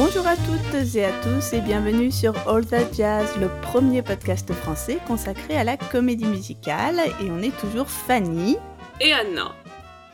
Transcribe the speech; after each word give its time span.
Bonjour 0.00 0.28
à 0.28 0.36
toutes 0.36 0.94
et 0.94 1.04
à 1.04 1.22
tous 1.24 1.52
et 1.52 1.60
bienvenue 1.60 2.12
sur 2.12 2.32
All 2.48 2.64
That 2.64 2.92
Jazz, 2.92 3.36
le 3.36 3.48
premier 3.62 4.00
podcast 4.00 4.52
français 4.52 5.00
consacré 5.08 5.56
à 5.56 5.64
la 5.64 5.76
comédie 5.76 6.24
musicale. 6.24 7.00
Et 7.20 7.28
on 7.28 7.42
est 7.42 7.58
toujours 7.58 7.90
Fanny 7.90 8.56
et 9.00 9.12
Anna. 9.12 9.56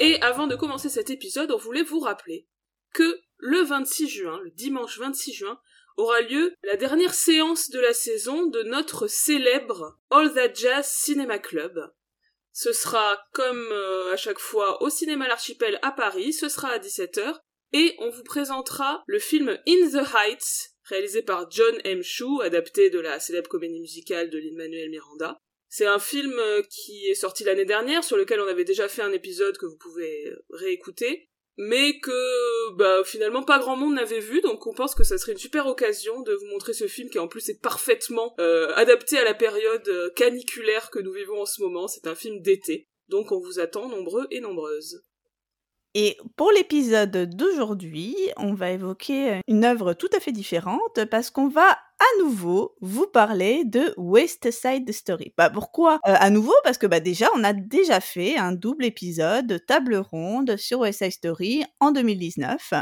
Et 0.01 0.19
avant 0.23 0.47
de 0.47 0.57
commencer 0.57 0.89
cet 0.89 1.11
épisode, 1.11 1.51
on 1.51 1.59
voulait 1.59 1.83
vous 1.83 2.01
rappeler 2.01 2.49
que 2.95 3.21
le 3.37 3.61
26 3.61 4.09
juin, 4.09 4.41
le 4.43 4.53
dimanche 4.53 4.99
26 4.99 5.35
juin, 5.35 5.61
aura 5.99 6.23
lieu 6.23 6.55
la 6.63 6.77
dernière 6.77 7.13
séance 7.13 7.69
de 7.69 7.79
la 7.79 7.93
saison 7.93 8.47
de 8.47 8.63
notre 8.63 9.07
célèbre 9.07 9.99
All 10.09 10.33
That 10.33 10.55
Jazz 10.55 10.87
Cinema 10.87 11.39
Club. 11.39 11.79
Ce 12.53 12.73
sera 12.73 13.19
comme 13.35 13.69
euh, 13.71 14.15
à 14.15 14.17
chaque 14.17 14.39
fois 14.39 14.83
au 14.83 14.89
cinéma 14.89 15.29
L'Archipel 15.29 15.79
à 15.83 15.93
Paris, 15.93 16.33
ce 16.33 16.49
sera 16.49 16.69
à 16.69 16.79
17h, 16.79 17.35
et 17.75 17.97
on 17.99 18.09
vous 18.09 18.23
présentera 18.23 19.03
le 19.07 19.19
film 19.19 19.49
In 19.67 19.91
the 19.91 20.07
Heights, 20.15 20.77
réalisé 20.85 21.23
par 21.23 21.51
John 21.51 21.77
M. 21.83 22.03
Chu, 22.03 22.41
adapté 22.41 22.89
de 22.89 23.01
la 23.01 23.19
célèbre 23.19 23.49
comédie 23.49 23.81
musicale 23.81 24.31
de 24.31 24.39
Lin-Manuel 24.39 24.91
Miranda. 24.91 25.39
C'est 25.69 25.87
un 25.87 25.99
film 25.99 26.39
euh, 26.39 26.63
qui 26.71 27.09
est 27.09 27.17
sorti 27.17 27.43
l'année 27.43 27.65
dernière, 27.65 28.05
sur 28.05 28.17
lequel 28.17 28.41
on 28.41 28.47
avait 28.47 28.65
déjà 28.65 28.87
fait 28.87 29.03
un 29.03 29.11
épisode 29.11 29.59
que 29.59 29.67
vous 29.67 29.77
pouvez 29.77 30.33
réécouter, 30.51 31.29
mais 31.57 31.99
que 31.99 32.77
bah, 32.77 33.03
finalement 33.05 33.43
pas 33.43 33.59
grand 33.59 33.75
monde 33.75 33.95
n'avait 33.95 34.21
vu, 34.21 34.41
donc 34.41 34.65
on 34.69 34.73
pense 34.73 34.95
que 34.95 35.03
ça 35.03 35.19
serait 35.19 35.33
une 35.33 35.39
super 35.39 35.67
occasion 35.67 36.23
de 36.23 36.33
vous 36.33 36.47
montrer 36.47 36.75
ce 36.75 36.87
film 36.87 37.11
qui 37.11 37.19
en 37.19 37.27
plus 37.27 37.49
est 37.49 37.61
parfaitement 37.61 38.37
euh, 38.39 38.73
adapté 38.77 39.19
à 39.19 39.25
la 39.25 39.35
période 39.35 39.89
euh, 39.89 40.11
caniculaire 40.15 40.91
que 40.91 41.01
nous 41.01 41.13
vivons 41.13 41.41
en 41.41 41.47
ce 41.47 41.61
moment. 41.61 41.89
C'est 41.89 42.07
un 42.07 42.15
film 42.15 42.41
d'été, 42.41 42.89
donc 43.09 43.33
on 43.33 43.41
vous 43.41 43.59
attend 43.59 43.89
nombreux 43.89 44.29
et 44.31 44.41
nombreuses. 44.41 45.05
Et 45.95 46.19
pour 46.37 46.51
l'épisode 46.51 47.31
d'aujourd'hui, 47.37 48.17
on 48.37 48.53
va 48.53 48.71
évoquer 48.71 49.41
une 49.47 49.65
œuvre 49.65 49.93
tout 49.93 50.09
à 50.15 50.19
fait 50.19 50.33
différente 50.33 51.05
parce 51.09 51.31
qu'on 51.31 51.49
va 51.49 51.71
à 51.71 52.23
nouveau 52.23 52.75
vous 52.81 53.07
parler 53.07 53.65
de 53.65 53.95
West 53.97 54.51
Side 54.51 54.91
Story. 54.91 55.33
Bah 55.37 55.51
pourquoi 55.51 56.01
euh, 56.07 56.17
à 56.19 56.31
nouveau? 56.31 56.55
Parce 56.65 56.79
que 56.79 56.89
bah 56.89 56.99
déjà 56.99 57.29
on 57.37 57.45
a 57.45 57.53
déjà 57.53 58.01
fait 58.01 58.37
un 58.37 58.51
double 58.53 58.85
épisode 58.85 59.65
table 59.67 59.97
ronde 59.97 60.57
sur 60.57 60.81
West 60.81 60.99
Side 60.99 61.13
Story 61.13 61.65
en 61.79 61.93
2019. 61.93 62.75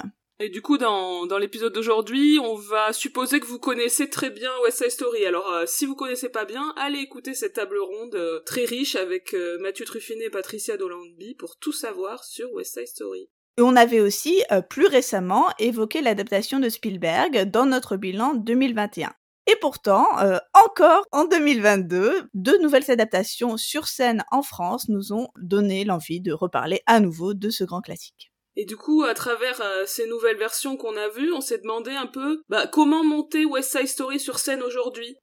Et 0.44 0.48
du 0.48 0.60
coup, 0.60 0.76
dans, 0.76 1.38
l'épisode 1.38 1.72
d'aujourd'hui, 1.72 2.40
on 2.42 2.56
va 2.56 2.92
supposer 2.92 3.38
que 3.38 3.46
vous 3.46 3.60
connaissez 3.60 4.10
très 4.10 4.28
bien 4.28 4.50
West 4.64 4.78
Side 4.78 4.90
Story. 4.90 5.24
Alors, 5.24 5.48
euh, 5.52 5.66
si 5.66 5.86
vous 5.86 5.94
connaissez 5.94 6.30
pas 6.30 6.44
bien, 6.44 6.74
allez 6.76 6.98
écouter 6.98 7.32
cette 7.32 7.52
table 7.52 7.78
ronde 7.78 8.16
euh, 8.16 8.40
très 8.44 8.64
riche 8.64 8.96
avec 8.96 9.34
euh, 9.34 9.56
Mathieu 9.60 9.84
Truffinet 9.84 10.24
et 10.24 10.30
Patricia 10.30 10.76
Dolandby 10.76 11.36
pour 11.36 11.58
tout 11.60 11.70
savoir 11.70 12.24
sur 12.24 12.52
West 12.54 12.74
Side 12.74 12.88
Story. 12.88 13.30
Et 13.56 13.62
on 13.62 13.76
avait 13.76 14.00
aussi, 14.00 14.42
plus 14.68 14.86
récemment, 14.86 15.46
évoqué 15.60 16.00
l'adaptation 16.00 16.58
de 16.58 16.68
Spielberg 16.68 17.48
dans 17.48 17.66
notre 17.66 17.96
bilan 17.96 18.34
2021. 18.34 19.12
Et 19.46 19.56
pourtant, 19.60 20.06
encore 20.54 21.06
en 21.12 21.26
2022, 21.26 22.30
deux 22.34 22.58
nouvelles 22.58 22.90
adaptations 22.90 23.58
sur 23.58 23.86
scène 23.86 24.24
en 24.32 24.42
France 24.42 24.88
nous 24.88 25.12
ont 25.12 25.28
donné 25.36 25.84
l'envie 25.84 26.20
de 26.20 26.32
reparler 26.32 26.80
à 26.86 26.98
nouveau 26.98 27.34
de 27.34 27.50
ce 27.50 27.62
grand 27.62 27.82
classique. 27.82 28.31
Et 28.56 28.64
du 28.64 28.76
coup, 28.76 29.02
à 29.02 29.14
travers 29.14 29.60
euh, 29.62 29.84
ces 29.86 30.06
nouvelles 30.06 30.36
versions 30.36 30.76
qu'on 30.76 30.96
a 30.96 31.08
vues, 31.08 31.32
on 31.32 31.40
s'est 31.40 31.58
demandé 31.58 31.90
un 31.90 32.06
peu 32.06 32.42
bah, 32.48 32.66
comment 32.66 33.02
monter 33.02 33.44
West 33.44 33.76
Side 33.76 33.88
Story 33.88 34.20
sur 34.20 34.38
scène 34.38 34.62
aujourd'hui? 34.62 35.16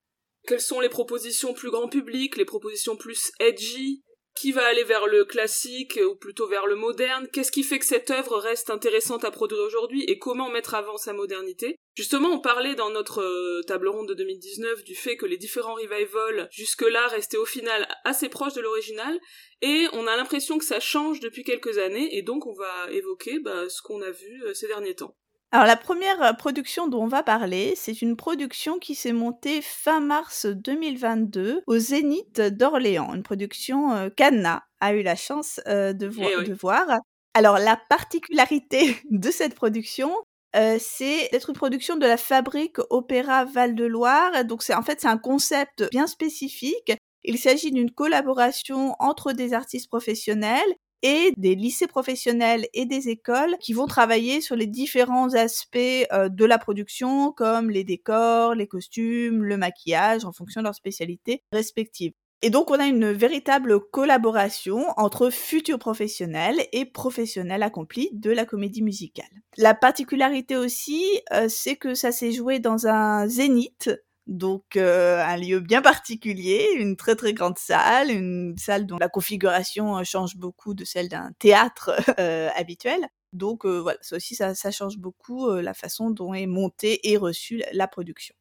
Quelles 0.46 0.60
sont 0.60 0.80
les 0.80 0.88
propositions 0.88 1.54
plus 1.54 1.70
grand 1.70 1.88
public, 1.88 2.36
les 2.36 2.44
propositions 2.44 2.96
plus 2.96 3.30
edgy, 3.38 4.02
qui 4.34 4.52
va 4.52 4.64
aller 4.66 4.84
vers 4.84 5.06
le 5.06 5.24
classique 5.24 5.98
ou 6.04 6.14
plutôt 6.14 6.46
vers 6.46 6.66
le 6.66 6.76
moderne? 6.76 7.28
Qu'est-ce 7.32 7.52
qui 7.52 7.62
fait 7.62 7.78
que 7.78 7.84
cette 7.84 8.10
œuvre 8.10 8.38
reste 8.38 8.70
intéressante 8.70 9.24
à 9.24 9.30
produire 9.30 9.60
aujourd'hui? 9.60 10.04
Et 10.04 10.18
comment 10.18 10.50
mettre 10.50 10.74
avant 10.74 10.96
sa 10.96 11.12
modernité? 11.12 11.76
Justement, 11.96 12.30
on 12.30 12.40
parlait 12.40 12.74
dans 12.74 12.90
notre 12.90 13.20
euh, 13.20 13.62
table 13.66 13.88
ronde 13.88 14.08
de 14.08 14.14
2019 14.14 14.84
du 14.84 14.94
fait 14.94 15.16
que 15.16 15.26
les 15.26 15.36
différents 15.36 15.74
revivals 15.74 16.48
jusque-là 16.50 17.08
restaient 17.08 17.36
au 17.36 17.44
final 17.44 17.88
assez 18.04 18.28
proches 18.28 18.54
de 18.54 18.60
l'original 18.60 19.18
et 19.60 19.86
on 19.92 20.06
a 20.06 20.16
l'impression 20.16 20.58
que 20.58 20.64
ça 20.64 20.80
change 20.80 21.20
depuis 21.20 21.42
quelques 21.42 21.78
années 21.78 22.16
et 22.16 22.22
donc 22.22 22.46
on 22.46 22.54
va 22.54 22.90
évoquer 22.92 23.40
bah, 23.40 23.68
ce 23.68 23.82
qu'on 23.82 24.00
a 24.02 24.10
vu 24.10 24.42
euh, 24.44 24.54
ces 24.54 24.68
derniers 24.68 24.94
temps. 24.94 25.16
Alors 25.52 25.66
la 25.66 25.76
première 25.76 26.22
euh, 26.22 26.32
production 26.32 26.86
dont 26.86 27.02
on 27.02 27.08
va 27.08 27.24
parler, 27.24 27.74
c'est 27.74 28.02
une 28.02 28.16
production 28.16 28.78
qui 28.78 28.94
s'est 28.94 29.12
montée 29.12 29.60
fin 29.62 29.98
mars 29.98 30.46
2022 30.46 31.62
au 31.66 31.78
Zénith 31.78 32.40
d'Orléans, 32.40 33.14
une 33.14 33.24
production 33.24 33.92
euh, 33.92 34.10
qu'Anna 34.10 34.62
a 34.78 34.94
eu 34.94 35.02
la 35.02 35.16
chance 35.16 35.60
euh, 35.66 35.92
de, 35.92 36.08
Eh 36.18 36.44
de 36.44 36.54
voir. 36.54 36.86
Alors 37.34 37.58
la 37.58 37.76
particularité 37.88 38.96
de 39.10 39.30
cette 39.30 39.54
production, 39.56 40.12
c'est 40.52 41.28
d'être 41.30 41.50
une 41.50 41.56
production 41.56 41.96
de 41.96 42.06
la 42.06 42.16
Fabrique 42.16 42.78
Opéra 42.90 43.44
Val-de-Loire. 43.44 44.44
Donc 44.44 44.64
c'est 44.64 44.74
en 44.74 44.82
fait 44.82 45.00
c'est 45.00 45.08
un 45.08 45.18
concept 45.18 45.88
bien 45.90 46.08
spécifique. 46.08 46.92
Il 47.22 47.38
s'agit 47.38 47.70
d'une 47.70 47.92
collaboration 47.92 48.96
entre 48.98 49.32
des 49.32 49.52
artistes 49.52 49.88
professionnels 49.88 50.74
et 51.02 51.32
des 51.36 51.54
lycées 51.54 51.86
professionnels 51.86 52.66
et 52.74 52.86
des 52.86 53.08
écoles 53.08 53.56
qui 53.60 53.72
vont 53.72 53.86
travailler 53.86 54.40
sur 54.40 54.56
les 54.56 54.66
différents 54.66 55.34
aspects 55.34 55.78
euh, 56.12 56.28
de 56.28 56.44
la 56.44 56.58
production 56.58 57.32
comme 57.32 57.70
les 57.70 57.84
décors, 57.84 58.54
les 58.54 58.66
costumes, 58.66 59.44
le 59.44 59.56
maquillage 59.56 60.24
en 60.24 60.32
fonction 60.32 60.60
de 60.60 60.64
leurs 60.64 60.74
spécialités 60.74 61.42
respectives. 61.52 62.12
Et 62.42 62.48
donc, 62.48 62.70
on 62.70 62.80
a 62.80 62.86
une 62.86 63.12
véritable 63.12 63.80
collaboration 63.90 64.86
entre 64.96 65.28
futurs 65.28 65.78
professionnels 65.78 66.58
et 66.72 66.86
professionnels 66.86 67.62
accomplis 67.62 68.08
de 68.14 68.30
la 68.30 68.46
comédie 68.46 68.82
musicale. 68.82 69.28
La 69.58 69.74
particularité 69.74 70.56
aussi, 70.56 71.04
euh, 71.34 71.48
c'est 71.50 71.76
que 71.76 71.92
ça 71.92 72.12
s'est 72.12 72.32
joué 72.32 72.58
dans 72.58 72.86
un 72.86 73.28
zénith, 73.28 73.90
donc 74.26 74.76
euh, 74.76 75.18
un 75.18 75.36
lieu 75.36 75.60
bien 75.60 75.82
particulier, 75.82 76.68
une 76.76 76.96
très 76.96 77.16
très 77.16 77.32
grande 77.32 77.58
salle, 77.58 78.10
une 78.10 78.56
salle 78.56 78.86
dont 78.86 78.98
la 78.98 79.08
configuration 79.08 79.98
euh, 79.98 80.04
change 80.04 80.36
beaucoup 80.36 80.74
de 80.74 80.84
celle 80.84 81.08
d'un 81.08 81.32
théâtre 81.38 81.90
euh, 82.18 82.48
habituel. 82.54 83.06
Donc 83.32 83.64
voilà, 83.64 83.98
ça 84.00 84.16
aussi 84.16 84.34
ça, 84.34 84.54
change 84.72 84.98
beaucoup 84.98 85.48
la 85.52 85.72
façon 85.72 86.10
dont 86.10 86.34
est 86.34 86.48
montée 86.48 87.08
et 87.08 87.16
reçue 87.16 87.62
la 87.72 87.86
production. 87.86 88.34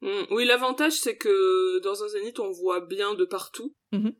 Mmh. 0.00 0.22
oui, 0.30 0.46
l'avantage 0.46 0.94
c'est 0.94 1.18
que 1.18 1.78
dans 1.80 2.02
un 2.02 2.08
zénith 2.08 2.38
on 2.40 2.50
voit 2.50 2.80
bien 2.80 3.12
de 3.12 3.26
partout. 3.26 3.74
Mmh 3.92 4.12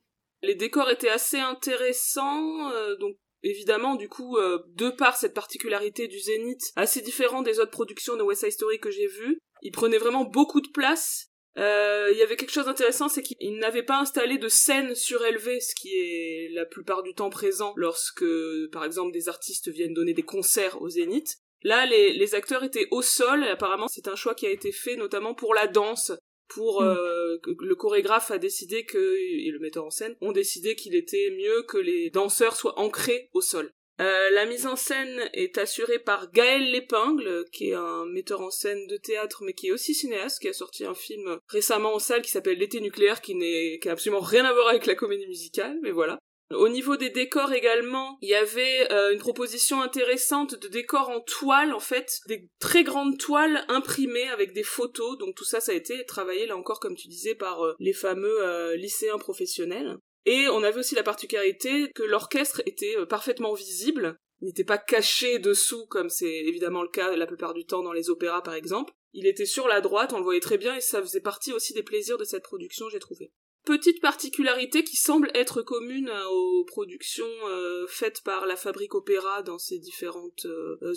Les 0.43 0.55
décors 0.57 0.91
étaient 0.91 1.09
assez 1.09 1.39
intéressants, 1.39 2.71
donc 3.01 3.17
évidemment, 3.43 3.95
du 3.95 4.11
coup, 4.11 4.37
de 4.39 4.91
par 4.91 5.17
cette 5.17 5.33
particularité 5.33 6.07
du 6.07 6.19
Zénith, 6.19 6.71
assez 6.77 7.01
différent 7.01 7.41
des 7.41 7.59
autres 7.59 7.71
productions 7.71 8.19
de 8.19 8.23
West 8.23 8.43
Side 8.43 8.53
Story 8.53 8.79
que 8.79 8.91
j'ai 8.91 9.07
vues, 9.07 9.41
il 9.63 9.73
prenait 9.73 9.99
vraiment 9.99 10.25
beaucoup 10.25 10.61
de 10.61 10.69
place. 10.69 11.29
Euh, 11.59 12.09
il 12.13 12.19
y 12.19 12.23
avait 12.23 12.37
quelque 12.37 12.53
chose 12.53 12.67
d'intéressant, 12.67 13.09
c'est 13.09 13.23
qu'il 13.23 13.59
n'avait 13.59 13.83
pas 13.83 13.99
installé 13.99 14.39
de 14.39 14.49
scène 14.49 14.95
surélevée, 14.95 15.61
ce 15.61 15.75
qui 15.75 15.89
est 15.89 16.49
la 16.53 16.65
plupart 16.65 17.03
du 17.03 17.15
temps 17.15 17.31
présent 17.31 17.73
lorsque, 17.77 18.25
par 18.73 18.85
exemple, 18.85 19.13
des 19.13 19.29
artistes 19.29 19.69
viennent 19.69 19.95
donner 19.95 20.15
des 20.15 20.23
concerts 20.23 20.81
au 20.81 20.89
Zénith. 20.89 21.39
Là, 21.63 21.87
les, 21.87 22.13
les 22.13 22.35
acteurs 22.35 22.63
étaient 22.63 22.89
au 22.91 23.03
sol, 23.03 23.45
et 23.45 23.49
apparemment 23.49 23.89
c'est 23.89 24.09
un 24.09 24.17
choix 24.17 24.35
qui 24.35 24.47
a 24.47 24.51
été 24.51 24.73
fait 24.73 24.97
notamment 24.97 25.35
pour 25.35 25.53
la 25.53 25.67
danse, 25.67 26.13
pour 26.51 26.83
mm. 26.83 26.87
euh, 26.87 27.39
le 27.61 27.75
chorégraphe 27.75 28.31
a 28.31 28.39
décidé 28.39 28.85
que 28.85 29.17
et 29.17 29.51
le 29.51 29.59
metteur 29.59 29.87
en 29.87 29.91
scène 29.91 30.17
ont 30.21 30.33
décidé 30.33 30.75
qu'il 30.75 30.95
était 30.95 31.31
mieux 31.31 31.63
que 31.63 31.79
les 31.79 32.11
danseurs 32.11 32.57
soient 32.57 32.79
ancrés 32.79 33.31
au 33.33 33.41
sol. 33.41 33.73
Euh, 34.01 34.31
la 34.31 34.47
mise 34.47 34.67
en 34.67 34.77
scène 34.77 35.29
est 35.35 35.59
assurée 35.59 35.99
par 35.99 36.33
Gaël 36.33 36.71
Lépingle, 36.71 37.45
qui 37.53 37.71
est 37.71 37.75
un 37.75 38.07
metteur 38.07 38.41
en 38.41 38.51
scène 38.51 38.87
de 38.87 38.97
théâtre, 38.97 39.43
mais 39.45 39.53
qui 39.53 39.69
est 39.69 39.73
aussi 39.73 39.95
cinéaste, 39.95 40.41
qui 40.41 40.49
a 40.49 40.55
sorti 40.55 40.87
un 40.87 40.95
film 40.95 41.39
récemment 41.49 41.95
en 41.95 41.99
salle 41.99 42.23
qui 42.23 42.31
s'appelle 42.31 42.59
L'été 42.59 42.81
nucléaire, 42.81 43.21
qui 43.21 43.35
n'est, 43.35 43.79
qui 43.79 43.89
absolument 43.91 44.23
rien 44.23 44.47
à 44.47 44.55
voir 44.55 44.69
avec 44.69 44.87
la 44.87 44.95
comédie 44.95 45.27
musicale, 45.27 45.79
mais 45.83 45.91
voilà. 45.91 46.19
Au 46.51 46.69
niveau 46.69 46.97
des 46.97 47.11
décors 47.11 47.53
également, 47.53 48.19
il 48.23 48.31
y 48.31 48.35
avait 48.35 48.91
euh, 48.91 49.13
une 49.13 49.21
proposition 49.21 49.83
intéressante 49.83 50.57
de 50.57 50.67
décors 50.67 51.11
en 51.11 51.21
toile, 51.21 51.75
en 51.75 51.79
fait, 51.79 52.21
des 52.27 52.49
très 52.59 52.83
grandes 52.83 53.19
toiles 53.19 53.65
imprimées 53.69 54.29
avec 54.31 54.53
des 54.55 54.65
photos. 54.65 55.19
Donc 55.19 55.37
tout 55.37 55.45
ça, 55.45 55.61
ça 55.61 55.73
a 55.73 55.77
été 55.77 56.05
travaillé 56.07 56.47
là 56.47 56.57
encore, 56.57 56.81
comme 56.81 56.97
tu 56.97 57.07
disais, 57.07 57.35
par 57.35 57.65
euh, 57.65 57.75
les 57.79 57.93
fameux 57.93 58.75
lycéens 58.75 59.19
professionnels. 59.19 59.99
Et 60.27 60.49
on 60.49 60.63
avait 60.63 60.81
aussi 60.81 60.95
la 60.95 61.03
particularité 61.03 61.91
que 61.95 62.03
l'orchestre 62.03 62.63
était 62.67 62.97
euh, 62.97 63.07
parfaitement 63.07 63.55
visible, 63.55 64.17
n'était 64.43 64.65
pas 64.65 64.79
caché 64.79 65.39
dessous 65.39 65.87
comme 65.87 66.11
c'est 66.11 66.33
évidemment 66.47 66.83
le 66.83 66.89
cas 66.89 67.15
la 67.17 67.27
plupart 67.27 67.55
du 67.55 67.65
temps 67.65 67.83
dans 67.83 67.93
les 67.93 68.11
opéras 68.11 68.43
par 68.43 68.55
exemple. 68.55 68.93
Il 69.13 69.27
était 69.27 69.47
sur 69.47 69.67
la 69.67 69.81
droite, 69.81 70.13
on 70.13 70.19
le 70.19 70.25
voyait 70.25 70.41
très 70.41 70.59
bien 70.59 70.77
et 70.77 70.81
ça 70.81 71.01
faisait 71.01 71.21
partie 71.21 71.53
aussi 71.53 71.73
des 71.73 71.83
plaisirs 71.83 72.19
de 72.19 72.25
cette 72.25 72.45
production, 72.45 72.89
j'ai 72.91 73.01
trouvé. 73.01 73.33
Petite 73.65 74.01
particularité 74.01 74.85
qui 74.85 74.97
semble 74.97 75.31
être 75.35 75.63
commune 75.63 76.09
euh, 76.09 76.27
aux 76.29 76.65
productions 76.65 77.27
euh, 77.49 77.87
faites 77.89 78.23
par 78.23 78.47
la 78.47 78.57
Fabrique 78.57 78.95
Opéra 78.95 79.43
dans 79.43 79.59
ses 79.59 79.79
différentes 79.79 80.47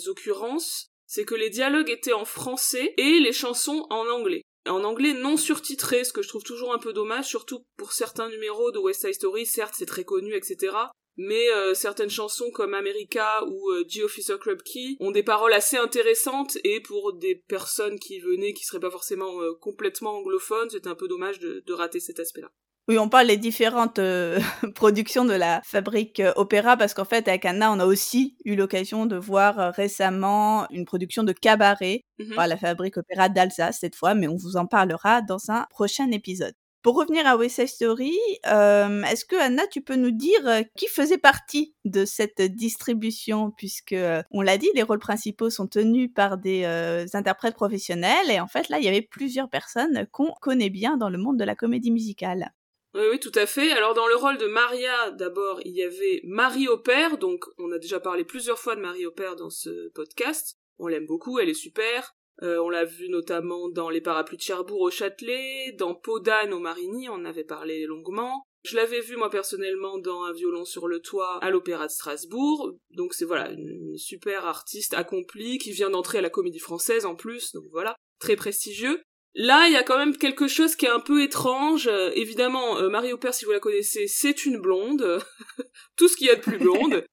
occurrences, 0.06 0.88
c'est 1.06 1.24
que 1.24 1.34
les 1.34 1.50
dialogues 1.50 1.90
étaient 1.90 2.12
en 2.12 2.24
français 2.24 2.94
et 2.96 3.20
les 3.20 3.32
chansons 3.32 3.86
en 3.90 4.06
anglais 4.08 4.42
en 4.66 4.84
anglais 4.84 5.12
non 5.12 5.36
surtitré, 5.36 6.04
ce 6.04 6.12
que 6.12 6.22
je 6.22 6.28
trouve 6.28 6.42
toujours 6.42 6.72
un 6.72 6.78
peu 6.78 6.92
dommage, 6.92 7.26
surtout 7.26 7.64
pour 7.76 7.92
certains 7.92 8.28
numéros 8.28 8.70
de 8.70 8.78
West 8.78 9.02
Side 9.02 9.14
Story, 9.14 9.46
certes 9.46 9.74
c'est 9.76 9.86
très 9.86 10.04
connu, 10.04 10.34
etc. 10.34 10.74
mais 11.16 11.50
euh, 11.50 11.74
certaines 11.74 12.10
chansons 12.10 12.50
comme 12.50 12.74
America 12.74 13.44
ou 13.46 13.70
euh, 13.70 13.84
G 13.86 14.02
Officer 14.02 14.36
Club 14.40 14.62
Key 14.62 14.96
ont 15.00 15.10
des 15.10 15.22
paroles 15.22 15.52
assez 15.52 15.76
intéressantes 15.76 16.58
et 16.64 16.80
pour 16.80 17.12
des 17.12 17.36
personnes 17.46 17.98
qui 17.98 18.20
venaient 18.20 18.54
qui 18.54 18.64
seraient 18.64 18.80
pas 18.80 18.90
forcément 18.90 19.40
euh, 19.42 19.52
complètement 19.60 20.16
anglophones, 20.18 20.70
c'était 20.70 20.88
un 20.88 20.94
peu 20.94 21.08
dommage 21.08 21.38
de, 21.38 21.62
de 21.66 21.72
rater 21.72 22.00
cet 22.00 22.18
aspect-là. 22.18 22.50
Oui, 22.86 22.98
on 22.98 23.08
parle 23.08 23.28
des 23.28 23.38
différentes 23.38 23.98
productions 24.74 25.24
de 25.24 25.32
la 25.32 25.62
fabrique 25.64 26.20
opéra 26.36 26.76
parce 26.76 26.92
qu'en 26.92 27.06
fait, 27.06 27.28
avec 27.28 27.46
Anna, 27.46 27.72
on 27.72 27.80
a 27.80 27.86
aussi 27.86 28.36
eu 28.44 28.56
l'occasion 28.56 29.06
de 29.06 29.16
voir 29.16 29.72
récemment 29.74 30.66
une 30.70 30.84
production 30.84 31.22
de 31.22 31.32
cabaret 31.32 32.02
mm-hmm. 32.18 32.34
par 32.34 32.46
la 32.46 32.58
fabrique 32.58 32.98
opéra 32.98 33.28
d'Alsace 33.30 33.78
cette 33.80 33.96
fois, 33.96 34.14
mais 34.14 34.28
on 34.28 34.36
vous 34.36 34.56
en 34.56 34.66
parlera 34.66 35.22
dans 35.22 35.50
un 35.50 35.66
prochain 35.70 36.10
épisode. 36.10 36.54
Pour 36.84 36.96
revenir 36.96 37.26
à 37.26 37.38
West 37.38 37.56
Side 37.56 37.68
Story, 37.68 38.12
euh, 38.46 39.02
est-ce 39.04 39.24
que 39.24 39.36
Anna, 39.36 39.66
tu 39.68 39.80
peux 39.80 39.96
nous 39.96 40.10
dire 40.10 40.46
euh, 40.46 40.60
qui 40.76 40.86
faisait 40.86 41.16
partie 41.16 41.74
de 41.86 42.04
cette 42.04 42.42
distribution? 42.42 43.50
Puisque, 43.52 43.94
euh, 43.94 44.22
on 44.30 44.42
l'a 44.42 44.58
dit, 44.58 44.68
les 44.74 44.82
rôles 44.82 44.98
principaux 44.98 45.48
sont 45.48 45.66
tenus 45.66 46.10
par 46.14 46.36
des 46.36 46.66
interprètes 47.14 47.54
professionnels 47.54 48.30
et 48.30 48.38
en 48.38 48.48
fait, 48.48 48.68
là, 48.68 48.78
il 48.78 48.84
y 48.84 48.88
avait 48.88 49.00
plusieurs 49.00 49.48
personnes 49.48 50.06
qu'on 50.12 50.32
connaît 50.42 50.68
bien 50.68 50.98
dans 50.98 51.08
le 51.08 51.16
monde 51.16 51.38
de 51.38 51.44
la 51.44 51.54
comédie 51.54 51.90
musicale. 51.90 52.52
Oui, 52.94 53.02
oui, 53.10 53.18
tout 53.18 53.32
à 53.34 53.46
fait. 53.46 53.72
Alors 53.72 53.94
dans 53.94 54.06
le 54.06 54.14
rôle 54.14 54.38
de 54.38 54.46
Maria, 54.46 55.10
d'abord, 55.10 55.60
il 55.64 55.72
y 55.72 55.82
avait 55.82 56.20
Marie 56.22 56.68
Aubert, 56.68 57.18
donc 57.18 57.44
on 57.58 57.72
a 57.72 57.78
déjà 57.78 57.98
parlé 57.98 58.24
plusieurs 58.24 58.58
fois 58.58 58.76
de 58.76 58.80
Marie 58.80 59.04
Aubert 59.04 59.34
dans 59.34 59.50
ce 59.50 59.88
podcast. 59.88 60.56
On 60.78 60.86
l'aime 60.86 61.06
beaucoup, 61.06 61.40
elle 61.40 61.48
est 61.48 61.54
super. 61.54 62.14
Euh, 62.42 62.58
on 62.58 62.68
l'a 62.68 62.84
vu 62.84 63.08
notamment 63.08 63.68
dans 63.68 63.90
Les 63.90 64.00
Parapluies 64.00 64.36
de 64.36 64.42
Cherbourg 64.42 64.80
au 64.80 64.90
Châtelet, 64.90 65.72
dans 65.76 65.94
Podane 65.94 66.52
au 66.52 66.60
Marigny, 66.60 67.08
on 67.08 67.24
avait 67.24 67.44
parlé 67.44 67.84
longuement. 67.86 68.44
Je 68.64 68.76
l'avais 68.76 69.00
vu 69.00 69.16
moi 69.16 69.28
personnellement 69.28 69.98
dans 69.98 70.22
Un 70.22 70.32
violon 70.32 70.64
sur 70.64 70.86
le 70.86 71.00
toit 71.00 71.38
à 71.42 71.50
l'Opéra 71.50 71.86
de 71.86 71.92
Strasbourg. 71.92 72.74
Donc 72.90 73.12
c'est 73.12 73.24
voilà, 73.24 73.50
une 73.50 73.96
super 73.96 74.46
artiste 74.46 74.94
accomplie 74.94 75.58
qui 75.58 75.72
vient 75.72 75.90
d'entrer 75.90 76.18
à 76.18 76.22
la 76.22 76.30
Comédie 76.30 76.60
Française 76.60 77.06
en 77.06 77.16
plus, 77.16 77.52
donc 77.52 77.64
voilà, 77.72 77.96
très 78.20 78.36
prestigieux. 78.36 79.02
Là, 79.36 79.66
il 79.66 79.72
y 79.72 79.76
a 79.76 79.82
quand 79.82 79.98
même 79.98 80.16
quelque 80.16 80.46
chose 80.46 80.76
qui 80.76 80.86
est 80.86 80.90
un 80.90 81.00
peu 81.00 81.22
étrange. 81.22 81.88
Euh, 81.88 82.10
évidemment, 82.14 82.78
euh, 82.78 82.88
Marie 82.88 83.12
Aubert, 83.12 83.34
si 83.34 83.44
vous 83.44 83.50
la 83.50 83.58
connaissez, 83.58 84.06
c'est 84.06 84.46
une 84.46 84.60
blonde. 84.60 85.20
tout 85.96 86.08
ce 86.08 86.16
qu'il 86.16 86.28
y 86.28 86.30
a 86.30 86.36
de 86.36 86.40
plus 86.40 86.58
blonde. 86.58 87.04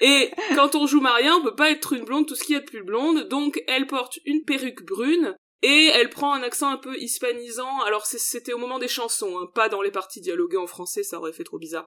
Et 0.00 0.30
quand 0.56 0.74
on 0.74 0.86
joue 0.86 1.00
Maria, 1.00 1.36
on 1.36 1.42
peut 1.42 1.54
pas 1.54 1.70
être 1.70 1.92
une 1.92 2.04
blonde, 2.04 2.26
tout 2.26 2.34
ce 2.34 2.42
qu'il 2.42 2.54
y 2.54 2.58
a 2.58 2.60
de 2.60 2.64
plus 2.64 2.82
blonde. 2.82 3.28
Donc, 3.28 3.62
elle 3.68 3.86
porte 3.86 4.18
une 4.24 4.44
perruque 4.44 4.84
brune. 4.84 5.36
Et 5.62 5.86
elle 5.86 6.10
prend 6.10 6.34
un 6.34 6.42
accent 6.42 6.68
un 6.68 6.76
peu 6.76 6.96
hispanisant. 6.96 7.80
Alors, 7.82 8.06
c'était 8.06 8.52
au 8.52 8.58
moment 8.58 8.78
des 8.78 8.88
chansons, 8.88 9.38
hein, 9.38 9.48
pas 9.54 9.68
dans 9.68 9.82
les 9.82 9.90
parties 9.90 10.20
dialoguées 10.20 10.56
en 10.56 10.68
français, 10.68 11.02
ça 11.02 11.18
aurait 11.18 11.32
fait 11.32 11.44
trop 11.44 11.58
bizarre. 11.58 11.86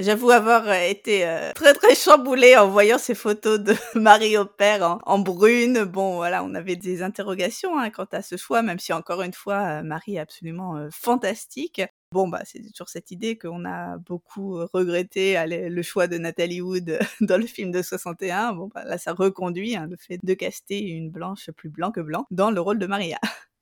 J'avoue 0.00 0.30
avoir 0.30 0.68
euh, 0.68 0.88
été 0.88 1.26
euh, 1.26 1.52
très 1.54 1.74
très 1.74 1.96
chamboulée 1.96 2.56
en 2.56 2.68
voyant 2.68 2.98
ces 2.98 3.16
photos 3.16 3.58
de 3.58 3.74
Marie 3.98 4.38
au 4.38 4.44
en, 4.60 4.98
en, 5.04 5.18
brune. 5.18 5.82
Bon, 5.82 6.14
voilà, 6.16 6.44
on 6.44 6.54
avait 6.54 6.76
des 6.76 7.02
interrogations 7.02 7.76
hein, 7.76 7.90
quant 7.90 8.06
à 8.12 8.22
ce 8.22 8.36
choix, 8.36 8.62
même 8.62 8.78
si 8.78 8.92
encore 8.92 9.22
une 9.22 9.32
fois, 9.32 9.56
euh, 9.56 9.82
Marie 9.82 10.14
est 10.14 10.20
absolument 10.20 10.88
fantastique. 10.92 11.82
Bon, 12.12 12.28
bah, 12.28 12.42
c'est 12.44 12.60
toujours 12.60 12.88
cette 12.88 13.10
idée 13.10 13.36
qu'on 13.36 13.64
a 13.64 13.98
beaucoup 13.98 14.64
regretté 14.72 15.36
le 15.46 15.82
choix 15.82 16.06
de 16.06 16.16
Nathalie 16.16 16.60
Wood 16.60 16.98
dans 17.20 17.36
le 17.36 17.46
film 17.46 17.72
de 17.72 17.82
61. 17.82 18.52
Bon, 18.52 18.70
bah, 18.72 18.84
là, 18.84 18.98
ça 18.98 19.12
reconduit 19.12 19.74
hein, 19.74 19.88
le 19.90 19.96
fait 19.96 20.18
de 20.22 20.34
caster 20.34 20.80
une 20.80 21.10
blanche 21.10 21.50
plus 21.56 21.70
blanc 21.70 21.90
que 21.90 22.00
blanc 22.00 22.24
dans 22.30 22.52
le 22.52 22.60
rôle 22.60 22.78
de 22.78 22.86
Maria. 22.86 23.18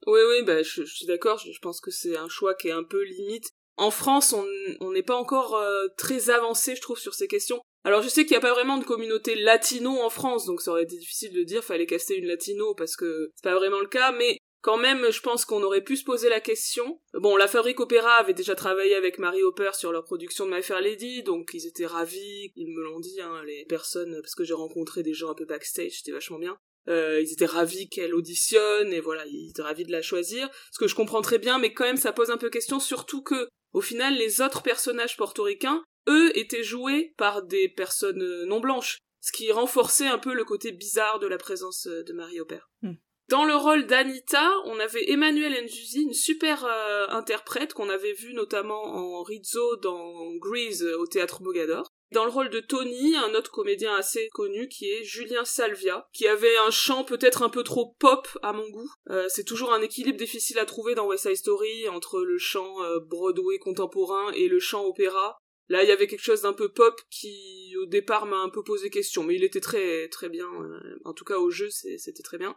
Oui, 0.07 0.21
oui, 0.29 0.45
bah, 0.45 0.63
je, 0.63 0.85
je 0.85 0.95
suis 0.95 1.07
d'accord. 1.07 1.39
Je 1.39 1.59
pense 1.61 1.81
que 1.81 1.91
c'est 1.91 2.17
un 2.17 2.29
choix 2.29 2.55
qui 2.55 2.69
est 2.69 2.73
un 2.73 2.85
peu 2.85 3.03
limite. 3.05 3.55
En 3.77 3.91
France, 3.91 4.35
on 4.81 4.93
n'est 4.93 5.03
pas 5.03 5.17
encore 5.17 5.57
euh, 5.57 5.87
très 5.99 6.31
avancé, 6.31 6.75
je 6.75 6.81
trouve, 6.81 6.99
sur 6.99 7.15
ces 7.15 7.29
questions. 7.29 7.61
Alors 7.85 8.03
je 8.03 8.09
sais 8.09 8.25
qu'il 8.25 8.33
n'y 8.33 8.39
a 8.39 8.41
pas 8.41 8.55
vraiment 8.55 8.79
de 8.79 8.85
communauté 8.85 9.37
latino 9.37 10.01
en 10.01 10.11
France, 10.11 10.45
donc 10.45 10.61
ça 10.61 10.73
aurait 10.73 10.83
été 10.83 10.97
difficile 10.97 11.33
de 11.33 11.45
dire 11.45 11.63
fallait 11.63 11.87
caster 11.87 12.17
une 12.17 12.27
latino 12.27 12.75
parce 12.75 12.97
que 12.97 13.31
c'est 13.37 13.45
pas 13.45 13.55
vraiment 13.55 13.79
le 13.79 13.87
cas, 13.87 14.11
mais 14.11 14.39
quand 14.61 14.77
même, 14.77 15.13
je 15.13 15.21
pense 15.21 15.45
qu'on 15.45 15.63
aurait 15.63 15.85
pu 15.85 15.97
se 15.97 16.03
poser 16.03 16.29
la 16.29 16.41
question. 16.41 17.01
Bon, 17.15 17.37
la 17.37 17.47
Fabrique 17.47 17.79
Opéra 17.79 18.15
avait 18.15 18.35
déjà 18.35 18.57
travaillé 18.57 18.97
avec 18.97 19.21
Marie 19.21 19.45
Hopper 19.45 19.71
sur 19.75 19.93
leur 19.93 20.03
production 20.03 20.47
de 20.47 20.51
My 20.51 20.63
Fair 20.63 20.81
Lady, 20.81 21.23
donc 21.23 21.51
ils 21.55 21.69
étaient 21.69 21.87
ravis, 21.87 22.51
ils 22.57 22.75
me 22.75 22.83
l'ont 22.83 22.99
dit, 22.99 23.21
hein, 23.21 23.45
les 23.47 23.65
personnes, 23.67 24.19
parce 24.21 24.35
que 24.35 24.43
j'ai 24.43 24.55
rencontré 24.55 25.05
des 25.05 25.15
gens 25.15 25.31
un 25.31 25.37
peu 25.37 25.45
backstage, 25.45 25.99
c'était 25.99 26.11
vachement 26.11 26.41
bien. 26.41 26.59
Euh, 26.89 27.21
ils 27.21 27.33
étaient 27.33 27.47
ravis 27.47 27.89
qu'elle 27.89 28.15
auditionne 28.15 28.93
et 28.93 29.01
voilà, 29.01 29.25
ils 29.27 29.51
étaient 29.51 29.63
ravis 29.63 29.85
de 29.85 29.93
la 29.93 30.03
choisir. 30.03 30.49
Ce 30.71 30.79
que 30.79 30.87
je 30.87 30.95
comprends 30.95 31.23
très 31.23 31.39
bien, 31.39 31.59
mais 31.59 31.73
quand 31.73 31.85
même 31.85 31.97
ça 31.97 32.13
pose 32.13 32.31
un 32.31 32.39
peu 32.39 32.51
question, 32.51 32.81
surtout 32.81 33.23
que 33.23 33.49
au 33.77 33.83
final, 33.83 34.15
les 34.15 34.41
autres 34.41 34.63
personnages 34.63 35.19
portoricains, 35.19 35.85
eux, 36.09 36.37
étaient 36.39 36.63
joués 36.63 37.13
par 37.19 37.43
des 37.43 37.69
personnes 37.69 38.23
euh, 38.23 38.47
non 38.47 38.59
blanches, 38.59 39.01
ce 39.21 39.33
qui 39.33 39.53
renforçait 39.53 40.07
un 40.07 40.19
peu 40.19 40.33
le 40.33 40.45
côté 40.45 40.73
bizarre 40.73 41.19
de 41.19 41.27
la 41.27 41.37
présence 41.37 41.87
euh, 41.87 42.03
de 42.05 42.15
Marie 42.15 42.41
Aubert. 42.41 42.71
Hmm. 42.81 42.95
Dans 43.29 43.45
le 43.45 43.55
rôle 43.55 43.87
d'Anita, 43.87 44.51
on 44.65 44.79
avait 44.79 45.11
Emmanuel 45.11 45.63
Nzuzi, 45.65 46.05
une 46.05 46.15
super 46.15 46.65
euh, 46.65 47.09
interprète 47.09 47.75
qu'on 47.75 47.91
avait 47.91 48.15
vue 48.15 48.33
notamment 48.33 48.83
en 48.83 49.23
Rizzo 49.25 49.77
dans 49.83 50.35
Grease 50.37 50.83
au 50.83 51.07
théâtre 51.07 51.43
Mogador. 51.43 51.87
Dans 52.13 52.25
le 52.25 52.31
rôle 52.31 52.51
de 52.51 52.61
Tony, 52.61 53.17
un 53.17 53.35
autre 53.35 53.51
comédien 53.51 53.95
assez 53.97 54.29
connu 54.29 54.69
qui 54.69 54.89
est 54.91 55.03
Julien 55.03 55.45
Salvia, 55.45 56.07
qui 56.13 56.29
avait 56.29 56.57
un 56.59 56.71
chant 56.71 57.03
peut-être 57.03 57.43
un 57.43 57.49
peu 57.49 57.65
trop 57.65 57.97
pop 57.99 58.29
à 58.43 58.53
mon 58.53 58.69
goût. 58.71 58.89
Euh, 59.11 59.27
c'est 59.29 59.45
toujours 59.45 59.73
un 59.73 59.83
équilibre 59.83 60.19
difficile 60.19 60.61
à 60.61 60.67
trouver 60.67 60.95
dans 60.95 61.09
West 61.09 61.27
Side 61.27 61.37
Story 61.37 61.89
entre 61.89 62.23
le 62.23 62.39
chant 62.39 62.81
euh, 62.85 63.01
Broadway 63.01 63.59
contemporain 63.59 64.31
et 64.33 64.47
le 64.47 64.61
chant 64.61 64.85
opéra. 64.85 65.37
Là, 65.69 65.83
il 65.83 65.89
y 65.89 65.93
avait 65.93 66.07
quelque 66.07 66.23
chose 66.23 66.43
d'un 66.43 66.53
peu 66.53 66.73
pop 66.73 66.95
qui, 67.11 67.75
au 67.83 67.87
départ, 67.87 68.27
m'a 68.27 68.39
un 68.39 68.51
peu 68.51 68.63
posé 68.63 68.89
question, 68.89 69.25
mais 69.25 69.35
il 69.35 69.43
était 69.43 69.61
très 69.61 70.09
très 70.09 70.29
bien. 70.29 70.47
Euh, 70.47 71.01
en 71.05 71.13
tout 71.13 71.25
cas, 71.25 71.39
au 71.39 71.51
jeu, 71.51 71.71
c'était 71.71 72.23
très 72.23 72.39
bien. 72.39 72.55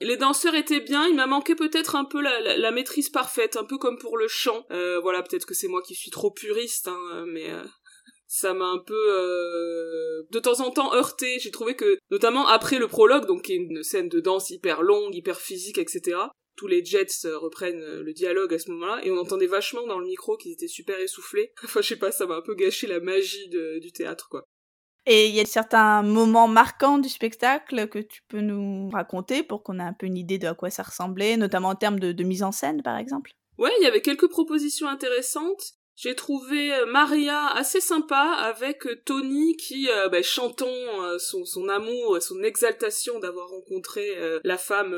Les 0.00 0.16
danseurs 0.16 0.54
étaient 0.54 0.80
bien, 0.80 1.08
il 1.08 1.16
m'a 1.16 1.26
manqué 1.26 1.56
peut-être 1.56 1.96
un 1.96 2.04
peu 2.04 2.20
la, 2.20 2.70
maîtrise 2.70 3.08
parfaite, 3.10 3.56
un 3.56 3.64
peu 3.64 3.78
comme 3.78 3.98
pour 3.98 4.16
le 4.16 4.28
chant. 4.28 4.64
voilà, 4.68 5.22
peut-être 5.22 5.46
que 5.46 5.54
c'est 5.54 5.68
moi 5.68 5.82
qui 5.82 5.94
suis 5.94 6.10
trop 6.10 6.30
puriste, 6.30 6.88
hein, 6.88 7.24
mais 7.26 7.50
ça 8.26 8.54
m'a 8.54 8.66
un 8.66 8.78
peu 8.78 8.94
euh, 8.94 10.26
de 10.30 10.38
temps 10.38 10.60
en 10.60 10.70
temps 10.70 10.94
heurté. 10.94 11.38
J'ai 11.38 11.50
trouvé 11.50 11.76
que, 11.76 11.98
notamment 12.10 12.46
après 12.46 12.78
le 12.78 12.88
prologue, 12.88 13.26
donc 13.26 13.42
qui 13.42 13.52
est 13.52 13.56
une 13.56 13.82
scène 13.82 14.08
de 14.08 14.20
danse 14.20 14.50
hyper 14.50 14.82
longue, 14.82 15.14
hyper 15.14 15.40
physique, 15.40 15.78
etc. 15.78 16.18
Tous 16.56 16.66
les 16.66 16.84
Jets 16.84 17.26
euh, 17.26 17.38
reprennent 17.38 17.82
euh, 17.82 18.02
le 18.02 18.12
dialogue 18.12 18.54
à 18.54 18.58
ce 18.58 18.70
moment-là, 18.70 19.04
et 19.04 19.10
on 19.10 19.18
entendait 19.18 19.46
vachement 19.46 19.86
dans 19.86 19.98
le 19.98 20.06
micro 20.06 20.36
qu'ils 20.36 20.52
étaient 20.52 20.68
super 20.68 20.98
essoufflés. 20.98 21.52
enfin, 21.64 21.80
je 21.82 21.88
sais 21.88 21.96
pas, 21.96 22.12
ça 22.12 22.26
m'a 22.26 22.36
un 22.36 22.42
peu 22.42 22.54
gâché 22.54 22.86
la 22.86 23.00
magie 23.00 23.48
du 23.48 23.92
théâtre, 23.92 24.28
quoi. 24.28 24.44
Et 25.06 25.26
il 25.26 25.34
y 25.34 25.40
a 25.40 25.44
certains 25.44 26.02
moments 26.02 26.48
marquants 26.48 26.96
du 26.96 27.10
spectacle 27.10 27.88
que 27.88 27.98
tu 27.98 28.22
peux 28.28 28.40
nous 28.40 28.88
raconter 28.88 29.42
pour 29.42 29.62
qu'on 29.62 29.78
ait 29.78 29.82
un 29.82 29.92
peu 29.92 30.06
une 30.06 30.16
idée 30.16 30.38
de 30.38 30.46
à 30.46 30.54
quoi 30.54 30.70
ça 30.70 30.82
ressemblait, 30.82 31.36
notamment 31.36 31.68
en 31.68 31.74
termes 31.74 32.00
de, 32.00 32.12
de 32.12 32.24
mise 32.24 32.42
en 32.42 32.52
scène, 32.52 32.82
par 32.82 32.96
exemple? 32.96 33.32
Ouais, 33.58 33.70
il 33.80 33.84
y 33.84 33.86
avait 33.86 34.00
quelques 34.00 34.28
propositions 34.28 34.88
intéressantes. 34.88 35.74
J'ai 35.96 36.16
trouvé 36.16 36.74
euh, 36.74 36.86
Maria 36.86 37.46
assez 37.54 37.80
sympa 37.80 38.36
avec 38.38 38.86
euh, 38.86 39.00
Tony 39.04 39.56
qui, 39.56 39.88
euh, 39.88 40.08
bah, 40.08 40.22
chantant 40.22 40.66
son, 41.18 41.44
son 41.44 41.68
amour, 41.68 42.20
son 42.20 42.42
exaltation 42.42 43.20
d'avoir 43.20 43.48
rencontré 43.48 44.16
la 44.42 44.58
femme 44.58 44.94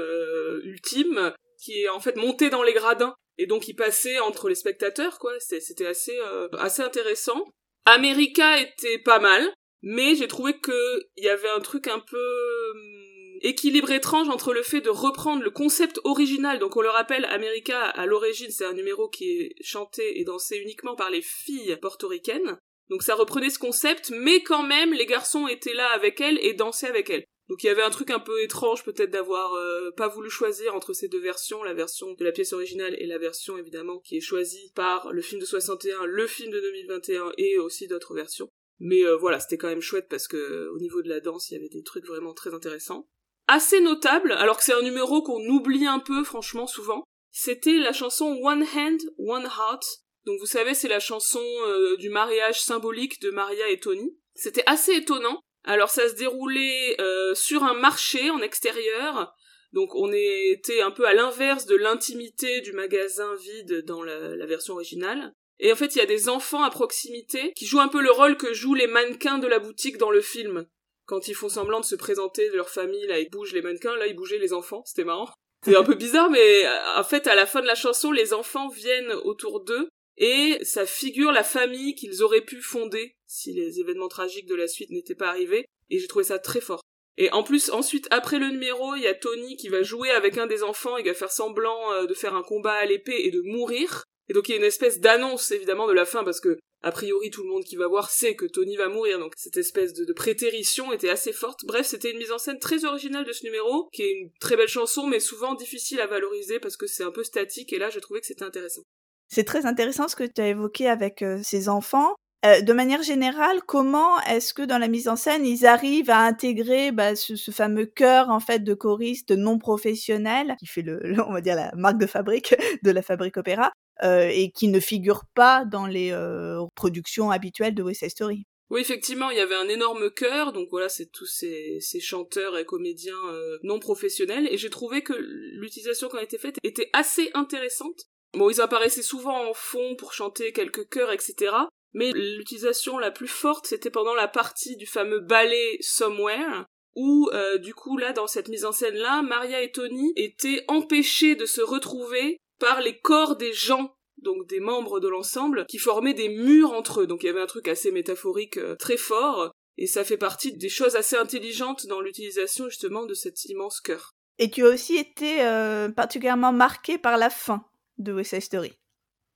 ultime, 0.62 1.32
qui 1.62 1.82
est 1.82 1.88
en 1.88 2.00
fait 2.00 2.16
montée 2.16 2.50
dans 2.50 2.62
les 2.62 2.72
gradins 2.72 3.14
et 3.38 3.46
donc 3.46 3.68
il 3.68 3.74
passait 3.74 4.18
entre 4.20 4.48
les 4.48 4.54
spectateurs 4.54 5.18
quoi. 5.18 5.32
C'était 5.38 5.86
assez 5.86 6.18
assez 6.58 6.82
intéressant. 6.82 7.44
America 7.84 8.58
était 8.58 8.98
pas 8.98 9.18
mal, 9.18 9.46
mais 9.82 10.14
j'ai 10.14 10.28
trouvé 10.28 10.58
que 10.58 11.06
il 11.16 11.24
y 11.24 11.28
avait 11.28 11.50
un 11.50 11.60
truc 11.60 11.88
un 11.88 12.00
peu 12.00 12.70
hum, 12.74 13.05
équilibre 13.42 13.90
étrange 13.90 14.28
entre 14.28 14.52
le 14.52 14.62
fait 14.62 14.80
de 14.80 14.90
reprendre 14.90 15.42
le 15.42 15.50
concept 15.50 16.00
original, 16.04 16.58
donc 16.58 16.76
on 16.76 16.82
le 16.82 16.88
rappelle, 16.88 17.24
America 17.26 17.80
à 17.80 18.06
l'origine 18.06 18.50
c'est 18.50 18.64
un 18.64 18.72
numéro 18.72 19.08
qui 19.08 19.30
est 19.30 19.54
chanté 19.62 20.20
et 20.20 20.24
dansé 20.24 20.56
uniquement 20.58 20.96
par 20.96 21.10
les 21.10 21.22
filles 21.22 21.76
portoricaines, 21.80 22.58
donc 22.88 23.02
ça 23.02 23.14
reprenait 23.14 23.50
ce 23.50 23.58
concept, 23.58 24.10
mais 24.10 24.42
quand 24.42 24.62
même 24.62 24.92
les 24.92 25.06
garçons 25.06 25.48
étaient 25.48 25.74
là 25.74 25.88
avec 25.88 26.20
elle 26.20 26.38
et 26.42 26.54
dansaient 26.54 26.88
avec 26.88 27.10
elle. 27.10 27.24
Donc 27.48 27.62
il 27.62 27.66
y 27.66 27.70
avait 27.70 27.82
un 27.82 27.90
truc 27.90 28.10
un 28.10 28.18
peu 28.18 28.42
étrange 28.42 28.84
peut-être 28.84 29.10
d'avoir 29.10 29.54
euh, 29.54 29.90
pas 29.92 30.08
voulu 30.08 30.28
choisir 30.28 30.74
entre 30.74 30.92
ces 30.92 31.08
deux 31.08 31.20
versions, 31.20 31.62
la 31.62 31.74
version 31.74 32.12
de 32.12 32.24
la 32.24 32.32
pièce 32.32 32.52
originale 32.52 32.96
et 32.98 33.06
la 33.06 33.18
version 33.18 33.56
évidemment 33.56 34.00
qui 34.00 34.16
est 34.16 34.20
choisie 34.20 34.72
par 34.74 35.12
le 35.12 35.22
film 35.22 35.40
de 35.40 35.46
61, 35.46 36.06
le 36.06 36.26
film 36.26 36.50
de 36.50 36.60
2021 36.60 37.32
et 37.38 37.58
aussi 37.58 37.86
d'autres 37.86 38.14
versions. 38.14 38.48
Mais 38.80 39.04
euh, 39.04 39.16
voilà, 39.16 39.38
c'était 39.38 39.58
quand 39.58 39.68
même 39.68 39.80
chouette 39.80 40.08
parce 40.08 40.26
que 40.26 40.68
au 40.68 40.78
niveau 40.78 41.02
de 41.02 41.08
la 41.08 41.20
danse, 41.20 41.50
il 41.50 41.54
y 41.54 41.56
avait 41.56 41.68
des 41.68 41.82
trucs 41.82 42.06
vraiment 42.06 42.34
très 42.34 42.52
intéressants 42.52 43.08
assez 43.48 43.80
notable, 43.80 44.32
alors 44.32 44.58
que 44.58 44.64
c'est 44.64 44.74
un 44.74 44.82
numéro 44.82 45.22
qu'on 45.22 45.44
oublie 45.48 45.86
un 45.86 45.98
peu, 45.98 46.24
franchement, 46.24 46.66
souvent. 46.66 47.04
C'était 47.30 47.76
la 47.76 47.92
chanson 47.92 48.38
One 48.42 48.64
Hand, 48.74 49.00
One 49.18 49.44
Heart. 49.44 49.84
Donc 50.24 50.40
vous 50.40 50.46
savez, 50.46 50.74
c'est 50.74 50.88
la 50.88 51.00
chanson 51.00 51.44
euh, 51.66 51.96
du 51.98 52.08
mariage 52.08 52.62
symbolique 52.62 53.20
de 53.20 53.30
Maria 53.30 53.68
et 53.68 53.78
Tony. 53.78 54.16
C'était 54.34 54.64
assez 54.66 54.94
étonnant. 54.94 55.40
Alors 55.64 55.90
ça 55.90 56.08
se 56.08 56.14
déroulait 56.14 57.00
euh, 57.00 57.34
sur 57.34 57.62
un 57.64 57.74
marché 57.74 58.30
en 58.30 58.40
extérieur. 58.40 59.34
Donc 59.72 59.94
on 59.94 60.12
était 60.12 60.80
un 60.80 60.90
peu 60.90 61.06
à 61.06 61.12
l'inverse 61.12 61.66
de 61.66 61.76
l'intimité 61.76 62.60
du 62.62 62.72
magasin 62.72 63.34
vide 63.36 63.84
dans 63.84 64.02
la, 64.02 64.46
version 64.46 64.74
originale. 64.74 65.32
Et 65.58 65.72
en 65.72 65.76
fait, 65.76 65.94
il 65.94 65.98
y 65.98 66.02
a 66.02 66.06
des 66.06 66.28
enfants 66.28 66.62
à 66.62 66.70
proximité 66.70 67.52
qui 67.54 67.66
jouent 67.66 67.80
un 67.80 67.88
peu 67.88 68.00
le 68.00 68.10
rôle 68.10 68.36
que 68.36 68.54
jouent 68.54 68.74
les 68.74 68.86
mannequins 68.86 69.38
de 69.38 69.46
la 69.46 69.58
boutique 69.58 69.98
dans 69.98 70.10
le 70.10 70.20
film. 70.20 70.66
Quand 71.06 71.28
ils 71.28 71.34
font 71.34 71.48
semblant 71.48 71.80
de 71.80 71.84
se 71.84 71.94
présenter 71.94 72.50
de 72.50 72.56
leur 72.56 72.68
famille, 72.68 73.06
là, 73.06 73.18
ils 73.18 73.30
bougent 73.30 73.52
les 73.52 73.62
mannequins, 73.62 73.96
là, 73.96 74.06
ils 74.06 74.16
bougeaient 74.16 74.38
les 74.38 74.52
enfants. 74.52 74.82
C'était 74.84 75.04
marrant. 75.04 75.28
C'est 75.64 75.76
un 75.76 75.84
peu 75.84 75.94
bizarre, 75.94 76.30
mais 76.30 76.64
en 76.96 77.04
fait, 77.04 77.26
à 77.26 77.34
la 77.34 77.46
fin 77.46 77.60
de 77.60 77.66
la 77.66 77.75
chanson, 77.75 78.12
les 78.12 78.32
enfants 78.32 78.68
viennent 78.68 79.12
autour 79.25 79.64
d'eux 79.64 79.88
et 80.18 80.58
ça 80.62 80.86
figure 80.86 81.32
la 81.32 81.42
famille 81.42 81.94
qu'ils 81.94 82.22
auraient 82.22 82.44
pu 82.44 82.60
fonder 82.60 83.16
si 83.26 83.52
les 83.52 83.80
événements 83.80 84.08
tragiques 84.08 84.46
de 84.46 84.54
la 84.54 84.68
suite 84.68 84.90
n'étaient 84.90 85.14
pas 85.14 85.28
arrivés. 85.28 85.66
Et 85.90 85.98
j'ai 85.98 86.06
trouvé 86.06 86.25
ça 86.25 86.38
très 86.38 86.60
fort. 86.60 86.80
Et 87.18 87.30
en 87.32 87.42
plus, 87.42 87.70
ensuite, 87.70 88.06
après 88.10 88.38
le 88.38 88.48
numéro, 88.48 88.94
il 88.94 89.02
y 89.02 89.06
a 89.06 89.14
Tony 89.14 89.56
qui 89.56 89.68
va 89.68 89.82
jouer 89.82 90.10
avec 90.10 90.36
un 90.38 90.46
des 90.46 90.62
enfants, 90.62 90.96
il 90.98 91.06
va 91.06 91.14
faire 91.14 91.32
semblant 91.32 91.92
euh, 91.92 92.06
de 92.06 92.14
faire 92.14 92.34
un 92.34 92.42
combat 92.42 92.75
à 92.75 92.84
l'épée 92.84 93.22
et 93.25 93.30
de 93.30 93.40
mourir. 93.42 94.04
Et 94.28 94.32
donc 94.32 94.48
il 94.48 94.52
y 94.52 94.54
a 94.54 94.58
une 94.58 94.64
espèce 94.64 95.00
d'annonce 95.00 95.50
évidemment 95.50 95.86
de 95.86 95.92
la 95.92 96.04
fin 96.04 96.25
parce 96.25 96.40
que 96.40 96.58
a 96.86 96.92
priori 96.92 97.30
tout 97.30 97.42
le 97.42 97.48
monde 97.48 97.64
qui 97.64 97.74
va 97.74 97.88
voir 97.88 98.10
sait 98.10 98.36
que 98.36 98.46
Tony 98.46 98.76
va 98.76 98.88
mourir 98.88 99.18
donc 99.18 99.32
cette 99.36 99.56
espèce 99.56 99.92
de, 99.92 100.12
prétérition 100.12 100.92
était 100.92 101.08
assez 101.08 101.32
forte. 101.32 101.64
Bref, 101.64 101.84
c'était 101.84 102.12
une 102.12 102.18
mise 102.18 102.30
en 102.30 102.38
scène 102.38 102.60
très 102.60 102.84
originale 102.84 103.24
de 103.24 103.32
ce 103.32 103.44
numéro 103.44 103.88
qui 103.92 104.02
est 104.02 104.12
une 104.12 104.30
très 104.38 104.56
belle 104.56 104.68
chanson 104.68 105.08
mais 105.08 105.18
souvent 105.18 105.56
difficile 105.56 106.00
à 106.00 106.06
valoriser 106.06 106.60
parce 106.60 106.76
que 106.76 106.86
c'est 106.86 107.02
un 107.02 107.10
peu 107.10 107.24
statique 107.24 107.72
et 107.72 107.78
là 107.78 107.90
j'ai 107.90 108.00
trouvé 108.00 108.20
que 108.20 108.26
c'était 108.26 108.44
intéressant. 108.44 108.82
C'est 109.26 109.42
très 109.42 109.66
intéressant 109.66 110.06
ce 110.06 110.14
que 110.14 110.22
tu 110.22 110.40
as 110.40 110.48
évoqué 110.48 110.88
avec 110.88 111.22
euh, 111.22 111.40
ces 111.42 111.68
enfants. 111.68 112.14
Euh, 112.44 112.60
de 112.60 112.72
manière 112.72 113.02
générale, 113.02 113.62
comment 113.66 114.20
est-ce 114.20 114.54
que 114.54 114.62
dans 114.62 114.78
la 114.78 114.86
mise 114.86 115.08
en 115.08 115.16
scène, 115.16 115.44
ils 115.44 115.66
arrivent 115.66 116.10
à 116.10 116.20
intégrer 116.20 116.92
bah, 116.92 117.16
ce, 117.16 117.50
fameux 117.50 117.86
cœur 117.86 118.30
en 118.30 118.38
fait 118.38 118.60
de 118.60 118.74
choristes 118.74 119.32
non 119.32 119.58
professionnels 119.58 120.54
qui 120.60 120.66
fait 120.66 120.82
le, 120.82 121.00
on 121.26 121.32
va 121.32 121.40
dire 121.40 121.56
la 121.56 121.72
marque 121.74 121.98
de 121.98 122.06
fabrique 122.06 122.54
de 122.84 122.90
la 122.92 123.02
fabrique 123.02 123.38
opéra 123.38 123.72
euh, 124.02 124.28
et 124.32 124.50
qui 124.50 124.68
ne 124.68 124.80
figure 124.80 125.22
pas 125.34 125.64
dans 125.64 125.86
les 125.86 126.12
euh, 126.12 126.60
productions 126.74 127.30
habituelles 127.30 127.74
de 127.74 127.82
West 127.82 128.00
Side 128.00 128.10
Story. 128.10 128.44
Oui, 128.68 128.80
effectivement, 128.80 129.30
il 129.30 129.36
y 129.36 129.40
avait 129.40 129.54
un 129.54 129.68
énorme 129.68 130.10
chœur, 130.10 130.52
donc 130.52 130.68
voilà, 130.70 130.88
c'est 130.88 131.06
tous 131.06 131.26
ces, 131.26 131.80
chanteurs 132.00 132.58
et 132.58 132.64
comédiens 132.64 133.14
non 133.62 133.78
professionnels, 133.78 134.48
et 134.50 134.58
j'ai 134.58 134.70
trouvé 134.70 135.02
que 135.02 135.12
l'utilisation 135.12 136.08
qui 136.08 136.16
a 136.16 136.22
été 136.22 136.36
faite 136.36 136.56
était 136.64 136.90
assez 136.92 137.30
intéressante. 137.34 138.06
Bon, 138.34 138.50
ils 138.50 138.60
apparaissaient 138.60 139.02
souvent 139.02 139.48
en 139.48 139.54
fond 139.54 139.94
pour 139.94 140.12
chanter 140.12 140.52
quelques 140.52 140.88
chœurs, 140.88 141.12
etc. 141.12 141.54
Mais 141.94 142.12
l'utilisation 142.12 142.98
la 142.98 143.10
plus 143.10 143.26
forte, 143.26 143.66
c'était 143.66 143.90
pendant 143.90 144.14
la 144.14 144.28
partie 144.28 144.76
du 144.76 144.84
fameux 144.84 145.20
ballet 145.20 145.78
Somewhere, 145.80 146.66
où 146.94 147.30
euh, 147.32 147.56
du 147.56 147.74
coup 147.74 147.96
là, 147.96 148.12
dans 148.12 148.26
cette 148.26 148.48
mise 148.48 148.66
en 148.66 148.72
scène 148.72 148.96
là, 148.96 149.22
Maria 149.22 149.62
et 149.62 149.72
Tony 149.72 150.12
étaient 150.16 150.64
empêchés 150.68 151.36
de 151.36 151.46
se 151.46 151.62
retrouver 151.62 152.36
par 152.58 152.80
les 152.80 152.98
corps 152.98 153.36
des 153.36 153.52
gens 153.52 153.96
donc 154.18 154.46
des 154.48 154.60
membres 154.60 155.00
de 155.00 155.08
l'ensemble, 155.08 155.66
qui 155.66 155.78
formaient 155.78 156.14
des 156.14 156.28
murs 156.28 156.72
entre 156.72 157.02
eux. 157.02 157.06
Donc 157.06 157.22
il 157.22 157.26
y 157.26 157.28
avait 157.28 157.40
un 157.40 157.46
truc 157.46 157.68
assez 157.68 157.92
métaphorique 157.92 158.56
euh, 158.56 158.75
très 158.76 158.96
fort, 158.96 159.52
et 159.78 159.86
ça 159.86 160.04
fait 160.04 160.16
partie 160.16 160.56
des 160.56 160.68
choses 160.68 160.96
assez 160.96 161.16
intelligentes 161.16 161.86
dans 161.86 162.00
l'utilisation 162.00 162.68
justement 162.68 163.04
de 163.04 163.14
cet 163.14 163.44
immense 163.44 163.80
cœur. 163.80 164.14
Et 164.38 164.50
tu 164.50 164.64
as 164.64 164.68
aussi 164.68 164.96
été 164.96 165.42
euh, 165.42 165.88
particulièrement 165.88 166.52
marqué 166.52 166.98
par 166.98 167.16
la 167.16 167.30
fin 167.30 167.64
de 167.98 168.12
West 168.12 168.30
Side 168.30 168.42
Story. 168.42 168.72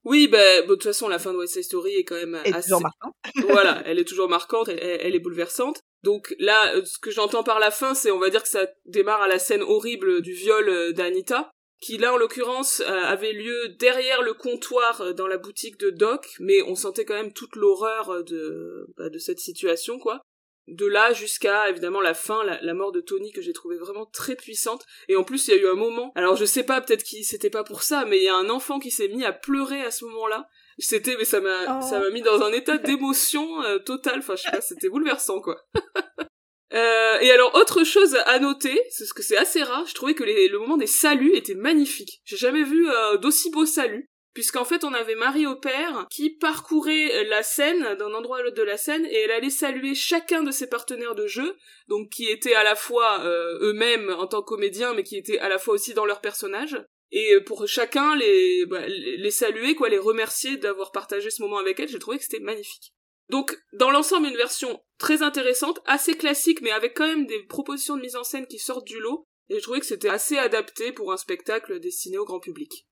Oui, 0.04 0.28
bah, 0.28 0.62
de 0.62 0.66
toute 0.66 0.82
façon, 0.82 1.08
la 1.08 1.18
fin 1.18 1.32
de 1.32 1.38
West 1.38 1.54
Side 1.54 1.64
Story 1.64 1.94
est 1.94 2.04
quand 2.04 2.14
même 2.14 2.34
assez... 2.34 2.62
toujours 2.62 2.80
marquante. 2.80 3.14
voilà, 3.48 3.82
elle 3.84 3.98
est 3.98 4.04
toujours 4.04 4.28
marquante, 4.28 4.68
elle, 4.68 5.14
est 5.14 5.20
bouleversante. 5.20 5.80
Donc 6.02 6.34
là, 6.38 6.74
euh, 6.74 6.84
ce 6.86 6.98
que 6.98 7.10
j'entends 7.10 7.42
par 7.42 7.60
la 7.60 7.70
fin, 7.70 7.94
c'est, 7.94 8.10
on 8.10 8.18
va 8.18 8.30
dire 8.30 8.42
que 8.42 8.48
ça 8.48 8.66
démarre 8.86 9.20
à 9.20 9.28
la 9.28 9.38
scène 9.38 9.62
horrible 9.62 10.22
du 10.22 10.32
viol 10.32 10.94
d'Anita, 10.94 11.50
qui 11.80 11.98
là, 11.98 12.12
en 12.12 12.16
l'occurrence, 12.16 12.80
euh, 12.80 13.02
avait 13.04 13.32
lieu 13.32 13.68
derrière 13.78 14.22
le 14.22 14.34
comptoir 14.34 15.14
dans 15.14 15.26
la 15.26 15.38
boutique 15.38 15.78
de 15.78 15.90
Doc, 15.90 16.36
mais 16.38 16.62
on 16.62 16.74
sentait 16.74 17.04
quand 17.04 17.14
même 17.14 17.32
toute 17.32 17.56
l'horreur 17.56 18.22
de, 18.24 18.86
bah, 18.96 19.08
de 19.08 19.18
cette 19.18 19.40
situation, 19.40 19.98
quoi 19.98 20.22
de 20.70 20.86
là 20.86 21.12
jusqu'à 21.12 21.68
évidemment 21.68 22.00
la 22.00 22.14
fin, 22.14 22.44
la, 22.44 22.74
mort 22.74 22.92
de 22.92 23.00
Tony 23.00 23.32
que 23.32 23.42
j'ai 23.42 23.52
trouvé 23.52 23.76
vraiment 23.76 24.06
très 24.06 24.36
puissante. 24.36 24.86
Et 25.08 25.16
en 25.16 25.24
plus, 25.24 25.48
il 25.48 25.54
y 25.54 25.58
a 25.58 25.60
eu 25.60 25.68
un 25.68 25.74
moment. 25.74 26.12
Alors 26.14 26.36
je 26.36 26.44
sais 26.44 26.62
pas, 26.62 26.80
peut-être 26.80 27.02
qu'il 27.02 27.24
c'était 27.24 27.50
pas 27.50 27.64
pour 27.64 27.82
ça, 27.82 28.04
mais 28.04 28.18
il 28.18 28.24
y 28.24 28.28
a 28.28 28.36
un 28.36 28.48
enfant 28.48 28.78
qui 28.78 28.90
s'est 28.90 29.08
mis 29.08 29.24
à 29.24 29.32
pleurer 29.32 29.82
à 29.82 29.90
ce 29.90 30.04
moment-là. 30.06 30.48
C'était, 30.78 31.16
mais 31.16 31.24
ça 31.24 31.40
m'a, 31.40 31.82
ça 31.82 31.98
m'a 31.98 32.08
mis 32.10 32.22
dans 32.22 32.40
un 32.40 32.52
état 32.52 32.78
d'émotion 32.78 33.62
euh, 33.64 33.78
total. 33.78 34.20
Enfin, 34.20 34.36
je 34.36 34.42
sais 34.42 34.50
pas, 34.50 34.60
c'était 34.60 34.88
bouleversant 34.88 35.40
quoi. 35.40 35.60
Euh, 36.72 37.18
et 37.20 37.30
alors 37.32 37.54
autre 37.54 37.84
chose 37.84 38.16
à 38.26 38.38
noter, 38.38 38.80
c'est 38.90 39.04
ce 39.04 39.14
que 39.14 39.22
c'est 39.22 39.36
assez 39.36 39.62
rare, 39.62 39.86
je 39.86 39.94
trouvais 39.94 40.14
que 40.14 40.22
le 40.22 40.58
moment 40.58 40.76
des 40.76 40.86
saluts 40.86 41.34
était 41.34 41.54
magnifique. 41.54 42.20
J'ai 42.24 42.36
jamais 42.36 42.62
vu 42.62 42.88
euh, 42.88 43.16
d'aussi 43.16 43.50
beaux 43.50 43.66
saluts 43.66 44.08
puisqu'en 44.34 44.64
fait 44.64 44.84
on 44.84 44.94
avait 44.94 45.14
Marie 45.14 45.46
au 45.46 45.56
père 45.56 46.06
qui 46.10 46.30
parcourait 46.30 47.14
euh, 47.14 47.28
la 47.28 47.42
scène 47.42 47.96
d'un 47.96 48.12
endroit 48.14 48.38
à 48.38 48.42
l'autre 48.42 48.56
de 48.56 48.62
la 48.62 48.76
scène 48.76 49.04
et 49.06 49.16
elle 49.16 49.32
allait 49.32 49.50
saluer 49.50 49.94
chacun 49.94 50.42
de 50.42 50.50
ses 50.50 50.68
partenaires 50.68 51.14
de 51.14 51.26
jeu 51.26 51.56
donc 51.88 52.10
qui 52.10 52.26
étaient 52.26 52.54
à 52.54 52.62
la 52.62 52.76
fois 52.76 53.24
euh, 53.24 53.58
eux-mêmes 53.60 54.10
en 54.10 54.26
tant 54.26 54.42
que 54.42 54.48
comédiens 54.48 54.94
mais 54.94 55.02
qui 55.02 55.16
étaient 55.16 55.38
à 55.38 55.48
la 55.48 55.58
fois 55.58 55.74
aussi 55.74 55.94
dans 55.94 56.06
leur 56.06 56.20
personnage 56.20 56.80
et 57.10 57.40
pour 57.44 57.66
chacun 57.66 58.14
les 58.16 58.66
bah, 58.66 58.86
les 58.86 59.30
saluer 59.30 59.74
quoi 59.74 59.88
les 59.88 59.98
remercier 59.98 60.56
d'avoir 60.58 60.92
partagé 60.92 61.30
ce 61.30 61.42
moment 61.42 61.58
avec 61.58 61.80
elle 61.80 61.88
j'ai 61.88 61.98
trouvé 61.98 62.18
que 62.18 62.24
c'était 62.24 62.40
magnifique 62.40 62.92
donc 63.30 63.56
dans 63.72 63.90
l'ensemble 63.90 64.26
une 64.26 64.36
version 64.36 64.80
très 64.98 65.22
intéressante 65.22 65.80
assez 65.86 66.14
classique 66.14 66.60
mais 66.62 66.70
avec 66.70 66.96
quand 66.96 67.06
même 67.06 67.26
des 67.26 67.42
propositions 67.44 67.96
de 67.96 68.02
mise 68.02 68.16
en 68.16 68.24
scène 68.24 68.46
qui 68.46 68.58
sortent 68.58 68.86
du 68.86 68.98
lot 69.00 69.26
et 69.48 69.54
j'ai 69.54 69.60
trouvé 69.60 69.80
que 69.80 69.86
c'était 69.86 70.08
assez 70.08 70.36
adapté 70.36 70.92
pour 70.92 71.12
un 71.12 71.16
spectacle 71.16 71.80
destiné 71.80 72.18
au 72.18 72.24
grand 72.24 72.40
public 72.40 72.86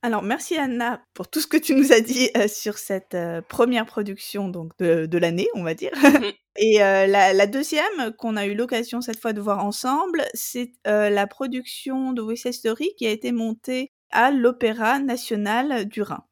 alors, 0.00 0.22
merci 0.22 0.56
Anna 0.56 1.02
pour 1.12 1.28
tout 1.28 1.40
ce 1.40 1.48
que 1.48 1.56
tu 1.56 1.74
nous 1.74 1.92
as 1.92 2.00
dit 2.00 2.30
euh, 2.36 2.46
sur 2.46 2.78
cette 2.78 3.14
euh, 3.14 3.42
première 3.42 3.84
production 3.84 4.48
donc 4.48 4.70
de, 4.78 5.18
l'année, 5.18 5.48
on 5.54 5.64
va 5.64 5.74
dire. 5.74 5.90
Et 6.56 6.82
euh, 6.82 7.06
la, 7.06 7.46
deuxième 7.46 8.12
qu'on 8.16 8.36
a 8.36 8.46
eu 8.46 8.54
l'occasion 8.54 9.00
cette 9.00 9.20
fois 9.20 9.32
de 9.32 9.40
voir 9.40 9.64
ensemble, 9.64 10.24
c'est 10.34 10.72
la 10.84 11.26
production 11.26 12.12
de 12.12 12.22
West 12.22 12.50
Story 12.52 12.90
qui 12.96 13.06
a 13.06 13.10
été 13.10 13.32
montée 13.32 13.92
à 14.10 14.30
l'Opéra 14.30 14.98
national 14.98 15.86
du 15.86 16.02
Rhin. 16.02 16.24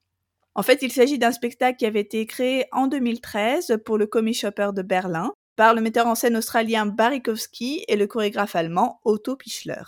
En 0.58 0.62
fait, 0.62 0.80
il 0.80 0.90
s'agit 0.90 1.18
d'un 1.18 1.32
spectacle 1.32 1.76
qui 1.76 1.84
avait 1.84 2.00
été 2.00 2.24
créé 2.24 2.64
en 2.72 2.86
2013 2.86 3.76
pour 3.84 3.98
le 3.98 4.06
Commis 4.06 4.32
Shopper 4.32 4.70
de 4.74 4.80
Berlin 4.80 5.34
par 5.54 5.74
le 5.74 5.82
metteur 5.82 6.06
en 6.06 6.14
scène 6.14 6.34
australien 6.34 6.86
Barikowski 6.86 7.84
et 7.88 7.96
le 7.96 8.06
chorégraphe 8.06 8.56
allemand 8.56 8.98
Otto 9.04 9.36
Pichler. 9.36 9.84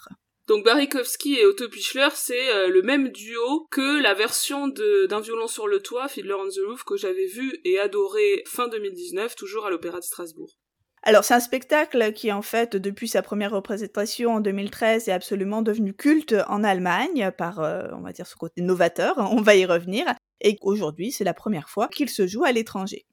Donc 0.46 0.66
Barikowski 0.66 1.37
et 1.37 1.46
Otto 1.46 1.70
Pichler, 1.70 2.08
c'est 2.12 2.50
euh, 2.50 2.68
le 2.68 2.82
même 2.82 3.08
duo 3.08 3.66
que 3.70 4.02
la 4.02 4.12
version 4.12 4.68
d'un 4.68 5.20
violon 5.20 5.46
sur 5.46 5.68
le 5.68 5.80
toit, 5.80 6.06
Fiddler 6.06 6.34
on 6.34 6.48
the 6.48 6.60
Roof, 6.68 6.84
que 6.84 6.98
j'avais 6.98 7.26
vu 7.26 7.60
et 7.64 7.78
adoré 7.78 8.42
fin 8.46 8.68
2019, 8.68 9.37
toujours 9.37 9.64
à 9.64 9.70
l'Opéra 9.70 10.00
de 10.00 10.04
Strasbourg. 10.04 10.58
Alors 11.02 11.25
c'est 11.25 11.34
un 11.34 11.40
spectacle 11.40 12.12
qui 12.12 12.30
en 12.30 12.42
fait 12.42 12.76
depuis 12.76 13.08
sa 13.08 13.22
première 13.22 13.52
représentation 13.52 14.34
en 14.34 14.40
2013 14.40 15.08
est 15.08 15.12
absolument 15.12 15.62
devenu 15.62 15.94
culte 15.94 16.34
en 16.48 16.62
Allemagne 16.62 17.30
par 17.38 17.60
euh, 17.60 17.84
on 17.92 18.02
va 18.02 18.12
dire 18.12 18.26
ce 18.26 18.37
côté 18.37 18.60
novateur, 18.60 19.16
on 19.16 19.40
va 19.40 19.54
y 19.56 19.64
revenir 19.64 20.04
et 20.40 20.59
aujourd'hui 20.62 21.12
c'est 21.12 21.25
la 21.25 21.35
première 21.35 21.68
fois 21.68 21.88
qu'il 21.88 22.09
se 22.09 22.26
joue 22.26 22.45
à 22.45 22.52
l'étranger. 22.52 23.07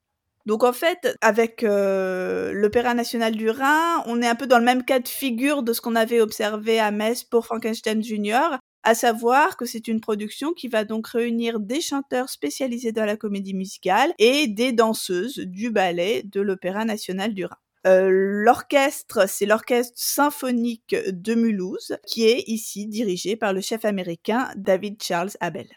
Donc 0.46 0.64
en 0.64 0.74
fait, 0.74 1.18
avec 1.22 1.64
euh, 1.64 2.52
l'Opéra 2.54 2.94
national 2.94 3.36
du 3.36 3.50
Rhin, 3.50 4.04
on 4.06 4.22
est 4.22 4.28
un 4.28 4.36
peu 4.36 4.46
dans 4.46 4.60
le 4.60 4.66
même 4.66 4.86
cas 4.86 5.00
de 5.00 5.08
figure 5.08 5.64
de 5.64 5.74
ce 5.74 5.82
qu'on 5.82 5.96
avait 5.96 6.22
observé 6.22 6.80
à 6.80 6.92
Metz 6.92 7.24
pour 7.24 7.48
Frankenstein 7.48 8.04
Junior, 8.04 8.60
à 8.84 8.94
savoir 8.94 9.58
que 9.58 9.66
c'est 9.66 9.88
une 9.88 10.02
production 10.02 10.54
qui 10.54 10.68
va 10.68 10.86
donc 10.86 11.08
réunir 11.08 11.60
des 11.60 11.82
chanteurs 11.82 12.30
spécialisés 12.30 12.92
dans 12.92 13.06
la 13.06 13.18
comédie 13.18 13.56
musicale 13.56 14.14
et 14.20 14.48
des 14.48 14.72
danseuses 14.72 15.40
du 15.40 15.72
ballet 15.72 16.22
de 16.24 16.42
l'Opéra 16.42 16.86
national 16.86 17.34
du 17.34 17.46
Rhin. 17.46 17.58
Euh, 17.88 18.10
l'orchestre, 18.12 19.28
c'est 19.28 19.48
l'orchestre 19.48 19.94
symphonique 19.96 20.96
de 21.08 21.34
Mulhouse, 21.34 21.98
qui 22.06 22.26
est 22.26 22.44
ici 22.48 22.86
dirigé 22.86 23.36
par 23.36 23.52
le 23.52 23.62
chef 23.62 23.84
américain 23.84 24.52
David 24.56 25.02
Charles 25.02 25.32
Abel. 25.40 25.68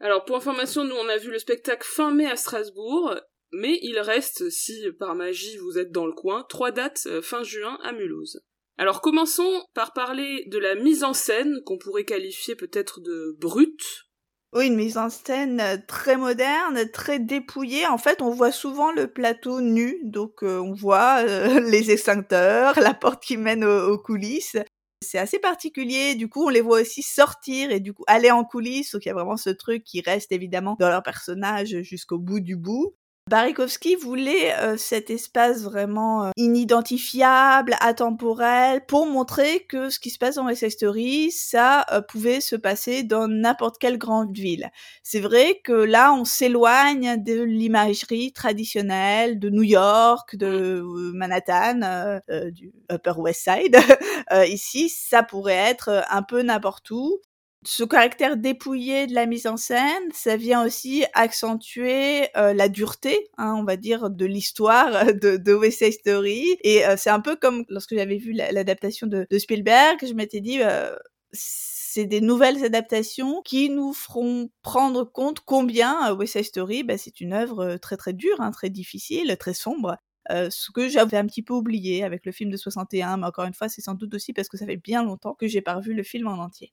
Alors 0.00 0.24
pour 0.24 0.36
information, 0.36 0.84
nous 0.84 0.96
on 0.96 1.08
a 1.08 1.16
vu 1.16 1.30
le 1.30 1.38
spectacle 1.38 1.86
fin 1.86 2.12
mai 2.12 2.26
à 2.26 2.36
Strasbourg 2.36 3.14
mais 3.54 3.78
il 3.82 3.98
reste, 4.00 4.50
si 4.50 4.84
par 4.98 5.14
magie 5.14 5.56
vous 5.58 5.78
êtes 5.78 5.92
dans 5.92 6.06
le 6.06 6.12
coin, 6.12 6.44
trois 6.48 6.72
dates 6.72 7.04
euh, 7.06 7.22
fin 7.22 7.42
juin 7.44 7.78
à 7.82 7.92
Mulhouse. 7.92 8.42
Alors 8.76 9.00
commençons 9.00 9.62
par 9.74 9.92
parler 9.92 10.44
de 10.48 10.58
la 10.58 10.74
mise 10.74 11.04
en 11.04 11.14
scène, 11.14 11.60
qu'on 11.64 11.78
pourrait 11.78 12.04
qualifier 12.04 12.56
peut-être 12.56 13.00
de 13.00 13.36
brute. 13.40 14.08
Oui, 14.52 14.66
une 14.66 14.76
mise 14.76 14.98
en 14.98 15.08
scène 15.08 15.60
euh, 15.60 15.76
très 15.86 16.16
moderne, 16.16 16.90
très 16.92 17.20
dépouillée. 17.20 17.86
En 17.86 17.98
fait, 17.98 18.22
on 18.22 18.30
voit 18.30 18.52
souvent 18.52 18.90
le 18.90 19.06
plateau 19.06 19.60
nu, 19.60 20.00
donc 20.02 20.42
euh, 20.42 20.58
on 20.58 20.72
voit 20.72 21.22
les 21.60 21.92
extincteurs, 21.92 22.78
la 22.80 22.94
porte 22.94 23.22
qui 23.22 23.36
mène 23.36 23.64
aux, 23.64 23.98
coulisses. 23.98 24.56
C'est 25.04 25.18
assez 25.18 25.38
particulier, 25.38 26.14
du 26.16 26.28
coup 26.28 26.46
on 26.46 26.48
les 26.48 26.60
voit 26.62 26.80
aussi 26.80 27.02
sortir 27.02 27.70
et 27.70 27.80
du 27.80 27.92
coup 27.94 28.04
aller 28.06 28.30
en 28.30 28.44
coulisses, 28.44 28.92
donc 28.92 29.04
il 29.04 29.08
y 29.08 29.10
a 29.10 29.14
vraiment 29.14 29.36
ce 29.36 29.50
truc 29.50 29.84
qui 29.84 30.00
reste 30.00 30.32
évidemment 30.32 30.76
dans 30.80 30.88
leur 30.88 31.02
personnage 31.02 31.82
jusqu'au 31.82 32.18
bout 32.18 32.40
du 32.40 32.56
bout. 32.56 32.94
Barikowski 33.30 33.96
voulait 33.96 34.54
euh, 34.58 34.76
cet 34.76 35.08
espace 35.08 35.62
vraiment 35.62 36.26
euh, 36.26 36.30
inidentifiable, 36.36 37.74
atemporel, 37.80 38.84
pour 38.84 39.06
montrer 39.06 39.60
que 39.60 39.88
ce 39.88 39.98
qui 39.98 40.10
se 40.10 40.18
passe 40.18 40.34
dans 40.34 40.44
West 40.44 40.60
Side 40.60 40.72
Story, 40.72 41.30
ça 41.30 41.86
euh, 41.90 42.02
pouvait 42.02 42.42
se 42.42 42.54
passer 42.54 43.02
dans 43.02 43.26
n'importe 43.26 43.78
quelle 43.78 43.96
grande 43.96 44.36
ville. 44.36 44.70
C'est 45.02 45.20
vrai 45.20 45.58
que 45.64 45.72
là, 45.72 46.12
on 46.12 46.26
s'éloigne 46.26 47.16
de 47.24 47.40
l'imagerie 47.40 48.30
traditionnelle 48.32 49.38
de 49.38 49.48
New 49.48 49.62
York, 49.62 50.36
de 50.36 50.82
Manhattan, 51.14 52.20
du 52.52 52.74
Upper 52.92 53.14
West 53.16 53.48
Side. 53.48 53.76
ici, 54.48 54.90
ça 54.90 55.22
pourrait 55.22 55.54
être 55.54 56.04
un 56.10 56.22
peu 56.22 56.42
n'importe 56.42 56.90
où 56.90 57.20
ce 57.66 57.84
caractère 57.84 58.36
dépouillé 58.36 59.06
de 59.06 59.14
la 59.14 59.26
mise 59.26 59.46
en 59.46 59.56
scène, 59.56 60.10
ça 60.12 60.36
vient 60.36 60.64
aussi 60.64 61.04
accentuer 61.14 62.28
euh, 62.36 62.52
la 62.52 62.68
dureté, 62.68 63.28
hein, 63.38 63.54
on 63.58 63.64
va 63.64 63.76
dire, 63.76 64.10
de 64.10 64.24
l'histoire 64.26 65.06
de, 65.14 65.36
de 65.36 65.54
West 65.54 65.78
Side 65.78 65.92
Story. 65.92 66.56
Et 66.62 66.86
euh, 66.86 66.96
c'est 66.96 67.10
un 67.10 67.20
peu 67.20 67.36
comme 67.36 67.64
lorsque 67.68 67.94
j'avais 67.94 68.16
vu 68.18 68.32
l'adaptation 68.32 69.06
de, 69.06 69.26
Spielberg, 69.38 70.04
je 70.06 70.14
m'étais 70.14 70.40
dit, 70.40 70.62
euh, 70.62 70.94
c'est 71.32 72.06
des 72.06 72.20
nouvelles 72.20 72.64
adaptations 72.64 73.42
qui 73.42 73.70
nous 73.70 73.92
feront 73.92 74.50
prendre 74.62 75.04
compte 75.04 75.40
combien 75.40 76.14
West 76.14 76.34
Side 76.34 76.44
Story, 76.44 76.82
bah, 76.82 76.98
c'est 76.98 77.20
une 77.20 77.32
œuvre 77.32 77.76
très 77.76 77.96
très 77.96 78.12
dure, 78.12 78.40
hein, 78.40 78.50
très 78.50 78.70
difficile, 78.70 79.36
très 79.38 79.54
sombre. 79.54 79.96
ce 80.30 80.70
que 80.72 80.88
j'avais 80.88 81.16
un 81.16 81.26
petit 81.26 81.42
peu 81.42 81.54
oublié 81.54 82.04
avec 82.04 82.26
le 82.26 82.32
film 82.32 82.50
de 82.50 82.56
61, 82.56 83.18
mais 83.18 83.26
encore 83.26 83.44
une 83.44 83.54
fois, 83.54 83.68
c'est 83.68 83.82
sans 83.82 83.94
doute 83.94 84.14
aussi 84.14 84.32
parce 84.32 84.48
que 84.48 84.56
ça 84.56 84.66
fait 84.66 84.76
bien 84.76 85.02
longtemps 85.04 85.34
que 85.34 85.46
j'ai 85.46 85.62
pas 85.62 85.74
revu 85.74 85.94
le 85.94 86.02
film 86.02 86.28
en 86.28 86.38
entier. 86.38 86.72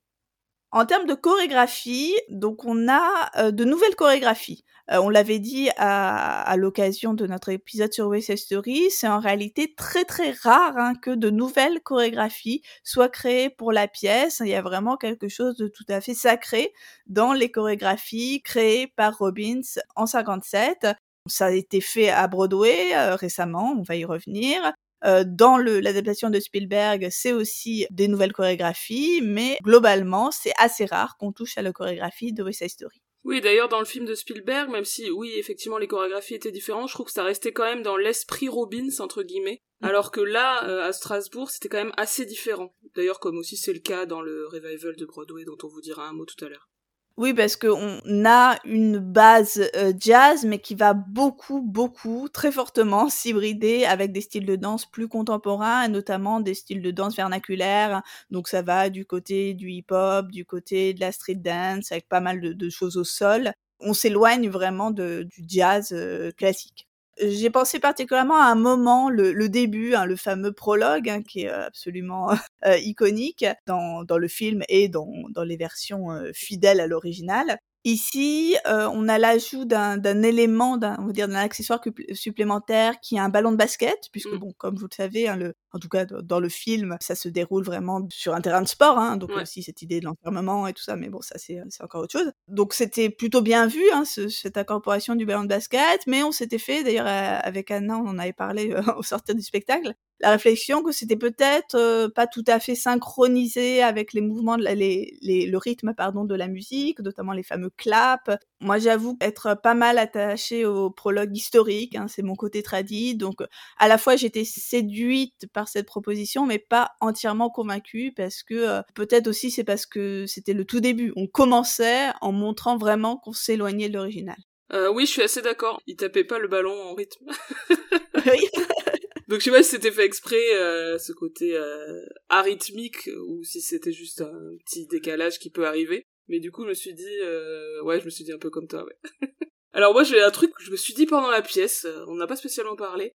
En 0.74 0.86
termes 0.86 1.06
de 1.06 1.16
chorégraphie, 1.16 2.16
donc 2.30 2.64
on 2.64 2.88
a 2.88 3.30
euh, 3.38 3.52
de 3.52 3.66
nouvelles 3.66 3.96
chorégraphies. 3.98 4.64
Euh, 4.90 5.00
on 5.02 5.10
l'avait 5.10 5.40
dit 5.40 5.70
à, 5.76 6.56
l'occasion 6.56 7.14
de 7.14 7.28
notre 7.28 7.50
épisode 7.50 7.92
sur 7.92 8.08
West 8.08 8.34
Story, 8.38 8.90
c'est 8.90 9.08
en 9.08 9.20
réalité 9.20 9.74
très 9.76 10.06
très 10.06 10.32
rare 10.32 10.78
hein, 10.78 10.94
que 10.96 11.12
de 11.12 11.30
nouvelles 11.30 11.82
chorégraphies 11.82 12.62
soient 12.86 13.10
créées 13.10 13.50
pour 13.50 13.74
la 13.74 13.90
pièce. 13.90 14.42
Il 14.46 14.50
y 14.50 14.56
a 14.56 14.62
vraiment 14.62 14.96
quelque 14.96 15.28
chose 15.28 15.58
de 15.58 15.68
tout 15.68 15.86
à 15.90 16.00
fait 16.00 16.14
sacré 16.14 16.72
dans 17.06 17.34
les 17.34 17.52
chorégraphies 17.52 18.42
créées 18.42 18.88
par 18.88 19.18
Robbins 19.18 19.62
en 19.98 20.06
57. 20.06 20.88
Ça 21.28 21.48
a 21.48 21.52
été 21.52 21.82
fait 21.82 22.10
à 22.10 22.28
Broadway 22.28 22.96
euh, 22.96 23.16
récemment, 23.16 23.76
on 23.78 23.84
va 23.84 23.98
y 23.98 24.06
revenir. 24.06 24.74
Euh, 25.04 25.24
dans 25.26 25.58
l'adaptation 25.58 26.30
de 26.30 26.40
Spielberg, 26.40 27.08
c'est 27.12 27.34
aussi 27.34 27.86
des 27.90 28.08
nouvelles 28.08 28.34
chorégraphies, 28.34 29.22
mais 29.24 29.58
globalement, 29.64 30.32
c'est 30.32 30.54
assez 30.58 30.86
rare 30.86 31.18
qu'on 31.18 31.32
touche 31.32 31.58
à 31.58 31.62
la 31.62 31.72
chorégraphie 31.72 32.34
de 32.34 32.44
West 32.44 32.60
Side 32.60 32.70
Story. 32.70 33.02
Oui, 33.24 33.40
d'ailleurs, 33.40 33.70
dans 33.70 33.80
le 33.80 33.86
film 33.86 34.06
de 34.06 34.16
Spielberg, 34.16 34.70
même 34.72 34.86
si, 34.86 35.12
oui, 35.12 35.34
effectivement, 35.38 35.78
les 35.78 35.88
chorégraphies 35.88 36.34
étaient 36.34 36.52
différentes, 36.52 36.90
je 36.90 36.94
trouve 36.94 37.06
que 37.06 37.12
ça 37.12 37.24
restait 37.24 37.54
quand 37.54 37.64
même 37.64 37.84
dans 37.84 37.98
l'esprit 37.98 38.50
Robbins, 38.50 39.00
entre 39.00 39.22
guillemets. 39.22 39.62
Mm. 39.82 39.86
Alors 39.86 40.12
que 40.12 40.22
là, 40.22 40.68
euh, 40.68 40.88
à 40.88 40.92
Strasbourg, 40.92 41.52
c'était 41.52 41.70
quand 41.70 41.78
même 41.78 41.94
assez 41.98 42.26
différent. 42.26 42.74
D'ailleurs, 42.96 43.20
comme 43.20 43.38
aussi 43.38 43.58
c'est 43.58 43.74
le 43.74 43.80
cas 43.80 44.06
dans 44.08 44.22
le 44.22 44.48
revival 44.48 44.96
de 44.96 45.06
Broadway, 45.06 45.46
dont 45.46 45.58
on 45.64 45.68
vous 45.68 45.82
dira 45.82 46.08
un 46.08 46.14
mot 46.14 46.26
tout 46.26 46.44
à 46.44 46.50
l'heure. 46.50 46.71
Oui, 47.18 47.34
parce 47.34 47.56
qu'on 47.56 48.26
a 48.26 48.58
une 48.64 48.98
base 48.98 49.62
euh, 49.76 49.94
jazz, 50.00 50.46
mais 50.46 50.60
qui 50.60 50.76
va 50.76 50.94
beaucoup, 50.94 51.62
beaucoup, 51.62 52.30
très 52.30 52.52
fortement 52.52 53.10
s'hybrider 53.10 53.86
avec 53.86 54.12
des 54.12 54.22
styles 54.22 54.46
de 54.46 54.56
danse 54.56 54.86
plus 54.86 55.08
contemporains, 55.08 55.88
notamment 55.88 56.40
des 56.40 56.54
styles 56.54 56.82
de 56.82 56.92
danse 56.92 57.16
vernaculaire. 57.16 58.02
Donc 58.32 58.48
ça 58.48 58.62
va 58.62 58.90
du 58.90 59.06
côté 59.06 59.54
du 59.54 59.70
hip-hop, 59.70 60.32
du 60.32 60.46
côté 60.46 60.94
de 60.94 61.00
la 61.02 61.12
street 61.12 61.36
dance, 61.36 61.92
avec 61.92 62.08
pas 62.08 62.22
mal 62.22 62.40
de, 62.42 62.70
choses 62.70 62.98
au 62.98 63.04
sol. 63.04 63.54
On 63.80 63.94
s'éloigne 63.94 64.50
vraiment 64.50 64.92
du 64.92 65.28
jazz 65.48 65.90
euh, 65.92 66.32
classique 66.32 66.88
j'ai 67.22 67.50
pensé 67.50 67.80
particulièrement 67.80 68.38
à 68.38 68.46
un 68.46 68.56
moment, 68.56 69.10
le, 69.10 69.48
début, 69.50 69.94
hein, 69.96 70.06
le 70.06 70.16
fameux 70.16 70.52
prologue, 70.52 71.10
hein, 71.10 71.22
qui 71.22 71.42
est 71.42 71.50
euh, 71.50 71.68
absolument 71.68 72.32
euh, 72.66 72.78
iconique 72.78 73.46
dans, 73.68 74.04
dans, 74.04 74.18
le 74.18 74.28
film 74.28 74.64
et 74.70 74.90
dans, 74.90 75.12
dans 75.30 75.44
les 75.44 75.58
versions 75.58 76.12
euh, 76.12 76.32
fidèles 76.34 76.80
à 76.80 76.88
l'original. 76.88 77.60
Ici, 77.84 78.56
euh, 78.68 78.88
on 78.94 79.08
a 79.10 79.18
l'ajout 79.18 79.66
d'un 79.66 80.22
élément, 80.22 80.78
d'un, 80.78 80.98
on 81.00 81.08
va 81.08 81.14
dire 81.14 81.28
d'un 81.28 81.36
accessoire 81.36 81.82
supplémentaire 82.14 83.00
qui 83.02 83.16
est 83.16 83.20
un 83.20 83.30
ballon 83.30 83.52
de 83.52 83.58
basket, 83.58 84.08
puisque 84.12 84.32
mmh. 84.32 84.38
bon, 84.38 84.54
comme 84.58 84.76
vous 84.76 84.86
le 84.86 84.96
savez, 84.96 85.28
hein, 85.28 85.36
le, 85.36 85.56
en 85.74 85.80
tout 85.80 85.90
cas 85.90 86.06
dans 86.06 86.40
le 86.40 86.50
film, 86.50 86.98
ça 87.02 87.16
se 87.16 87.28
déroule 87.28 87.64
vraiment 87.64 88.08
sur 88.12 88.36
un 88.36 88.42
terrain 88.42 88.62
de 88.62 88.68
sport, 88.68 89.00
hein, 89.00 89.18
donc 89.18 89.32
aussi 89.32 89.64
cette 89.64 89.82
idée 89.82 90.00
de 90.00 90.06
l'enfermement 90.06 90.68
et 90.68 90.74
tout 90.74 90.84
ça, 90.84 90.96
mais 90.96 91.10
bon, 91.10 91.22
ça 91.22 91.40
c'est 91.40 91.60
encore 91.82 92.04
autre 92.04 92.20
chose. 92.20 92.32
Donc 92.48 92.74
c'était 92.76 93.10
plutôt 93.10 93.42
bien 93.42 93.66
vu 93.66 93.84
hein, 93.94 94.06
ce, 94.06 94.28
cette 94.28 94.58
incorporation 94.58 95.16
du 95.16 95.26
ballon 95.26 95.44
de 95.44 95.48
basket, 95.48 96.02
mais 96.06 96.22
on 96.22 96.32
s'était 96.32 96.60
fait 96.60 96.84
d'ailleurs 96.84 97.08
avec 97.08 97.72
Anna, 97.72 97.98
on 97.98 98.10
en 98.10 98.20
avait 98.20 98.32
parlé 98.32 98.72
euh, 98.74 98.82
au 98.98 99.02
sortir 99.02 99.34
du 99.34 99.42
spectacle, 99.42 99.96
la 100.20 100.30
réflexion 100.30 100.84
que 100.84 100.92
c'était 100.92 101.16
peut-être 101.16 101.76
euh, 101.76 102.08
pas 102.10 102.28
tout 102.28 102.44
à 102.48 102.60
fait 102.60 102.76
synchronisé 102.76 103.82
avec 103.82 104.14
les 104.14 104.22
mouvements, 104.22 104.58
de 104.58 104.64
les, 104.64 105.18
les, 105.22 105.48
le 105.48 105.58
rythme 105.58 105.96
pardon 105.96 106.26
de 106.26 106.36
la 106.36 106.48
musique, 106.48 107.00
notamment 107.00 107.34
les 107.34 107.44
fameux 107.44 107.71
claps. 107.78 108.30
Moi, 108.60 108.78
j'avoue 108.78 109.18
être 109.22 109.56
pas 109.62 109.74
mal 109.74 109.98
attachée 109.98 110.66
au 110.66 110.90
prologue 110.90 111.36
historique, 111.36 111.96
hein, 111.96 112.08
c'est 112.08 112.22
mon 112.22 112.36
côté 112.36 112.62
tradit, 112.64 113.16
donc 113.16 113.42
à 113.78 113.88
la 113.88 113.98
fois 113.98 114.16
j'étais 114.16 114.46
séduite 114.46 115.48
par 115.54 115.68
cette 115.68 115.86
proposition, 115.86 116.46
mais 116.46 116.60
pas 116.60 116.92
entièrement 117.00 117.50
convaincue 117.50 118.14
parce 118.16 118.44
que 118.44 118.54
euh, 118.54 118.82
peut-être 118.94 119.28
aussi 119.28 119.52
c'est 119.52 119.64
parce 119.64 119.86
que 119.86 120.26
c'était 120.28 120.54
le 120.54 120.66
tout 120.66 120.80
début. 120.80 121.14
On 121.16 121.28
commençait 121.28 122.10
en 122.22 122.32
montrant 122.32 122.78
vraiment 122.78 123.18
qu'on 123.18 123.34
s'éloignait 123.34 123.90
de 123.90 123.96
l'original. 123.96 124.38
Euh, 124.74 124.92
oui, 124.92 125.06
je 125.06 125.12
suis 125.12 125.22
assez 125.22 125.42
d'accord. 125.42 125.82
Il 125.86 125.96
tapait 125.96 126.24
pas 126.24 126.40
le 126.40 126.48
ballon 126.48 126.72
en 126.72 126.94
rythme. 126.94 127.26
oui. 128.26 128.48
Donc 129.28 129.40
je 129.40 129.46
sais 129.46 129.52
pas 129.52 129.64
si 129.64 129.70
c'était 129.70 129.92
fait 129.92 130.06
exprès 130.06 130.56
euh, 130.56 130.98
ce 130.98 131.14
côté 131.14 131.56
euh, 131.56 132.02
arythmique 132.28 133.10
ou 133.28 133.44
si 133.46 133.62
c'était 133.62 133.94
juste 133.94 134.20
un 134.20 134.58
petit 134.66 134.88
décalage 134.88 135.40
qui 135.40 135.50
peut 135.50 135.66
arriver. 135.66 136.06
Mais 136.32 136.40
du 136.40 136.50
coup 136.52 136.64
je 136.64 136.70
me 136.70 136.74
suis 136.74 136.94
dit 136.94 137.20
euh, 137.22 137.84
ouais 137.84 138.00
je 138.00 138.06
me 138.06 138.10
suis 138.10 138.24
dit 138.24 138.32
un 138.32 138.38
peu 138.38 138.50
comme 138.50 138.68
toi 138.68 138.86
ouais. 138.86 138.98
Alors 139.74 139.94
moi 139.94 140.04
j'ai 140.04 140.22
un 140.22 140.32
truc 140.32 140.54
que 140.54 140.64
je 140.64 140.72
me 140.72 140.78
suis 140.78 140.94
dit 140.94 141.06
pendant 141.06 141.30
la 141.30 141.42
pièce, 141.42 141.86
on 142.08 142.16
n'a 142.16 142.26
pas 142.26 142.36
spécialement 142.38 142.76
parlé. 142.76 143.12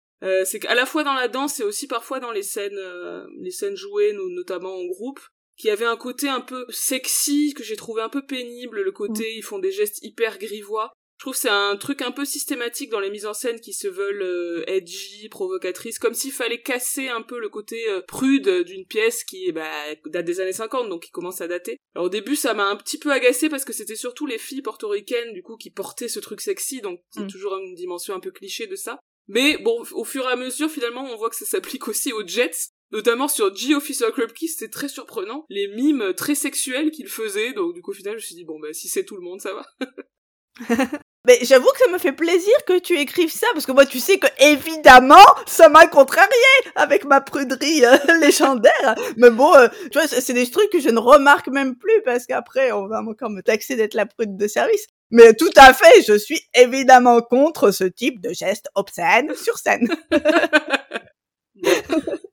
c'est 0.44 0.60
qu'à 0.60 0.74
la 0.74 0.84
fois 0.84 1.04
dans 1.04 1.14
la 1.14 1.28
danse 1.28 1.60
et 1.60 1.64
aussi 1.64 1.86
parfois 1.86 2.20
dans 2.20 2.32
les 2.32 2.42
scènes 2.42 2.80
les 3.40 3.50
scènes 3.50 3.76
jouées 3.76 4.12
notamment 4.12 4.76
en 4.76 4.84
groupe 4.84 5.20
qui 5.56 5.70
avait 5.70 5.84
un 5.84 5.96
côté 5.96 6.28
un 6.28 6.40
peu 6.40 6.66
sexy 6.70 7.54
que 7.54 7.62
j'ai 7.62 7.76
trouvé 7.76 8.02
un 8.02 8.08
peu 8.08 8.24
pénible 8.26 8.82
le 8.82 8.92
côté 8.92 9.34
ils 9.34 9.42
font 9.42 9.58
des 9.58 9.72
gestes 9.72 10.02
hyper 10.02 10.38
grivois 10.38 10.92
je 11.18 11.24
trouve 11.24 11.34
que 11.34 11.40
c'est 11.40 11.48
un 11.48 11.76
truc 11.76 12.02
un 12.02 12.10
peu 12.10 12.24
systématique 12.24 12.90
dans 12.90 13.00
les 13.00 13.10
mises 13.10 13.26
en 13.26 13.34
scène 13.34 13.60
qui 13.60 13.72
se 13.72 13.88
veulent 13.88 14.22
euh, 14.22 14.64
edgy, 14.66 15.28
provocatrices, 15.28 15.98
comme 15.98 16.14
s'il 16.14 16.32
fallait 16.32 16.60
casser 16.60 17.08
un 17.08 17.22
peu 17.22 17.38
le 17.38 17.48
côté 17.48 17.88
euh, 17.88 18.02
prude 18.06 18.48
d'une 18.64 18.84
pièce 18.84 19.24
qui 19.24 19.52
bah, 19.52 19.70
date 20.06 20.24
des 20.24 20.40
années 20.40 20.52
50, 20.52 20.88
donc 20.88 21.04
qui 21.04 21.10
commence 21.10 21.40
à 21.40 21.48
dater. 21.48 21.78
Alors 21.94 22.06
au 22.06 22.10
début, 22.10 22.36
ça 22.36 22.54
m'a 22.54 22.66
un 22.66 22.76
petit 22.76 22.98
peu 22.98 23.12
agacé 23.12 23.48
parce 23.48 23.64
que 23.64 23.72
c'était 23.72 23.96
surtout 23.96 24.26
les 24.26 24.38
filles 24.38 24.62
portoricaines, 24.62 25.32
du 25.32 25.42
coup, 25.42 25.56
qui 25.56 25.70
portaient 25.70 26.08
ce 26.08 26.20
truc 26.20 26.40
sexy, 26.40 26.80
donc 26.80 27.00
c'est 27.10 27.22
mm. 27.22 27.30
toujours 27.30 27.56
une 27.56 27.74
dimension 27.74 28.14
un 28.14 28.20
peu 28.20 28.30
cliché 28.30 28.66
de 28.66 28.76
ça. 28.76 28.98
Mais 29.26 29.56
bon, 29.58 29.82
au 29.92 30.04
fur 30.04 30.24
et 30.24 30.32
à 30.32 30.36
mesure, 30.36 30.70
finalement, 30.70 31.04
on 31.04 31.16
voit 31.16 31.30
que 31.30 31.36
ça 31.36 31.46
s'applique 31.46 31.88
aussi 31.88 32.12
aux 32.12 32.26
Jets, 32.26 32.68
notamment 32.92 33.28
sur 33.28 33.54
G 33.54 33.74
Officer 33.74 34.06
Club 34.12 34.32
Key, 34.32 34.46
c'était 34.46 34.70
très 34.70 34.88
surprenant, 34.88 35.46
les 35.48 35.68
mimes 35.68 36.12
très 36.14 36.34
sexuels 36.34 36.90
qu'il 36.90 37.08
faisait, 37.08 37.52
donc 37.52 37.74
du 37.74 37.82
coup 37.82 37.90
au 37.90 37.94
final 37.94 38.12
je 38.12 38.18
me 38.18 38.22
suis 38.22 38.34
dit 38.34 38.44
bon 38.44 38.60
bah 38.60 38.72
si 38.72 38.88
c'est 38.88 39.04
tout 39.04 39.16
le 39.16 39.22
monde 39.22 39.40
ça 39.40 39.54
va. 39.54 39.66
Mais 41.26 41.38
j'avoue 41.42 41.70
que 41.72 41.78
ça 41.78 41.90
me 41.90 41.98
fait 41.98 42.12
plaisir 42.12 42.52
que 42.66 42.78
tu 42.78 42.98
écrives 42.98 43.32
ça, 43.32 43.46
parce 43.54 43.64
que 43.64 43.72
moi, 43.72 43.86
tu 43.86 43.98
sais 43.98 44.18
que 44.18 44.26
évidemment, 44.38 45.24
ça 45.46 45.70
m'a 45.70 45.86
contrarié 45.86 46.28
avec 46.74 47.06
ma 47.06 47.22
pruderie 47.22 47.84
euh, 47.84 47.96
légendaire. 48.20 48.94
Mais 49.16 49.30
bon, 49.30 49.54
euh, 49.54 49.68
tu 49.90 49.98
vois, 49.98 50.06
c'est 50.06 50.34
des 50.34 50.50
trucs 50.50 50.70
que 50.70 50.80
je 50.80 50.90
ne 50.90 50.98
remarque 50.98 51.48
même 51.48 51.76
plus, 51.76 52.02
parce 52.04 52.26
qu'après, 52.26 52.72
on 52.72 52.86
va 52.88 53.00
encore 53.00 53.30
me 53.30 53.40
taxer 53.40 53.74
d'être 53.74 53.94
la 53.94 54.04
prude 54.04 54.36
de 54.36 54.46
service. 54.46 54.86
Mais 55.10 55.32
tout 55.32 55.50
à 55.56 55.72
fait, 55.72 56.02
je 56.06 56.18
suis 56.18 56.40
évidemment 56.54 57.22
contre 57.22 57.70
ce 57.70 57.84
type 57.84 58.20
de 58.20 58.34
geste 58.34 58.68
obscène 58.74 59.34
sur 59.34 59.58
scène. 59.58 59.88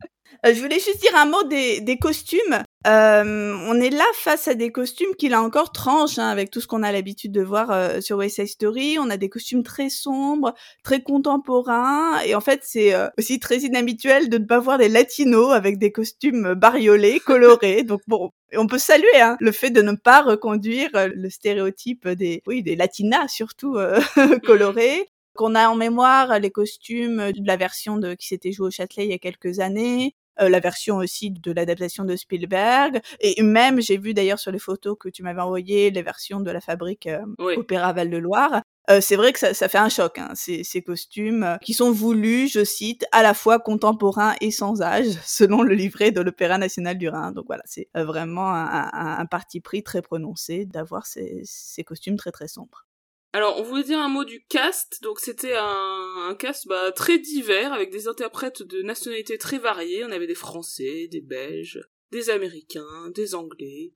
Euh, 0.44 0.56
je 0.56 0.60
voulais 0.60 0.80
juste 0.80 1.00
dire 1.02 1.16
un 1.16 1.28
mot 1.28 1.44
des, 1.44 1.82
des 1.82 2.00
costumes. 2.00 2.64
Euh, 2.88 3.56
on 3.68 3.80
est 3.80 3.92
là 3.92 4.06
face 4.16 4.48
à 4.48 4.56
des 4.56 4.72
costumes 4.72 5.14
qui 5.16 5.30
là 5.30 5.42
encore 5.44 5.72
tranchent 5.72 6.18
hein, 6.18 6.30
avec 6.30 6.50
tout 6.50 6.60
ce 6.62 6.68
qu'on 6.68 6.82
a 6.82 6.92
l'habitude 6.92 7.32
de 7.32 7.42
voir 7.42 7.70
euh, 7.70 8.02
sur 8.02 8.18
West 8.18 8.38
Side 8.38 8.48
Story. 8.48 8.98
On 9.00 9.12
a 9.12 9.18
des 9.18 9.30
costumes 9.30 9.62
très 9.62 9.90
sombres, 9.90 10.56
très 10.84 11.04
contemporains, 11.04 12.20
et 12.22 12.34
en 12.34 12.42
fait 12.42 12.62
c'est 12.64 12.96
euh, 12.96 13.08
aussi 13.20 13.40
très 13.40 13.60
inhabituel 13.60 14.30
de 14.30 14.40
ne 14.40 14.46
pas 14.46 14.60
voir 14.60 14.80
des 14.80 14.90
latinos 14.90 15.54
avec 15.54 15.78
des 15.78 15.92
costumes 15.92 16.56
bariolés, 16.56 17.20
colorés. 17.26 17.84
Donc 17.84 18.02
bon, 18.08 18.32
on 18.58 18.66
peut 18.66 18.80
saluer 18.80 19.22
hein, 19.22 19.38
le 19.40 19.52
fait 19.52 19.70
de 19.70 19.84
ne 19.84 19.94
pas 19.94 20.24
reconduire 20.24 20.90
le 20.94 21.30
stéréotype 21.30 22.08
des, 22.08 22.42
oui, 22.48 22.64
des 22.64 22.76
latinas 22.76 23.28
surtout 23.28 23.78
colorées 24.46 25.08
qu'on 25.36 25.56
a 25.56 25.70
en 25.70 25.76
mémoire 25.76 26.40
les 26.40 26.52
costumes 26.52 27.32
de 27.32 27.48
la 27.48 27.58
version 27.58 27.98
de 27.98 28.16
qui 28.16 28.28
s'était 28.28 28.52
jouée 28.52 28.68
au 28.68 28.72
Châtelet 28.72 29.06
il 29.06 29.12
y 29.12 29.14
a 29.14 29.18
quelques 29.20 29.60
années, 29.60 30.16
euh, 30.40 30.50
la 30.50 30.60
version 30.60 30.98
aussi 30.98 31.32
de 31.32 31.52
l'adaptation 31.52 32.06
de 32.06 32.16
Spielberg. 32.16 33.02
Et 33.20 33.42
même, 33.42 33.82
j'ai 33.82 33.98
vu 33.98 34.14
d'ailleurs 34.14 34.40
sur 34.40 34.52
les 34.52 34.60
photos 34.60 34.96
que 35.00 35.10
tu 35.10 35.24
m'avais 35.24 35.42
envoyées, 35.42 35.92
les 35.92 36.02
versions 36.02 36.40
de 36.40 36.52
la 36.52 36.62
fabrique 36.62 37.08
euh, 37.08 37.22
Opéra 37.58 37.94
Val-de-Loire. 37.94 38.62
euh, 38.90 39.00
c'est 39.02 39.16
vrai 39.16 39.32
que 39.34 39.40
ça, 39.40 39.54
ça, 39.54 39.68
fait 39.70 39.78
un 39.78 39.90
choc, 39.90 40.18
hein, 40.18 40.32
ces, 40.34 40.64
ces, 40.64 40.82
costumes 40.82 41.44
euh, 41.44 41.58
qui 41.58 41.74
sont 41.74 41.92
voulus, 41.92 42.48
je 42.48 42.64
cite, 42.64 43.06
à 43.12 43.22
la 43.22 43.34
fois 43.34 43.60
contemporains 43.60 44.36
et 44.42 44.52
sans 44.52 44.82
âge, 44.82 45.06
selon 45.26 45.62
le 45.62 45.76
livret 45.76 46.12
de 46.12 46.22
l'Opéra 46.22 46.58
national 46.58 46.98
du 46.98 47.10
Rhin. 47.10 47.32
Donc 47.32 47.46
voilà, 47.48 47.64
c'est 47.66 47.90
vraiment 47.94 48.50
un, 48.50 48.90
un, 48.92 49.20
un, 49.20 49.26
parti 49.26 49.60
pris 49.62 49.84
très 49.84 50.02
prononcé 50.02 50.66
d'avoir 50.66 51.06
ces, 51.06 51.42
ces 51.44 51.84
costumes 51.84 52.18
très 52.18 52.32
très 52.32 52.48
sombres. 52.48 52.86
Alors, 53.34 53.58
on 53.58 53.64
voulait 53.64 53.84
dire 53.84 54.00
un 54.00 54.10
mot 54.10 54.26
du 54.26 54.46
cast. 54.46 55.02
Donc, 55.04 55.20
c'était 55.20 55.56
un, 55.56 56.36
cast 56.38 56.68
bah, 56.68 56.92
très 56.92 57.18
divers, 57.18 57.72
avec 57.72 57.90
des 57.90 58.08
interprètes 58.08 58.62
de 58.62 58.82
nationalités 58.82 59.38
très 59.38 59.58
variées. 59.58 60.04
On 60.04 60.12
avait 60.12 60.28
des 60.28 60.36
Français, 60.36 61.08
des 61.10 61.22
Belges, 61.22 61.80
des 62.12 62.30
Américains, 62.30 63.10
des 63.16 63.34
Anglais. 63.34 63.94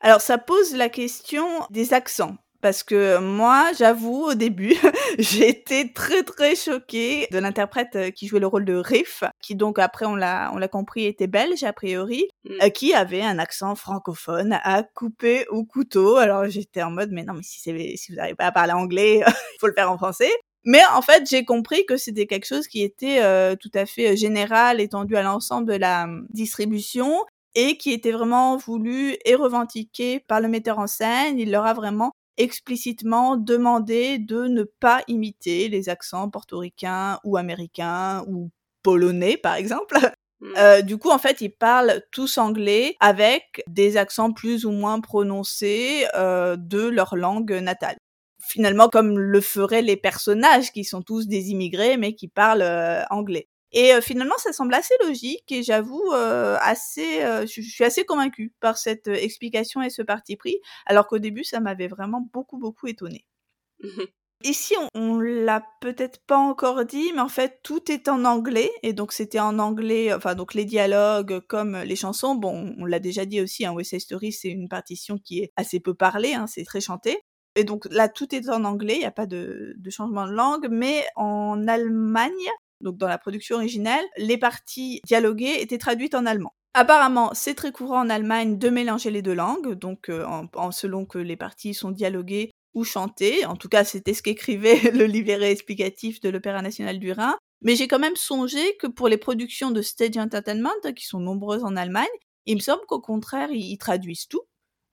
Alors, 0.00 0.20
ça 0.20 0.38
pose 0.38 0.74
la 0.74 0.88
question 0.88 1.46
des 1.70 1.92
accents. 1.92 2.38
Parce 2.60 2.82
que 2.82 3.18
moi, 3.18 3.70
j'avoue, 3.78 4.24
au 4.30 4.34
début, 4.34 4.74
j'ai 5.18 5.48
été 5.48 5.92
très 5.92 6.24
très 6.24 6.56
choquée 6.56 7.28
de 7.30 7.38
l'interprète 7.38 7.94
euh, 7.94 8.10
qui 8.10 8.26
jouait 8.26 8.40
le 8.40 8.48
rôle 8.48 8.64
de 8.64 8.74
Riff, 8.74 9.22
qui 9.40 9.54
donc 9.54 9.78
après 9.78 10.06
on 10.06 10.16
l'a 10.16 10.50
on 10.52 10.58
l'a 10.58 10.66
compris 10.66 11.06
était 11.06 11.28
belge 11.28 11.62
a 11.62 11.72
priori, 11.72 12.26
mm. 12.44 12.54
euh, 12.62 12.68
qui 12.70 12.94
avait 12.94 13.22
un 13.22 13.38
accent 13.38 13.76
francophone 13.76 14.58
à 14.64 14.82
couper 14.82 15.46
au 15.48 15.64
couteau. 15.64 16.16
Alors 16.16 16.48
j'étais 16.48 16.82
en 16.82 16.90
mode 16.90 17.10
mais 17.12 17.22
non 17.22 17.34
mais 17.34 17.42
si 17.42 17.60
si 17.60 17.72
vous 18.10 18.16
n'arrivez 18.16 18.34
pas 18.34 18.46
à 18.46 18.52
parler 18.52 18.72
anglais, 18.72 19.22
il 19.26 19.58
faut 19.60 19.68
le 19.68 19.74
faire 19.74 19.90
en 19.90 19.96
français. 19.96 20.30
Mais 20.64 20.80
en 20.94 21.02
fait, 21.02 21.24
j'ai 21.30 21.44
compris 21.44 21.86
que 21.86 21.96
c'était 21.96 22.26
quelque 22.26 22.46
chose 22.46 22.66
qui 22.66 22.82
était 22.82 23.22
euh, 23.22 23.56
tout 23.56 23.70
à 23.74 23.86
fait 23.86 24.16
général, 24.16 24.80
étendu 24.80 25.16
à 25.16 25.22
l'ensemble 25.22 25.66
de 25.66 25.74
la 25.74 26.04
hum, 26.04 26.26
distribution 26.30 27.24
et 27.54 27.76
qui 27.78 27.92
était 27.92 28.12
vraiment 28.12 28.56
voulu 28.56 29.16
et 29.24 29.34
revendiqué 29.34 30.20
par 30.20 30.40
le 30.40 30.48
metteur 30.48 30.78
en 30.78 30.86
scène. 30.86 31.38
Il 31.38 31.50
leur 31.50 31.64
a 31.64 31.74
vraiment 31.74 32.12
explicitement 32.38 33.36
demandé 33.36 34.18
de 34.18 34.44
ne 34.44 34.62
pas 34.62 35.02
imiter 35.08 35.68
les 35.68 35.88
accents 35.88 36.30
portoricains 36.30 37.18
ou 37.24 37.36
américains 37.36 38.24
ou 38.28 38.50
polonais, 38.82 39.36
par 39.36 39.54
exemple. 39.54 39.98
Hmm. 40.40 40.52
Euh, 40.56 40.82
du 40.82 40.98
coup, 40.98 41.10
en 41.10 41.18
fait, 41.18 41.40
ils 41.40 41.50
parlent 41.50 42.00
tous 42.12 42.38
anglais 42.38 42.96
avec 43.00 43.62
des 43.66 43.96
accents 43.96 44.32
plus 44.32 44.64
ou 44.64 44.70
moins 44.70 45.00
prononcés 45.00 46.06
euh, 46.14 46.56
de 46.56 46.86
leur 46.86 47.16
langue 47.16 47.52
natale. 47.52 47.96
Finalement, 48.40 48.88
comme 48.88 49.18
le 49.18 49.40
feraient 49.40 49.82
les 49.82 49.96
personnages 49.96 50.70
qui 50.72 50.84
sont 50.84 51.02
tous 51.02 51.26
des 51.26 51.50
immigrés 51.50 51.96
mais 51.96 52.14
qui 52.14 52.28
parlent 52.28 52.62
euh, 52.62 53.02
anglais. 53.10 53.48
Et 53.72 53.92
euh, 53.92 54.00
finalement, 54.00 54.36
ça 54.38 54.52
semble 54.52 54.74
assez 54.74 54.94
logique 55.04 55.50
et 55.52 55.62
j'avoue 55.62 56.02
euh, 56.12 56.56
assez, 56.60 57.22
euh, 57.22 57.46
je, 57.46 57.60
suis 57.60 57.84
assez 57.84 58.04
convaincue 58.04 58.52
par 58.60 58.78
cette 58.78 59.08
explication 59.08 59.82
et 59.82 59.90
ce 59.90 60.02
parti 60.02 60.36
pris, 60.36 60.58
alors 60.86 61.06
qu'au 61.06 61.18
début, 61.18 61.44
ça 61.44 61.60
m'avait 61.60 61.88
vraiment 61.88 62.26
beaucoup 62.32 62.58
beaucoup 62.58 62.86
étonnée. 62.86 63.24
Mmh 63.80 64.02
Ici, 64.44 64.74
on, 64.94 65.00
on 65.00 65.18
l'a 65.18 65.64
peut-être 65.80 66.20
pas 66.24 66.36
encore 66.36 66.84
dit, 66.84 67.10
mais 67.12 67.20
en 67.20 67.28
fait, 67.28 67.58
tout 67.64 67.90
est 67.90 68.06
en 68.08 68.24
anglais 68.24 68.70
et 68.84 68.92
donc 68.92 69.12
c'était 69.12 69.40
en 69.40 69.58
anglais, 69.58 70.14
enfin 70.14 70.36
donc 70.36 70.54
les 70.54 70.64
dialogues 70.64 71.40
comme 71.48 71.76
les 71.76 71.96
chansons. 71.96 72.36
Bon, 72.36 72.72
on 72.78 72.84
l'a 72.84 73.00
déjà 73.00 73.24
dit 73.24 73.40
aussi, 73.40 73.66
hein, 73.66 73.72
West 73.72 73.90
Side 73.90 74.00
Story, 74.00 74.30
c'est 74.30 74.48
une 74.48 74.68
partition 74.68 75.18
qui 75.18 75.40
est 75.40 75.52
assez 75.56 75.80
peu 75.80 75.92
parlée, 75.92 76.34
hein, 76.34 76.46
c'est 76.46 76.62
très 76.62 76.80
chanté. 76.80 77.18
Et 77.56 77.64
donc 77.64 77.88
là, 77.90 78.08
tout 78.08 78.32
est 78.32 78.48
en 78.48 78.62
anglais, 78.62 78.94
il 78.94 79.00
n'y 79.00 79.04
a 79.06 79.10
pas 79.10 79.26
de, 79.26 79.74
de, 79.76 79.90
changement 79.90 80.28
de 80.28 80.32
langue, 80.32 80.68
mais 80.70 81.04
en 81.16 81.66
Allemagne, 81.66 82.32
donc 82.80 82.96
dans 82.96 83.08
la 83.08 83.18
production 83.18 83.56
originelle, 83.56 84.04
les 84.16 84.38
parties 84.38 85.00
dialoguées 85.06 85.60
étaient 85.60 85.78
traduites 85.78 86.14
en 86.14 86.26
allemand. 86.26 86.54
Apparemment, 86.74 87.30
c'est 87.34 87.54
très 87.54 87.72
courant 87.72 88.00
en 88.00 88.10
Allemagne 88.10 88.58
de 88.58 88.68
mélanger 88.68 89.10
les 89.10 89.22
deux 89.22 89.34
langues, 89.34 89.74
donc 89.74 90.08
euh, 90.08 90.24
selon 90.70 91.06
que 91.06 91.18
les 91.18 91.36
parties 91.36 91.74
sont 91.74 91.90
dialoguées 91.90 92.50
ou 92.74 92.84
chantées. 92.84 93.44
En 93.46 93.56
tout 93.56 93.68
cas, 93.68 93.84
c'était 93.84 94.14
ce 94.14 94.22
qu'écrivait 94.22 94.78
le 94.92 95.06
livret 95.06 95.50
explicatif 95.50 96.20
de 96.20 96.28
l'Opéra 96.28 96.62
national 96.62 96.98
du 96.98 97.12
Rhin. 97.12 97.36
Mais 97.62 97.74
j'ai 97.74 97.88
quand 97.88 97.98
même 97.98 98.16
songé 98.16 98.76
que 98.76 98.86
pour 98.86 99.08
les 99.08 99.16
productions 99.16 99.72
de 99.72 99.82
Stage 99.82 100.16
Entertainment, 100.16 100.70
qui 100.94 101.04
sont 101.04 101.18
nombreuses 101.18 101.64
en 101.64 101.74
Allemagne, 101.74 102.06
il 102.46 102.54
me 102.54 102.60
semble 102.60 102.82
qu'au 102.86 103.00
contraire, 103.00 103.50
ils 103.50 103.78
traduisent 103.78 104.28
tout 104.28 104.42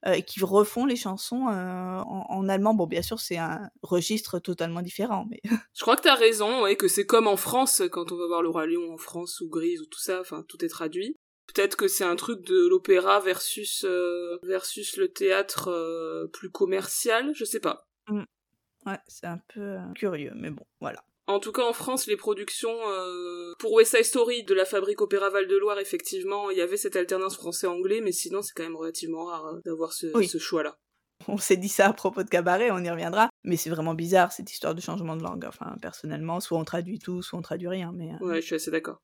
euh, 0.08 0.22
qui 0.22 0.44
refont 0.44 0.86
les 0.86 0.96
chansons 0.96 1.48
euh, 1.48 2.00
en, 2.00 2.48
allemand. 2.48 2.76
Bon, 2.76 2.86
bien 2.86 3.02
sûr, 3.02 3.20
c'est 3.20 3.38
un 3.38 3.70
registre 3.82 4.40
totalement 4.40 4.82
différent, 4.82 5.26
mais... 5.30 5.42
Je 5.74 5.82
crois 5.82 5.96
que 5.96 6.04
t'as 6.04 6.16
raison, 6.16 6.62
ouais, 6.62 6.76
que 6.76 6.88
c'est 6.88 7.06
comme 7.06 7.28
en 7.28 7.38
France, 7.38 7.82
quand 7.92 8.12
on 8.12 8.18
va 8.18 8.28
voir 8.28 8.42
le 8.44 8.50
Roi 8.50 8.68
Lion 8.68 8.94
en 8.94 8.98
France, 8.98 9.42
ou 9.42 9.50
Grise, 9.50 9.82
ou 9.82 9.86
tout 9.86 10.00
ça, 10.00 10.22
enfin, 10.22 10.44
tout 10.48 10.64
est 10.64 10.70
traduit. 10.70 11.18
Peut-être 11.48 11.76
que 11.76 11.88
c'est 11.88 12.04
un 12.04 12.16
truc 12.16 12.46
de 12.46 12.68
l'opéra 12.68 13.20
versus, 13.20 13.84
euh, 13.84 14.38
versus 14.44 14.98
le 14.98 15.12
théâtre 15.12 15.70
euh, 15.70 16.28
plus 16.28 16.52
commercial, 16.52 17.32
je 17.34 17.46
sais 17.46 17.60
pas. 17.60 17.88
Mmh. 18.08 18.24
Ouais, 18.86 19.00
c'est 19.08 19.28
un 19.28 19.40
peu 19.54 19.78
curieux, 19.96 20.34
mais 20.36 20.52
bon, 20.52 20.66
voilà. 20.80 21.04
En 21.28 21.40
tout 21.40 21.52
cas, 21.52 21.64
en 21.64 21.74
France, 21.74 22.06
les 22.06 22.18
productions 22.18 22.76
euh, 22.88 23.54
pour 23.58 23.74
West 23.74 23.96
Side 23.96 24.06
Story 24.06 24.44
de 24.44 24.54
la 24.54 24.66
fabrique 24.66 25.02
Opéra 25.02 25.32
Val-de-Loire, 25.32 25.80
effectivement, 25.80 26.52
il 26.52 26.58
y 26.58 26.62
avait 26.62 26.78
cette 26.78 26.96
alternance 26.96 27.36
français-anglais, 27.36 28.02
mais 28.02 28.12
sinon, 28.12 28.44
c'est 28.44 28.54
quand 28.56 28.64
même 28.64 28.76
relativement 28.76 29.26
rare 29.26 29.46
hein, 29.48 29.60
d'avoir 29.66 29.92
ce, 29.94 30.08
ce 30.24 30.38
choix-là. 30.38 30.78
On 31.28 31.38
s'est 31.38 31.58
dit 31.58 31.70
ça 31.70 31.88
à 31.88 31.94
propos 31.94 32.24
de 32.24 32.30
Cabaret, 32.30 32.70
on 32.72 32.84
y 32.84 32.90
reviendra, 32.90 33.30
mais 33.44 33.58
c'est 33.58 33.70
vraiment 33.70 33.96
bizarre 33.96 34.32
cette 34.32 34.52
histoire 34.52 34.76
de 34.76 34.82
changement 34.82 35.16
de 35.16 35.24
langue. 35.24 35.46
Enfin, 35.48 35.76
personnellement, 35.82 36.40
soit 36.40 36.60
on 36.60 36.66
traduit 36.66 37.00
tout, 37.00 37.22
soit 37.24 37.40
on 37.40 37.42
traduit 37.42 37.70
rien. 37.70 37.92
Mais 37.96 38.12
euh, 38.22 38.26
ouais, 38.28 38.42
je 38.42 38.46
suis 38.46 38.56
assez 38.56 38.70
d'accord. 38.70 39.02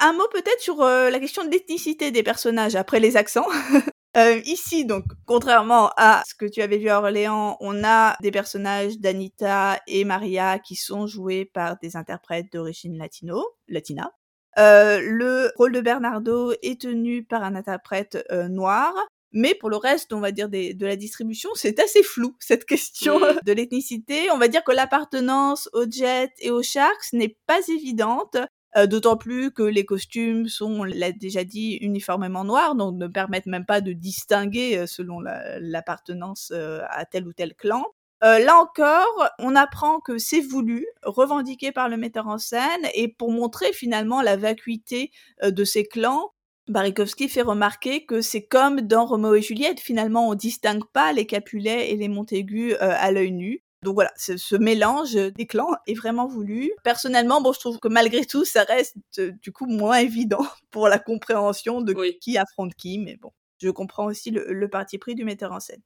Un 0.00 0.12
mot 0.12 0.26
peut-être 0.32 0.60
sur 0.60 0.80
euh, 0.80 1.10
la 1.10 1.20
question 1.20 1.44
de 1.44 1.50
l'ethnicité 1.50 2.10
des 2.10 2.22
personnages 2.22 2.74
après 2.74 2.98
les 3.00 3.16
accents. 3.16 3.46
Euh, 4.16 4.40
ici, 4.44 4.84
donc, 4.84 5.04
contrairement 5.24 5.90
à 5.96 6.22
ce 6.26 6.34
que 6.34 6.46
tu 6.46 6.62
avais 6.62 6.78
vu 6.78 6.88
à 6.88 6.98
Orléans, 6.98 7.56
on 7.60 7.84
a 7.84 8.16
des 8.20 8.32
personnages 8.32 8.98
d'Anita 8.98 9.80
et 9.86 10.04
Maria 10.04 10.58
qui 10.58 10.74
sont 10.74 11.06
joués 11.06 11.44
par 11.44 11.78
des 11.78 11.96
interprètes 11.96 12.52
d'origine 12.52 12.98
latino, 12.98 13.44
latina. 13.68 14.10
Euh, 14.58 15.00
le 15.00 15.52
rôle 15.56 15.72
de 15.72 15.80
Bernardo 15.80 16.52
est 16.62 16.80
tenu 16.80 17.24
par 17.24 17.44
un 17.44 17.54
interprète 17.54 18.24
euh, 18.32 18.48
noir. 18.48 18.92
Mais 19.32 19.54
pour 19.54 19.70
le 19.70 19.76
reste, 19.76 20.12
on 20.12 20.18
va 20.18 20.32
dire 20.32 20.48
des, 20.48 20.74
de 20.74 20.86
la 20.86 20.96
distribution, 20.96 21.50
c'est 21.54 21.78
assez 21.78 22.02
flou 22.02 22.34
cette 22.40 22.64
question 22.64 23.20
de 23.20 23.52
l'ethnicité. 23.52 24.28
On 24.32 24.38
va 24.38 24.48
dire 24.48 24.64
que 24.64 24.72
l'appartenance 24.72 25.68
aux 25.72 25.88
Jets 25.88 26.32
et 26.40 26.50
aux 26.50 26.62
Sharks 26.64 27.12
n'est 27.12 27.36
pas 27.46 27.60
évidente. 27.68 28.36
Euh, 28.76 28.86
d'autant 28.86 29.16
plus 29.16 29.50
que 29.50 29.62
les 29.62 29.84
costumes 29.84 30.48
sont, 30.48 30.80
on 30.80 30.84
l'a 30.84 31.12
déjà 31.12 31.44
dit, 31.44 31.74
uniformément 31.80 32.44
noirs, 32.44 32.74
donc 32.76 32.96
ne 32.96 33.08
permettent 33.08 33.46
même 33.46 33.66
pas 33.66 33.80
de 33.80 33.92
distinguer 33.92 34.78
euh, 34.78 34.86
selon 34.86 35.20
l'appartenance 35.20 36.52
euh, 36.54 36.80
à 36.90 37.04
tel 37.04 37.26
ou 37.26 37.32
tel 37.32 37.54
clan. 37.54 37.84
là 38.22 38.56
encore, 38.60 39.28
on 39.38 39.56
apprend 39.56 40.00
que 40.00 40.18
c'est 40.18 40.40
voulu, 40.40 40.86
revendiqué 41.02 41.72
par 41.72 41.88
le 41.88 41.96
metteur 41.96 42.28
en 42.28 42.38
scène, 42.38 42.86
et 42.94 43.08
pour 43.08 43.32
montrer 43.32 43.72
finalement 43.72 44.22
la 44.22 44.36
vacuité 44.36 45.10
de 45.42 45.64
ces 45.64 45.84
clans, 45.84 46.32
Barikowski 46.68 47.28
fait 47.28 47.42
remarquer 47.42 48.04
que 48.04 48.20
c'est 48.20 48.44
comme 48.46 48.82
dans 48.82 49.06
Roméo 49.06 49.34
et 49.34 49.42
Juliette, 49.42 49.80
finalement 49.80 50.28
on 50.28 50.34
distingue 50.34 50.84
pas 50.92 51.12
les 51.12 51.26
Capulets 51.26 51.90
et 51.90 51.96
les 51.96 52.08
Montaigu 52.08 52.74
à 52.76 53.10
l'œil 53.10 53.32
nu. 53.32 53.62
Donc 53.82 53.94
voilà, 53.94 54.12
ce 54.16 54.56
mélange 54.56 55.14
des 55.14 55.46
clans 55.46 55.74
est 55.86 55.94
vraiment 55.94 56.26
voulu. 56.26 56.70
Personnellement, 56.84 57.40
bon, 57.40 57.52
je 57.52 57.60
trouve 57.60 57.78
que 57.78 57.88
malgré 57.88 58.26
tout, 58.26 58.44
ça 58.44 58.64
reste 58.64 58.96
euh, 59.18 59.32
du 59.42 59.52
coup 59.52 59.66
moins 59.66 59.96
évident 59.98 60.46
pour 60.70 60.88
la 60.88 60.98
compréhension 60.98 61.80
de 61.80 61.94
qui 62.20 62.36
affronte 62.36 62.74
qui, 62.74 62.98
mais 62.98 63.16
bon, 63.16 63.32
je 63.62 63.70
comprends 63.70 64.06
aussi 64.06 64.30
le, 64.30 64.68
parti 64.68 64.98
pris 64.98 65.14
du 65.14 65.24
metteur 65.24 65.52
en 65.52 65.60
scène. 65.60 65.80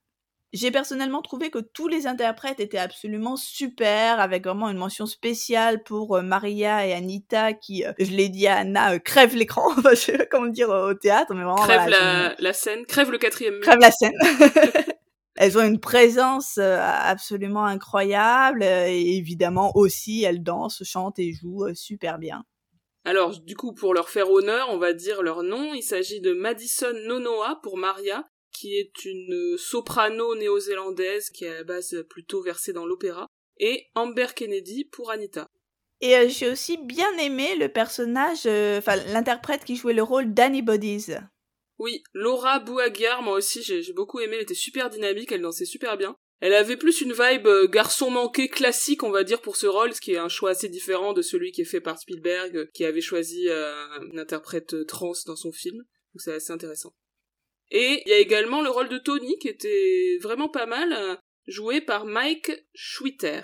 J'ai 0.53 0.71
personnellement 0.71 1.21
trouvé 1.21 1.51
que 1.51 1.59
tous 1.59 1.89
les 1.89 2.07
interprètes 2.07 2.61
étaient 2.61 2.79
absolument 2.79 3.37
super, 3.37 4.21
avec 4.21 4.45
vraiment 4.45 4.69
une 4.69 4.77
mention 4.77 5.05
spéciale 5.07 5.83
pour 5.83 6.17
euh, 6.17 6.23
Maria 6.23 6.87
et 6.87 6.93
Anita 6.93 7.53
qui, 7.53 7.85
euh, 7.85 7.93
je 7.99 8.11
l'ai 8.11 8.29
dit 8.29 8.47
à 8.49 8.59
Anna, 8.59 8.99
crève 8.99 9.37
l'écran, 9.37 9.69
je 9.91 9.95
sais 9.95 10.19
pas 10.19 10.27
comment 10.27 10.47
dire 10.47 10.69
au 10.69 10.95
théâtre, 10.95 11.33
mais 11.35 11.43
vraiment... 11.45 11.63
Crève 11.63 11.89
la, 11.89 12.35
la, 12.39 12.53
scène, 12.53 12.87
crève 12.87 13.11
le 13.11 13.19
quatrième 13.19 13.61
Crève 13.61 13.81
la 13.81 13.91
scène 13.93 14.15
elles 15.37 15.59
ont 15.59 15.64
une 15.64 15.81
présence 15.81 16.59
absolument 16.59 17.64
incroyable 17.64 18.62
et 18.62 19.16
évidemment 19.16 19.73
aussi 19.77 20.23
elles 20.23 20.42
dansent, 20.42 20.83
chantent 20.85 21.18
et 21.18 21.33
jouent 21.33 21.75
super 21.75 22.18
bien. 22.18 22.44
Alors 23.05 23.38
du 23.38 23.57
coup 23.57 23.75
pour 23.75 23.94
leur 23.94 24.09
faire 24.09 24.31
honneur, 24.31 24.68
on 24.70 24.79
va 24.79 24.92
dire 24.92 25.23
leur 25.23 25.42
nom, 25.42 25.75
il 25.75 25.83
s'agit 25.83 26.20
de 26.20 26.33
Madison 26.33 26.94
Nonoa 27.07 27.61
pour 27.62 27.77
Maria, 27.77 28.27
qui 28.51 28.77
est 28.77 29.05
une 29.05 29.57
soprano 29.59 30.35
néo-zélandaise 30.37 31.31
qui 31.31 31.44
est 31.44 31.51
à 31.51 31.55
la 31.55 31.64
base 31.64 32.05
plutôt 32.09 32.40
versée 32.40 32.73
dans 32.73 32.87
l'opéra, 32.87 33.27
et 33.59 33.88
Amber 33.94 34.29
Kennedy 34.35 34.85
pour 34.85 35.11
Anita. 35.11 35.49
Et 36.01 36.29
j'ai 36.29 36.51
aussi 36.51 36.77
bien 36.77 37.11
aimé 37.18 37.57
le 37.57 37.68
personnage, 37.68 38.47
enfin 38.79 38.97
l'interprète 39.12 39.64
qui 39.64 39.77
jouait 39.77 39.92
le 39.92 40.03
rôle 40.03 40.33
d'Annie 40.33 40.62
Bodies. 40.62 41.14
Oui, 41.79 42.03
Laura 42.13 42.61
Bouaguiar, 42.61 43.23
moi 43.23 43.37
aussi 43.37 43.63
j'ai 43.63 43.93
beaucoup 43.93 44.21
aimé, 44.21 44.37
elle 44.37 44.43
était 44.43 44.55
super 44.55 44.91
dynamique, 44.91 45.33
elle 45.33 45.43
dansait 45.43 45.65
super 45.65 45.97
bien. 45.97 46.17
Elle 46.41 46.53
avait 46.53 46.77
plus 46.77 47.01
une 47.01 47.13
vibe 47.13 47.47
euh, 47.47 47.67
garçon 47.67 48.11
manqué 48.11 48.49
classique, 48.49 49.03
on 49.03 49.11
va 49.11 49.25
dire, 49.25 49.41
pour 49.41 49.57
ce 49.57 49.67
rôle, 49.67 49.95
ce 49.95 50.01
qui 50.01 50.13
est 50.13 50.19
un 50.19 50.29
choix 50.29 50.51
assez 50.51 50.69
différent 50.69 51.13
de 51.13 51.23
celui 51.23 51.53
qui 51.53 51.63
est 51.63 51.65
fait 51.65 51.81
par 51.81 51.99
Spielberg, 51.99 52.57
euh, 52.57 52.67
qui 52.75 52.85
avait 52.85 53.01
choisi 53.01 53.49
euh, 53.49 53.73
une 54.11 54.19
interprète 54.19 54.87
trans 54.87 55.13
dans 55.27 55.37
son 55.37 55.53
film. 55.53 55.79
Donc 55.79 56.21
c'est 56.21 56.35
assez 56.35 56.53
intéressant. 56.53 56.95
Et 57.71 58.03
il 58.05 58.11
y 58.11 58.13
a 58.13 58.19
également 58.19 58.61
le 58.61 58.69
rôle 58.69 58.89
de 58.91 58.99
Tony, 58.99 59.39
qui 59.39 59.49
était 59.49 60.19
vraiment 60.21 60.49
pas 60.49 60.67
mal. 60.67 61.19
joué 61.47 61.81
par 61.81 62.05
Mike 62.05 62.53
Schwitter. 62.75 63.41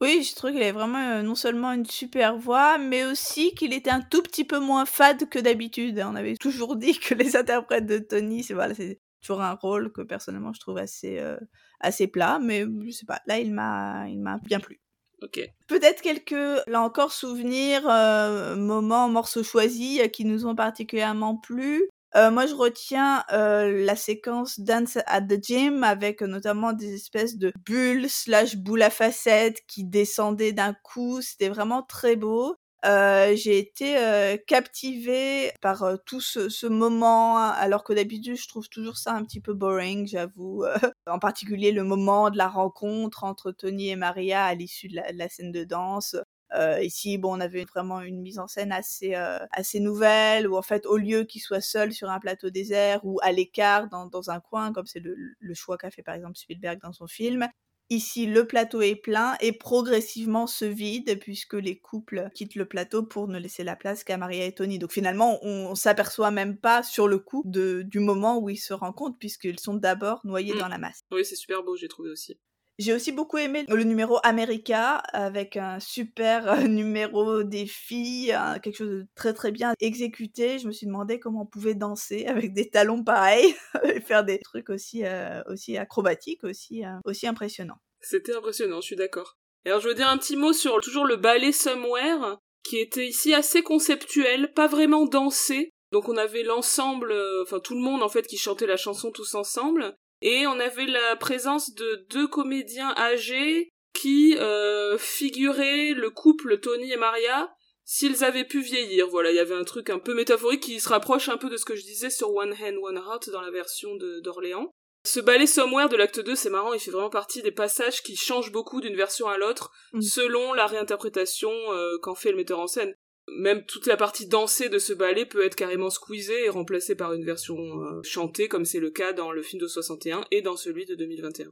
Oui, 0.00 0.22
je 0.22 0.34
trouve 0.34 0.52
qu'il 0.52 0.62
avait 0.62 0.72
vraiment 0.72 0.98
euh, 0.98 1.22
non 1.22 1.34
seulement 1.34 1.72
une 1.72 1.84
super 1.84 2.38
voix, 2.38 2.78
mais 2.78 3.04
aussi 3.04 3.54
qu'il 3.54 3.74
était 3.74 3.90
un 3.90 4.00
tout 4.00 4.22
petit 4.22 4.44
peu 4.44 4.58
moins 4.58 4.86
fade 4.86 5.28
que 5.28 5.38
d'habitude. 5.38 6.02
On 6.04 6.14
avait 6.14 6.36
toujours 6.40 6.76
dit 6.76 6.98
que 6.98 7.14
les 7.14 7.36
interprètes 7.36 7.86
de 7.86 7.98
Tony, 7.98 8.42
c'est 8.42 8.54
voilà, 8.54 8.74
c'est 8.74 8.98
toujours 9.20 9.42
un 9.42 9.52
rôle 9.52 9.92
que 9.92 10.00
personnellement 10.00 10.54
je 10.54 10.60
trouve 10.60 10.78
assez 10.78 11.18
euh, 11.18 11.36
assez 11.80 12.06
plat, 12.06 12.38
mais 12.42 12.64
je 12.86 12.90
sais 12.90 13.06
pas. 13.06 13.20
Là, 13.26 13.38
il 13.38 13.52
m'a 13.52 14.06
il 14.08 14.20
m'a 14.20 14.38
bien 14.38 14.60
plu. 14.60 14.80
Ok. 15.22 15.40
Peut-être 15.68 16.00
quelques, 16.00 16.64
là 16.66 16.80
encore, 16.80 17.12
souvenirs, 17.12 17.86
euh, 17.86 18.56
moments, 18.56 19.08
morceaux 19.08 19.42
choisis 19.42 20.00
qui 20.12 20.24
nous 20.24 20.46
ont 20.46 20.54
particulièrement 20.54 21.36
plu. 21.36 21.90
Euh, 22.16 22.30
moi, 22.30 22.46
je 22.46 22.54
retiens 22.54 23.24
euh, 23.32 23.84
la 23.84 23.96
séquence 23.96 24.58
Dance 24.60 24.98
at 25.06 25.22
the 25.22 25.42
Gym 25.42 25.84
avec 25.84 26.22
notamment 26.22 26.72
des 26.72 26.94
espèces 26.94 27.36
de 27.36 27.52
bulles 27.64 28.08
slash 28.08 28.56
boules 28.56 28.82
à 28.82 28.90
facettes 28.90 29.60
qui 29.68 29.84
descendaient 29.84 30.52
d'un 30.52 30.74
coup. 30.74 31.20
C'était 31.22 31.48
vraiment 31.48 31.82
très 31.82 32.16
beau. 32.16 32.56
Euh, 32.86 33.36
j'ai 33.36 33.58
été 33.58 33.98
euh, 33.98 34.38
captivée 34.46 35.52
par 35.60 35.82
euh, 35.82 35.96
tout 36.06 36.20
ce, 36.22 36.48
ce, 36.48 36.66
moment, 36.66 37.36
alors 37.36 37.84
que 37.84 37.92
d'habitude 37.92 38.36
je 38.36 38.48
trouve 38.48 38.70
toujours 38.70 38.96
ça 38.96 39.12
un 39.12 39.22
petit 39.24 39.40
peu 39.40 39.52
boring, 39.52 40.06
j'avoue. 40.06 40.64
en 41.06 41.18
particulier 41.18 41.72
le 41.72 41.84
moment 41.84 42.30
de 42.30 42.38
la 42.38 42.48
rencontre 42.48 43.24
entre 43.24 43.52
Tony 43.52 43.90
et 43.90 43.96
Maria 43.96 44.44
à 44.44 44.54
l'issue 44.54 44.88
de 44.88 44.96
la, 44.96 45.28
scène 45.28 45.52
de 45.52 45.64
danse. 45.64 46.16
Euh, 46.54 46.82
ici, 46.82 47.18
bon, 47.18 47.36
on 47.36 47.40
avait 47.40 47.64
vraiment 47.64 48.00
une 48.00 48.20
mise 48.20 48.38
en 48.38 48.48
scène 48.48 48.72
assez 48.72 49.14
euh, 49.14 49.38
assez 49.52 49.80
nouvelle, 49.80 50.48
où 50.48 50.56
en 50.56 50.62
fait, 50.62 50.86
au 50.86 50.96
lieu 50.96 51.24
qu'il 51.24 51.40
soit 51.40 51.60
seul 51.60 51.92
sur 51.92 52.10
un 52.10 52.20
plateau 52.20 52.50
désert 52.50 53.00
ou 53.04 53.18
à 53.22 53.32
l'écart 53.32 53.88
dans, 53.88 54.06
dans 54.06 54.30
un 54.30 54.40
coin, 54.40 54.72
comme 54.72 54.86
c'est 54.86 55.00
le, 55.00 55.14
le, 55.38 55.54
choix 55.54 55.78
qu'a 55.78 55.90
fait 55.90 56.02
par 56.02 56.14
exemple 56.14 56.36
Spielberg 56.36 56.80
dans 56.82 56.92
son 56.92 57.06
film, 57.06 57.48
Ici, 57.92 58.26
le 58.26 58.46
plateau 58.46 58.82
est 58.82 58.94
plein 58.94 59.36
et 59.40 59.50
progressivement 59.50 60.46
se 60.46 60.64
vide 60.64 61.18
puisque 61.18 61.54
les 61.54 61.76
couples 61.76 62.30
quittent 62.36 62.54
le 62.54 62.64
plateau 62.64 63.02
pour 63.02 63.26
ne 63.26 63.36
laisser 63.36 63.64
la 63.64 63.74
place 63.74 64.04
qu'à 64.04 64.16
Maria 64.16 64.46
et 64.46 64.52
Tony. 64.52 64.78
Donc 64.78 64.92
finalement, 64.92 65.44
on, 65.44 65.74
s'aperçoit 65.74 66.30
même 66.30 66.56
pas 66.56 66.84
sur 66.84 67.08
le 67.08 67.18
coup 67.18 67.42
de, 67.44 67.82
du 67.82 67.98
moment 67.98 68.38
où 68.38 68.48
ils 68.48 68.58
se 68.58 68.72
rencontrent 68.72 69.18
puisqu'ils 69.18 69.58
sont 69.58 69.74
d'abord 69.74 70.20
noyés 70.22 70.54
mmh. 70.54 70.58
dans 70.58 70.68
la 70.68 70.78
masse. 70.78 71.02
Oui, 71.10 71.24
c'est 71.24 71.34
super 71.34 71.64
beau, 71.64 71.76
j'ai 71.76 71.88
trouvé 71.88 72.10
aussi. 72.10 72.38
J'ai 72.80 72.94
aussi 72.94 73.12
beaucoup 73.12 73.36
aimé 73.36 73.66
le 73.68 73.84
numéro 73.84 74.20
America 74.22 74.96
avec 75.12 75.58
un 75.58 75.80
super 75.80 76.50
euh, 76.50 76.60
numéro 76.66 77.42
des 77.42 77.66
filles, 77.66 78.34
quelque 78.62 78.76
chose 78.76 78.90
de 78.90 79.06
très 79.14 79.34
très 79.34 79.52
bien 79.52 79.74
exécuté. 79.80 80.58
Je 80.58 80.66
me 80.66 80.72
suis 80.72 80.86
demandé 80.86 81.20
comment 81.20 81.42
on 81.42 81.46
pouvait 81.46 81.74
danser 81.74 82.24
avec 82.26 82.54
des 82.54 82.70
talons 82.70 83.04
pareils 83.04 83.54
et 83.84 84.00
faire 84.00 84.24
des 84.24 84.38
trucs 84.38 84.70
aussi 84.70 85.04
euh, 85.04 85.42
aussi 85.46 85.76
acrobatiques, 85.76 86.42
aussi 86.42 86.86
euh, 86.86 86.96
aussi 87.04 87.26
impressionnants. 87.26 87.76
C'était 88.00 88.34
impressionnant, 88.34 88.80
je 88.80 88.86
suis 88.86 88.96
d'accord. 88.96 89.36
Alors 89.66 89.80
je 89.80 89.88
veux 89.88 89.94
dire 89.94 90.08
un 90.08 90.16
petit 90.16 90.36
mot 90.36 90.54
sur 90.54 90.80
toujours 90.80 91.04
le 91.04 91.16
ballet 91.16 91.52
Somewhere 91.52 92.38
qui 92.62 92.78
était 92.78 93.06
ici 93.06 93.34
assez 93.34 93.62
conceptuel, 93.62 94.54
pas 94.54 94.68
vraiment 94.68 95.04
dansé. 95.04 95.68
Donc 95.92 96.08
on 96.08 96.16
avait 96.16 96.44
l'ensemble, 96.44 97.12
enfin 97.42 97.60
tout 97.60 97.74
le 97.74 97.82
monde 97.82 98.02
en 98.02 98.08
fait 98.08 98.26
qui 98.26 98.38
chantait 98.38 98.66
la 98.66 98.78
chanson 98.78 99.10
tous 99.10 99.34
ensemble, 99.34 99.94
et 100.22 100.46
on 100.46 100.58
avait 100.60 100.86
la 100.86 101.16
présence 101.16 101.74
de 101.74 102.06
deux 102.10 102.28
comédiens 102.28 102.94
âgés 102.96 103.70
qui 103.92 104.36
euh, 104.38 104.98
figuraient 104.98 105.92
le 105.92 106.10
couple 106.10 106.58
Tony 106.58 106.92
et 106.92 106.96
Maria 106.96 107.52
s'ils 107.84 108.22
avaient 108.24 108.44
pu 108.44 108.60
vieillir. 108.60 109.08
Voilà, 109.08 109.30
il 109.30 109.36
y 109.36 109.40
avait 109.40 109.54
un 109.54 109.64
truc 109.64 109.90
un 109.90 109.98
peu 109.98 110.14
métaphorique 110.14 110.62
qui 110.62 110.78
se 110.78 110.88
rapproche 110.88 111.28
un 111.28 111.36
peu 111.36 111.50
de 111.50 111.56
ce 111.56 111.64
que 111.64 111.74
je 111.74 111.82
disais 111.82 112.10
sur 112.10 112.32
One 112.32 112.52
Hand, 112.52 112.76
One 112.82 112.96
Heart 112.96 113.30
dans 113.30 113.40
la 113.40 113.50
version 113.50 113.96
d'Orléans. 114.22 114.70
Ce 115.06 115.18
ballet 115.18 115.46
Somewhere 115.46 115.88
de 115.88 115.96
l'acte 115.96 116.20
2, 116.20 116.36
c'est 116.36 116.50
marrant, 116.50 116.74
il 116.74 116.80
fait 116.80 116.90
vraiment 116.90 117.08
partie 117.08 117.42
des 117.42 117.52
passages 117.52 118.02
qui 118.02 118.16
changent 118.16 118.52
beaucoup 118.52 118.82
d'une 118.82 118.96
version 118.96 119.28
à 119.28 119.38
l'autre, 119.38 119.72
mm. 119.94 120.02
selon 120.02 120.52
la 120.52 120.66
réinterprétation 120.66 121.50
euh, 121.50 121.96
qu'en 122.02 122.14
fait 122.14 122.30
le 122.30 122.36
metteur 122.36 122.60
en 122.60 122.66
scène 122.66 122.94
même 123.36 123.64
toute 123.64 123.86
la 123.86 123.96
partie 123.96 124.26
dansée 124.26 124.68
de 124.68 124.78
ce 124.78 124.92
ballet 124.92 125.24
peut 125.24 125.44
être 125.44 125.56
carrément 125.56 125.90
squeezée 125.90 126.44
et 126.44 126.48
remplacée 126.48 126.94
par 126.94 127.12
une 127.12 127.24
version 127.24 127.56
euh, 127.56 128.02
chantée, 128.02 128.48
comme 128.48 128.64
c'est 128.64 128.80
le 128.80 128.90
cas 128.90 129.12
dans 129.12 129.32
le 129.32 129.42
film 129.42 129.60
de 129.60 129.66
61 129.66 130.24
et 130.30 130.42
dans 130.42 130.56
celui 130.56 130.86
de 130.86 130.94
2021. 130.94 131.48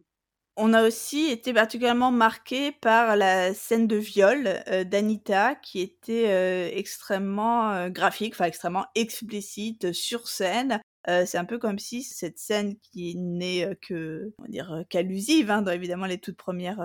On 0.61 0.75
a 0.75 0.85
aussi 0.85 1.31
été 1.31 1.53
particulièrement 1.53 2.11
marqué 2.11 2.73
par 2.73 3.15
la 3.15 3.55
scène 3.55 3.87
de 3.87 3.97
viol 3.97 4.63
euh, 4.67 4.83
d'Anita 4.83 5.55
qui 5.55 5.81
était 5.81 6.27
euh, 6.29 6.69
extrêmement 6.73 7.89
graphique, 7.91 8.35
enfin 8.35 8.47
extrêmement 8.47 8.87
explicite 8.97 9.93
sur 9.93 10.27
scène, 10.27 10.81
c'est 11.27 11.39
un 11.39 11.45
peu 11.45 11.59
comme 11.59 11.79
si 11.79 12.03
cette 12.03 12.39
scène 12.39 12.79
qui 12.81 13.17
n'est 13.17 13.77
que, 13.81 14.33
on 14.39 14.43
va 14.43 14.49
dire, 14.49 14.85
qu'allusive 14.91 15.51
hein, 15.51 15.63
dans 15.63 15.73
évidemment 15.73 16.07
les 16.07 16.19
toutes 16.19 16.37
premières 16.37 16.85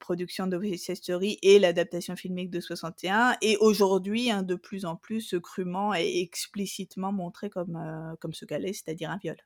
productions 0.00 0.46
de 0.46 0.56
West 0.56 0.94
Story 0.94 1.38
et 1.42 1.58
l'adaptation 1.58 2.14
filmique 2.14 2.50
de 2.50 2.60
61, 2.60 3.36
et 3.42 3.56
aujourd'hui 3.58 4.30
hein, 4.30 4.42
de 4.42 4.54
plus 4.54 4.84
en 4.84 4.96
plus 4.96 5.34
crûment 5.42 5.94
et 5.94 6.20
explicitement 6.20 7.12
montré 7.12 7.50
comme, 7.50 7.78
comme 8.20 8.32
ce 8.32 8.44
qu'elle 8.44 8.66
est, 8.66 8.72
c'est-à-dire 8.72 9.10
un 9.10 9.18
viol. 9.18 9.36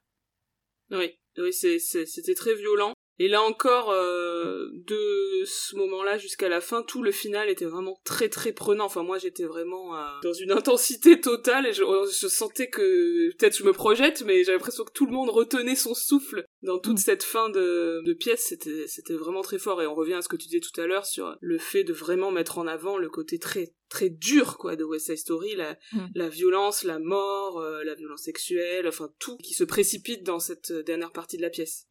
Oui, 0.90 1.18
oui 1.38 1.52
c'était 1.52 2.34
très 2.34 2.54
violent. 2.54 2.92
Et 3.18 3.28
là 3.28 3.42
encore, 3.42 3.90
euh, 3.90 4.68
de 4.72 5.44
ce 5.46 5.74
moment-là 5.76 6.18
jusqu'à 6.18 6.48
la 6.48 6.60
fin, 6.60 6.82
tout 6.82 7.02
le 7.02 7.12
final 7.12 7.48
était 7.48 7.64
vraiment 7.64 7.98
très 8.04 8.28
très 8.28 8.52
prenant. 8.52 8.84
Enfin 8.84 9.02
moi 9.02 9.18
j'étais 9.18 9.44
vraiment 9.44 9.96
euh, 9.96 10.04
dans 10.22 10.34
une 10.34 10.52
intensité 10.52 11.20
totale 11.20 11.66
et 11.66 11.72
je, 11.72 11.82
je 11.82 12.28
sentais 12.28 12.68
que 12.68 13.34
peut-être 13.36 13.56
je 13.56 13.64
me 13.64 13.72
projette, 13.72 14.22
mais 14.26 14.44
j'avais 14.44 14.58
l'impression 14.58 14.84
que 14.84 14.92
tout 14.92 15.06
le 15.06 15.12
monde 15.12 15.30
retenait 15.30 15.76
son 15.76 15.94
souffle 15.94 16.44
dans 16.62 16.78
toute 16.78 16.98
mm. 16.98 16.98
cette 16.98 17.22
fin 17.22 17.48
de, 17.48 18.02
de 18.04 18.12
pièce. 18.12 18.44
C'était 18.48 18.86
c'était 18.86 19.14
vraiment 19.14 19.42
très 19.42 19.58
fort. 19.58 19.80
Et 19.80 19.86
on 19.86 19.94
revient 19.94 20.14
à 20.14 20.22
ce 20.22 20.28
que 20.28 20.36
tu 20.36 20.48
disais 20.48 20.60
tout 20.60 20.78
à 20.78 20.86
l'heure 20.86 21.06
sur 21.06 21.36
le 21.40 21.58
fait 21.58 21.84
de 21.84 21.94
vraiment 21.94 22.30
mettre 22.30 22.58
en 22.58 22.66
avant 22.66 22.98
le 22.98 23.08
côté 23.08 23.38
très 23.38 23.72
très 23.88 24.10
dur 24.10 24.58
quoi 24.58 24.76
de 24.76 24.84
West 24.84 25.06
Side 25.06 25.18
Story, 25.18 25.54
la, 25.54 25.78
mm. 25.92 26.06
la 26.14 26.28
violence, 26.28 26.82
la 26.82 26.98
mort, 26.98 27.60
euh, 27.60 27.82
la 27.84 27.94
violence 27.94 28.24
sexuelle, 28.24 28.86
enfin 28.86 29.08
tout 29.18 29.38
qui 29.38 29.54
se 29.54 29.64
précipite 29.64 30.22
dans 30.22 30.38
cette 30.38 30.72
dernière 30.72 31.12
partie 31.12 31.38
de 31.38 31.42
la 31.42 31.50
pièce. 31.50 31.86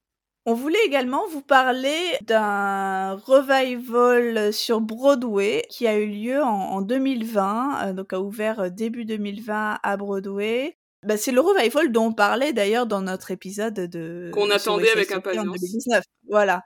On 0.47 0.53
voulait 0.53 0.84
également 0.86 1.27
vous 1.27 1.41
parler 1.41 1.97
d'un 2.21 3.15
revival 3.15 4.53
sur 4.53 4.79
Broadway 4.79 5.65
qui 5.69 5.88
a 5.88 5.97
eu 5.97 6.05
lieu 6.05 6.43
en, 6.43 6.81
2020, 6.81 7.88
euh, 7.88 7.93
donc 7.93 8.13
a 8.13 8.19
ouvert 8.19 8.60
euh, 8.60 8.69
début 8.69 9.05
2020 9.05 9.79
à 9.81 9.97
Broadway. 9.97 10.77
Bah, 11.01 11.17
c'est 11.17 11.31
le 11.31 11.41
revival 11.41 11.91
dont 11.91 12.05
on 12.05 12.13
parlait 12.13 12.53
d'ailleurs 12.53 12.86
dans 12.86 13.01
notre 13.01 13.31
épisode 13.31 13.73
de 13.73 14.29
qu'on 14.34 14.51
attendait 14.51 14.91
avec 14.91 15.12
impatience. 15.12 15.47
En 15.47 15.51
2019. 15.51 16.03
Voilà. 16.29 16.62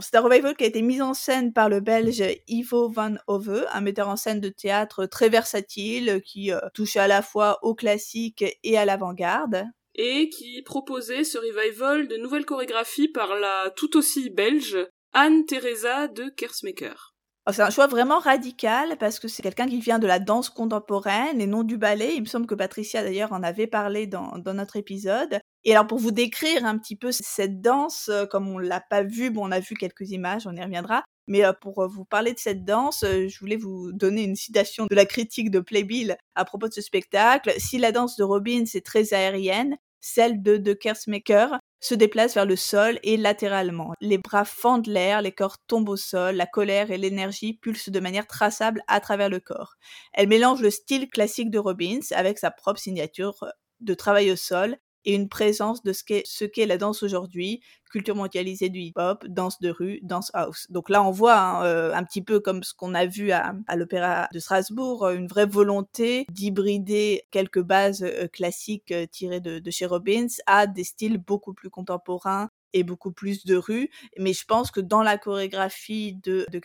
C'est 0.00 0.16
un 0.16 0.22
revival 0.22 0.56
qui 0.56 0.64
a 0.64 0.66
été 0.66 0.82
mis 0.82 1.00
en 1.00 1.14
scène 1.14 1.52
par 1.52 1.68
le 1.68 1.78
Belge 1.80 2.24
Ivo 2.48 2.88
van 2.88 3.14
Hove, 3.28 3.64
un 3.72 3.80
metteur 3.80 4.08
en 4.08 4.16
scène 4.16 4.40
de 4.40 4.48
théâtre 4.48 5.06
très 5.06 5.28
versatile 5.28 6.20
qui 6.24 6.52
euh, 6.52 6.58
touche 6.74 6.96
à 6.96 7.06
la 7.06 7.22
fois 7.22 7.60
au 7.62 7.76
classique 7.76 8.44
et 8.64 8.76
à 8.76 8.84
l'avant-garde 8.84 9.66
et 10.02 10.30
qui 10.30 10.62
proposait 10.62 11.24
ce 11.24 11.36
revival 11.36 12.08
de 12.08 12.16
nouvelles 12.16 12.46
chorégraphies 12.46 13.08
par 13.08 13.38
la 13.38 13.70
tout 13.76 13.98
aussi 13.98 14.30
belge 14.30 14.78
Anne-Theresa 15.12 16.08
de 16.08 16.30
Kersmaker. 16.30 17.14
Oh, 17.46 17.52
c'est 17.52 17.62
un 17.62 17.70
choix 17.70 17.86
vraiment 17.86 18.18
radical 18.18 18.96
parce 18.98 19.18
que 19.18 19.26
c'est 19.26 19.42
quelqu'un 19.42 19.66
qui 19.66 19.80
vient 19.80 19.98
de 19.98 20.06
la 20.06 20.18
danse 20.18 20.50
contemporaine 20.50 21.40
et 21.40 21.46
non 21.46 21.64
du 21.64 21.76
ballet. 21.78 22.14
Il 22.14 22.20
me 22.20 22.26
semble 22.26 22.46
que 22.46 22.54
Patricia 22.54 23.02
d'ailleurs 23.02 23.32
en 23.32 23.42
avait 23.42 23.66
parlé 23.66 24.06
dans, 24.06 24.32
notre 24.54 24.76
épisode. 24.76 25.40
Et 25.64 25.72
alors 25.72 25.86
pour 25.86 25.98
vous 25.98 26.12
décrire 26.12 26.64
un 26.64 26.78
petit 26.78 26.96
peu 26.96 27.12
cette 27.12 27.60
danse, 27.60 28.08
euh, 28.10 28.24
comme 28.24 28.48
on 28.48 28.58
l'a 28.58 28.80
pas 28.80 29.02
vue, 29.02 29.30
bon 29.30 29.48
on 29.48 29.52
a 29.52 29.60
vu 29.60 29.74
quelques 29.74 30.10
images, 30.10 30.46
on 30.46 30.54
y 30.54 30.62
reviendra, 30.62 31.02
mais 31.26 31.44
euh, 31.44 31.52
pour 31.52 31.82
euh, 31.82 31.88
vous 31.88 32.04
parler 32.04 32.32
de 32.32 32.38
cette 32.38 32.64
danse, 32.64 33.04
je 33.04 33.38
voulais 33.40 33.56
vous 33.56 33.90
donner 33.92 34.22
une 34.22 34.36
citation 34.36 34.86
de 34.86 34.94
la 34.94 35.04
critique 35.04 35.50
de 35.50 35.60
Playbill 35.60 36.16
à 36.34 36.44
propos 36.44 36.68
de 36.68 36.74
ce 36.74 36.82
spectacle. 36.82 37.52
Si 37.58 37.78
la 37.78 37.92
danse 37.92 38.16
de 38.16 38.24
Robin 38.24 38.64
est 38.72 38.84
très 38.84 39.12
aérienne, 39.12 39.76
celle 40.00 40.42
de 40.42 40.56
de 40.56 40.72
Kersmaker 40.72 41.58
se 41.80 41.94
déplace 41.94 42.34
vers 42.34 42.46
le 42.46 42.56
sol 42.56 42.98
et 43.02 43.16
latéralement. 43.16 43.94
Les 44.00 44.18
bras 44.18 44.44
fendent 44.44 44.86
l'air, 44.86 45.22
les 45.22 45.32
corps 45.32 45.56
tombent 45.66 45.88
au 45.88 45.96
sol, 45.96 46.36
la 46.36 46.46
colère 46.46 46.90
et 46.90 46.98
l'énergie 46.98 47.54
pulsent 47.54 47.88
de 47.90 48.00
manière 48.00 48.26
traçable 48.26 48.82
à 48.86 49.00
travers 49.00 49.30
le 49.30 49.40
corps. 49.40 49.74
Elle 50.12 50.28
mélange 50.28 50.60
le 50.60 50.70
style 50.70 51.08
classique 51.08 51.50
de 51.50 51.58
Robbins 51.58 52.00
avec 52.12 52.38
sa 52.38 52.50
propre 52.50 52.80
signature 52.80 53.44
de 53.80 53.94
travail 53.94 54.30
au 54.30 54.36
sol 54.36 54.76
et 55.04 55.14
une 55.14 55.28
présence 55.28 55.82
de 55.82 55.92
ce 55.92 56.04
qu'est 56.04 56.22
ce 56.26 56.44
qu'est 56.44 56.66
la 56.66 56.78
danse 56.78 57.02
aujourd'hui, 57.02 57.60
culture 57.90 58.14
mondialisée 58.14 58.68
du 58.68 58.80
hip-hop, 58.80 59.24
danse 59.28 59.60
de 59.60 59.70
rue, 59.70 60.00
danse 60.02 60.30
house. 60.34 60.66
Donc 60.70 60.88
là, 60.88 61.02
on 61.02 61.10
voit 61.10 61.38
hein, 61.38 61.64
euh, 61.64 61.94
un 61.94 62.04
petit 62.04 62.22
peu 62.22 62.40
comme 62.40 62.62
ce 62.62 62.72
qu'on 62.74 62.94
a 62.94 63.06
vu 63.06 63.32
à, 63.32 63.54
à 63.66 63.76
l'Opéra 63.76 64.28
de 64.32 64.38
Strasbourg, 64.38 65.04
euh, 65.04 65.14
une 65.14 65.26
vraie 65.26 65.46
volonté 65.46 66.26
d'hybrider 66.30 67.22
quelques 67.30 67.62
bases 67.62 68.02
euh, 68.02 68.28
classiques 68.28 68.94
tirées 69.10 69.40
de, 69.40 69.58
de, 69.58 69.70
chez 69.70 69.86
Robbins 69.86 70.26
à 70.46 70.66
des 70.66 70.84
styles 70.84 71.18
beaucoup 71.18 71.54
plus 71.54 71.70
contemporains 71.70 72.50
et 72.72 72.84
beaucoup 72.84 73.12
plus 73.12 73.44
de 73.44 73.56
rue. 73.56 73.90
Mais 74.18 74.32
je 74.32 74.44
pense 74.44 74.70
que 74.70 74.80
dans 74.80 75.02
la 75.02 75.18
chorégraphie 75.18 76.14
de, 76.22 76.46
de 76.50 76.60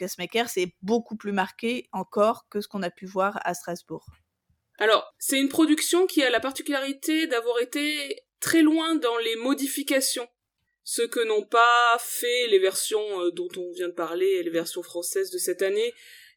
c'est 0.48 0.76
beaucoup 0.82 1.16
plus 1.16 1.32
marqué 1.32 1.88
encore 1.92 2.48
que 2.50 2.62
ce 2.62 2.68
qu'on 2.68 2.84
a 2.84 2.92
pu 2.92 3.06
voir 3.06 3.40
à 3.44 3.54
Strasbourg. 3.54 4.06
Alors, 4.78 5.14
c'est 5.18 5.40
une 5.40 5.50
production 5.50 6.06
qui 6.06 6.24
a 6.24 6.30
la 6.30 6.40
particularité 6.40 7.28
d'avoir 7.28 7.60
été 7.60 8.24
très 8.40 8.62
loin 8.62 8.96
dans 8.96 9.18
les 9.18 9.36
modifications. 9.38 10.28
Ce 10.84 11.02
que 11.02 11.20
n'ont 11.20 11.46
pas 11.46 11.98
fait 12.00 12.48
les 12.48 12.60
versions 12.60 13.22
euh, 13.22 13.32
dont 13.32 13.50
on 13.58 13.72
vient 13.72 13.88
de 13.88 13.94
parler, 13.94 14.44
les 14.44 14.52
versions 14.52 14.84
françaises 14.84 15.32
de 15.32 15.40
cette 15.40 15.64
année, 15.64 15.94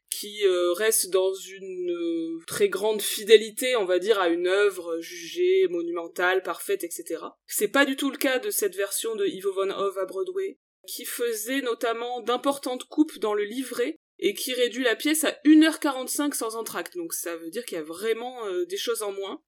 qui 0.09 0.43
euh, 0.45 0.73
restent 0.73 1.11
dans 1.11 1.33
une 1.33 1.91
euh, 1.91 2.39
très 2.47 2.67
grande 2.67 3.01
fidélité, 3.01 3.75
on 3.75 3.85
va 3.85 3.99
dire, 3.99 4.19
à 4.19 4.29
une 4.29 4.47
œuvre 4.47 4.99
jugée 4.99 5.67
monumentale, 5.69 6.41
parfaite, 6.41 6.83
etc. 6.83 7.23
C'est 7.45 7.67
pas 7.67 7.85
du 7.85 7.95
tout 7.95 8.09
le 8.09 8.17
cas 8.17 8.39
de 8.39 8.49
cette 8.49 8.75
version 8.75 9.15
de 9.15 9.27
Ivo 9.27 9.53
Van 9.53 9.69
Hove 9.69 9.99
à 9.99 10.05
Broadway, 10.05 10.57
qui 10.87 11.05
faisait 11.05 11.61
notamment 11.61 12.21
d'importantes 12.21 12.85
coupes 12.85 13.19
dans 13.19 13.35
le 13.35 13.43
livret 13.43 13.98
et 14.19 14.33
qui 14.33 14.53
réduit 14.53 14.83
la 14.83 14.95
pièce 14.95 15.23
à 15.23 15.31
1h45 15.45 16.33
sans 16.33 16.55
entracte. 16.55 16.95
Donc 16.97 17.13
ça 17.13 17.35
veut 17.37 17.49
dire 17.49 17.65
qu'il 17.65 17.77
y 17.77 17.81
a 17.81 17.83
vraiment 17.83 18.37
des 18.67 18.77
choses 18.77 19.01
en 19.01 19.11
moins. 19.11 19.41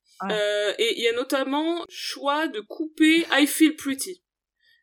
et 0.80 0.94
il 0.98 1.04
y 1.04 1.08
a 1.08 1.14
notamment 1.14 1.86
choix 1.90 2.48
de 2.48 2.60
couper 2.60 3.26
I 3.32 3.48
Feel 3.48 3.76
Pretty 3.76 4.24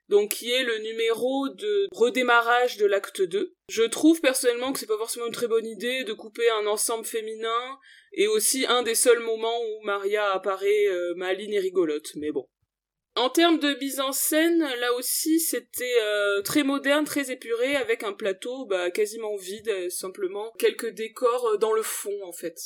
donc 0.09 0.31
qui 0.33 0.51
est 0.51 0.64
le 0.64 0.79
numéro 0.79 1.48
de 1.51 1.87
redémarrage 1.92 2.77
de 2.79 2.87
l'acte 2.87 3.22
2. 3.22 3.55
Je 3.68 3.83
trouve 3.83 4.20
personnellement 4.20 4.72
que 4.72 4.79
c'est 4.79 4.87
pas 4.87 4.96
forcément 4.96 5.27
une 5.27 5.33
très 5.33 5.48
bonne 5.48 5.66
idée 5.66 6.05
de 6.05 6.12
couper 6.12 6.48
un 6.51 6.66
ensemble 6.66 7.05
féminin 7.05 7.79
et 8.12 8.27
aussi 8.27 8.66
un 8.66 8.83
des 8.83 8.94
seuls 8.94 9.20
moments 9.20 9.61
où 9.61 9.85
Maria 9.85 10.33
apparaît 10.33 10.87
euh, 10.88 11.14
maligne 11.16 11.55
et 11.55 11.59
rigolote, 11.59 12.12
mais 12.16 12.33
bon. 12.33 12.48
En 13.19 13.31
termes 13.31 13.59
de 13.59 13.75
mise 13.81 13.99
en 13.99 14.13
scène, 14.13 14.61
là 14.61 14.93
aussi 14.95 15.41
c'était 15.41 15.97
euh, 16.03 16.41
très 16.43 16.63
moderne, 16.63 17.05
très 17.05 17.33
épuré, 17.33 17.75
avec 17.75 18.05
un 18.05 18.13
plateau 18.13 18.65
bah, 18.67 18.93
quasiment 18.93 19.35
vide, 19.37 19.91
simplement 19.91 20.53
quelques 20.57 20.91
décors 20.91 21.47
euh, 21.49 21.57
dans 21.57 21.73
le 21.73 21.83
fond 21.83 22.17
en 22.25 22.33
fait. 22.33 22.57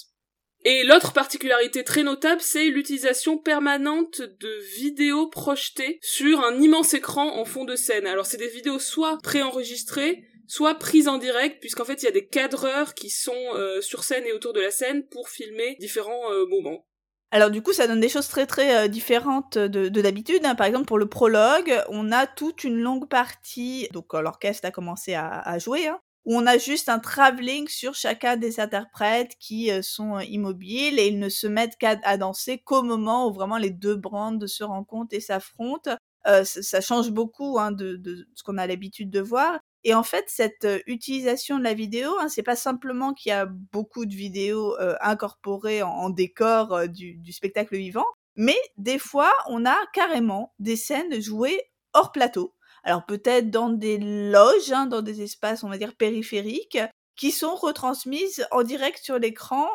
Et 0.65 0.85
l'autre 0.85 1.15
particularité 1.15 1.85
très 1.85 2.03
notable, 2.03 2.43
c'est 2.43 2.67
l'utilisation 2.67 3.39
permanente 3.39 4.21
de 4.21 4.61
vidéos 4.77 5.27
projetées 5.27 5.99
sur 6.03 6.45
un 6.45 6.61
immense 6.61 6.93
écran 6.93 7.39
en 7.39 7.47
fond 7.47 7.65
de 7.65 7.75
scène. 7.75 8.07
Alors 8.07 8.27
c'est 8.27 8.37
des 8.37 8.49
vidéos 8.49 8.79
soit 8.79 9.19
préenregistrées, 9.23 10.23
soit 10.47 10.75
prises 10.75 11.09
en 11.09 11.17
direct, 11.17 11.61
puisqu'en 11.61 11.87
fait 11.87 12.03
il 12.03 12.05
y 12.05 12.09
a 12.09 12.13
des 12.13 12.27
cadreurs 12.27 12.93
qui 12.93 13.09
sont 13.09 13.33
euh, 13.55 13.81
sur 13.81 14.05
scène 14.05 14.27
et 14.27 14.33
autour 14.33 14.53
de 14.53 14.61
la 14.61 14.71
scène 14.71 15.07
pour 15.09 15.31
filmer 15.31 15.77
différents 15.81 16.31
euh, 16.31 16.45
moments. 16.45 16.87
Alors 17.35 17.51
du 17.51 17.63
coup, 17.63 17.73
ça 17.73 17.87
donne 17.87 18.01
des 18.01 18.11
choses 18.11 18.29
très 18.29 18.47
très 18.47 18.85
euh, 18.85 18.89
différentes 18.89 19.57
de 19.57 19.89
d'habitude. 19.89 20.45
Hein. 20.45 20.55
Par 20.55 20.67
exemple, 20.67 20.85
pour 20.85 20.99
le 20.99 21.09
prologue, 21.09 21.75
on 21.89 22.13
a 22.13 22.27
toute 22.27 22.63
une 22.63 22.79
longue 22.79 23.09
partie. 23.09 23.89
Donc 23.93 24.13
l'orchestre 24.13 24.67
a 24.67 24.71
commencé 24.71 25.15
à, 25.15 25.41
à 25.41 25.59
jouer, 25.59 25.89
hein, 25.89 25.99
où 26.27 26.37
on 26.37 26.47
a 26.47 26.59
juste 26.59 26.91
un 26.91 26.99
travelling 26.99 27.69
sur 27.69 27.95
chacun 27.95 28.37
des 28.37 28.61
interprètes 28.61 29.35
qui 29.41 29.71
euh, 29.71 29.81
sont 29.81 30.21
immobiles 30.21 30.99
et 30.99 31.09
ils 31.09 31.19
ne 31.19 31.31
se 31.31 31.47
mettent 31.47 31.77
qu'à 31.79 31.97
à 32.05 32.19
danser 32.19 32.59
qu'au 32.59 32.83
moment 32.83 33.27
où 33.29 33.33
vraiment 33.33 33.57
les 33.57 33.71
deux 33.71 33.97
bandes 33.97 34.47
se 34.47 34.63
rencontrent 34.63 35.15
et 35.15 35.21
s'affrontent. 35.21 35.97
Euh, 36.27 36.45
ça, 36.45 36.81
change 36.83 37.11
beaucoup 37.11 37.59
hein, 37.59 37.73
de, 37.73 37.97
de, 37.97 38.29
ce 38.35 38.43
qu'on 38.45 38.59
a 38.59 38.67
l'habitude 38.67 39.11
de 39.11 39.21
voir. 39.21 39.59
Et 39.85 39.95
en 39.95 40.03
fait, 40.03 40.25
cette 40.29 40.67
utilisation 40.87 41.59
de 41.59 41.65
la 41.65 41.75
vidéo, 41.75 42.11
hein, 42.21 42.29
c'est 42.29 42.43
pas 42.43 42.57
simplement 42.57 43.15
qu'il 43.15 43.31
y 43.31 43.33
a 43.33 43.47
beaucoup 43.47 44.07
de 44.07 44.15
vidéos 44.15 44.77
incorporées 45.01 45.83
en, 45.83 46.11
décor 46.11 46.89
du, 46.89 47.33
spectacle 47.33 47.77
vivant, 47.77 48.07
mais 48.37 48.57
des 48.77 48.99
fois, 48.99 49.33
on 49.49 49.67
a 49.67 49.77
carrément 49.93 50.55
des 50.59 50.77
scènes 50.77 51.21
jouées 51.21 51.61
hors 51.95 52.13
plateau. 52.13 52.55
Alors 52.85 53.07
peut-être 53.07 53.51
dans 53.51 53.71
des 53.71 53.99
loges, 53.99 54.73
hein, 54.73 54.87
dans 54.87 55.03
des 55.03 55.23
espaces, 55.23 55.63
on 55.63 55.69
va 55.69 55.79
dire, 55.79 55.95
périphériques, 55.95 56.79
qui 57.17 57.31
sont 57.31 57.55
retransmises 57.55 58.47
en 58.51 58.63
direct 58.63 58.99
sur 59.03 59.19
l'écran 59.19 59.69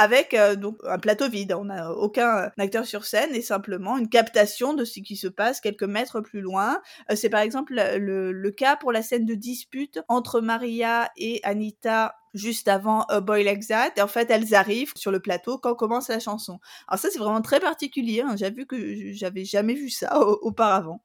avec 0.00 0.32
euh, 0.32 0.56
donc 0.56 0.78
un 0.84 0.98
plateau 0.98 1.28
vide. 1.28 1.52
On 1.52 1.66
n'a 1.66 1.92
aucun 1.92 2.44
euh, 2.44 2.48
acteur 2.58 2.86
sur 2.86 3.04
scène 3.04 3.34
et 3.34 3.42
simplement 3.42 3.98
une 3.98 4.08
captation 4.08 4.72
de 4.72 4.86
ce 4.86 5.00
qui 5.00 5.14
se 5.14 5.28
passe 5.28 5.60
quelques 5.60 5.82
mètres 5.82 6.22
plus 6.22 6.40
loin. 6.40 6.80
Euh, 7.10 7.16
c'est 7.16 7.28
par 7.28 7.40
exemple 7.40 7.74
le, 7.74 8.50
cas 8.50 8.76
pour 8.76 8.92
la 8.92 9.02
scène 9.02 9.26
de 9.26 9.34
dispute 9.34 10.00
entre 10.08 10.40
Maria 10.40 11.10
et 11.18 11.40
Anita 11.44 12.16
juste 12.32 12.68
avant 12.68 13.02
A 13.02 13.20
Boy 13.20 13.44
Like 13.44 13.66
That. 13.68 13.92
Et 13.98 14.00
en 14.00 14.08
fait, 14.08 14.30
elles 14.30 14.54
arrivent 14.54 14.92
sur 14.96 15.10
le 15.10 15.20
plateau 15.20 15.58
quand 15.58 15.74
commence 15.74 16.08
la 16.08 16.18
chanson. 16.18 16.60
Alors 16.88 16.98
ça, 16.98 17.10
c'est 17.10 17.18
vraiment 17.18 17.42
très 17.42 17.60
particulier. 17.60 18.22
Hein. 18.22 18.36
J'ai 18.36 18.50
vu 18.50 18.66
que 18.66 19.12
j'avais 19.12 19.44
jamais 19.44 19.74
vu 19.74 19.90
ça 19.90 20.18
auparavant. 20.18 21.02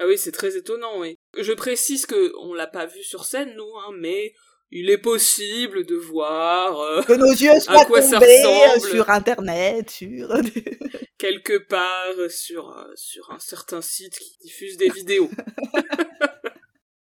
Ah 0.00 0.06
oui, 0.08 0.18
c'est 0.18 0.32
très 0.32 0.56
étonnant. 0.56 1.04
Je 1.38 1.52
précise 1.52 2.04
que 2.06 2.32
on 2.40 2.52
l'a 2.52 2.66
pas 2.66 2.86
vu 2.86 3.04
sur 3.04 3.24
scène, 3.24 3.54
nous, 3.56 3.76
hein, 3.78 3.92
mais 3.96 4.34
il 4.74 4.90
est 4.90 4.98
possible 4.98 5.86
de 5.86 5.96
voir 5.96 6.78
euh, 6.80 7.02
que 7.02 7.14
nos 7.14 7.32
yeux 7.32 7.58
soient 7.60 7.80
à 7.80 7.84
quoi 7.86 8.02
ça 8.02 8.18
ressemble 8.18 8.90
sur 8.90 9.08
internet, 9.08 9.88
sur 9.88 10.28
quelque 11.18 11.56
part 11.56 12.30
sur 12.30 12.76
euh, 12.76 12.92
sur 12.94 13.30
un 13.30 13.38
certain 13.38 13.80
site 13.80 14.18
qui 14.18 14.36
diffuse 14.42 14.76
des 14.76 14.90
vidéos. 14.90 15.30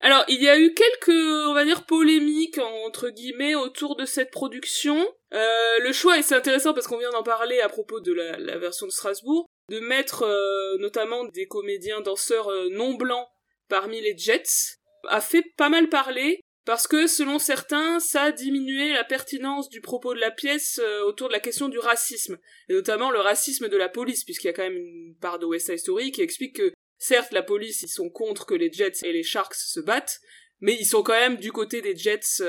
Alors, 0.02 0.24
il 0.28 0.42
y 0.42 0.48
a 0.48 0.58
eu 0.58 0.72
quelques, 0.72 1.14
on 1.48 1.52
va 1.52 1.64
dire, 1.64 1.84
polémiques 1.84 2.58
entre 2.86 3.10
guillemets 3.10 3.54
autour 3.54 3.96
de 3.96 4.06
cette 4.06 4.30
production. 4.30 5.06
Euh, 5.34 5.78
le 5.80 5.92
choix, 5.92 6.18
et 6.18 6.22
c'est 6.22 6.34
intéressant 6.34 6.72
parce 6.72 6.86
qu'on 6.86 6.96
vient 6.96 7.10
d'en 7.10 7.22
parler 7.22 7.60
à 7.60 7.68
propos 7.68 8.00
de 8.00 8.12
la, 8.12 8.38
la 8.38 8.56
version 8.56 8.86
de 8.86 8.92
Strasbourg, 8.92 9.46
de 9.68 9.78
mettre 9.78 10.22
euh, 10.22 10.78
notamment 10.78 11.24
des 11.26 11.46
comédiens 11.46 12.00
danseurs 12.00 12.48
euh, 12.48 12.68
non 12.70 12.94
blancs 12.94 13.28
parmi 13.68 14.00
les 14.00 14.16
Jets 14.16 14.78
a 15.08 15.20
fait 15.20 15.44
pas 15.56 15.68
mal 15.68 15.88
parler 15.88 16.40
parce 16.70 16.86
que 16.86 17.08
selon 17.08 17.40
certains, 17.40 17.98
ça 17.98 18.22
a 18.22 18.30
diminué 18.30 18.92
la 18.92 19.02
pertinence 19.02 19.68
du 19.68 19.80
propos 19.80 20.14
de 20.14 20.20
la 20.20 20.30
pièce 20.30 20.80
euh, 20.80 21.02
autour 21.02 21.26
de 21.26 21.32
la 21.32 21.40
question 21.40 21.68
du 21.68 21.80
racisme, 21.80 22.38
et 22.68 22.74
notamment 22.74 23.10
le 23.10 23.18
racisme 23.18 23.68
de 23.68 23.76
la 23.76 23.88
police, 23.88 24.22
puisqu'il 24.22 24.46
y 24.46 24.50
a 24.50 24.52
quand 24.52 24.62
même 24.62 24.76
une 24.76 25.16
part 25.20 25.40
de 25.40 25.46
West 25.46 25.66
Side 25.66 25.80
Story 25.80 26.12
qui 26.12 26.22
explique 26.22 26.54
que 26.54 26.72
certes 26.96 27.32
la 27.32 27.42
police 27.42 27.82
ils 27.82 27.88
sont 27.88 28.08
contre 28.08 28.46
que 28.46 28.54
les 28.54 28.70
Jets 28.70 29.02
et 29.02 29.12
les 29.12 29.24
Sharks 29.24 29.56
se 29.56 29.80
battent, 29.80 30.20
mais 30.60 30.76
ils 30.78 30.86
sont 30.86 31.02
quand 31.02 31.18
même 31.18 31.38
du 31.38 31.50
côté 31.50 31.80
des 31.80 31.96
Jets 31.96 32.40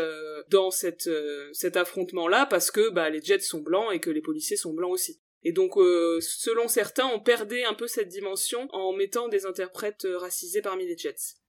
dans 0.52 0.70
cette, 0.70 1.10
cet 1.52 1.76
affrontement 1.76 2.28
là 2.28 2.46
parce 2.46 2.70
que 2.70 2.90
bah 2.90 3.10
les 3.10 3.24
Jets 3.24 3.40
sont 3.40 3.62
blancs 3.62 3.92
et 3.92 4.00
que 4.00 4.12
les 4.12 4.22
policiers 4.22 4.56
sont 4.56 4.74
blancs 4.74 4.92
aussi. 4.92 5.20
Et 5.44 5.52
donc, 5.52 5.78
euh, 5.78 6.20
selon 6.22 6.68
certains, 6.68 7.08
on 7.08 7.20
perdait 7.20 7.64
un 7.64 7.74
peu 7.74 7.88
cette 7.88 8.10
dimension 8.10 8.68
en 8.72 8.94
mettant 8.94 9.28
des 9.28 9.46
interprètes 9.46 10.06
euh, 10.06 10.18
racisés 10.18 10.62
parmi 10.62 10.86
les 10.86 10.98
Jets. 10.98 11.41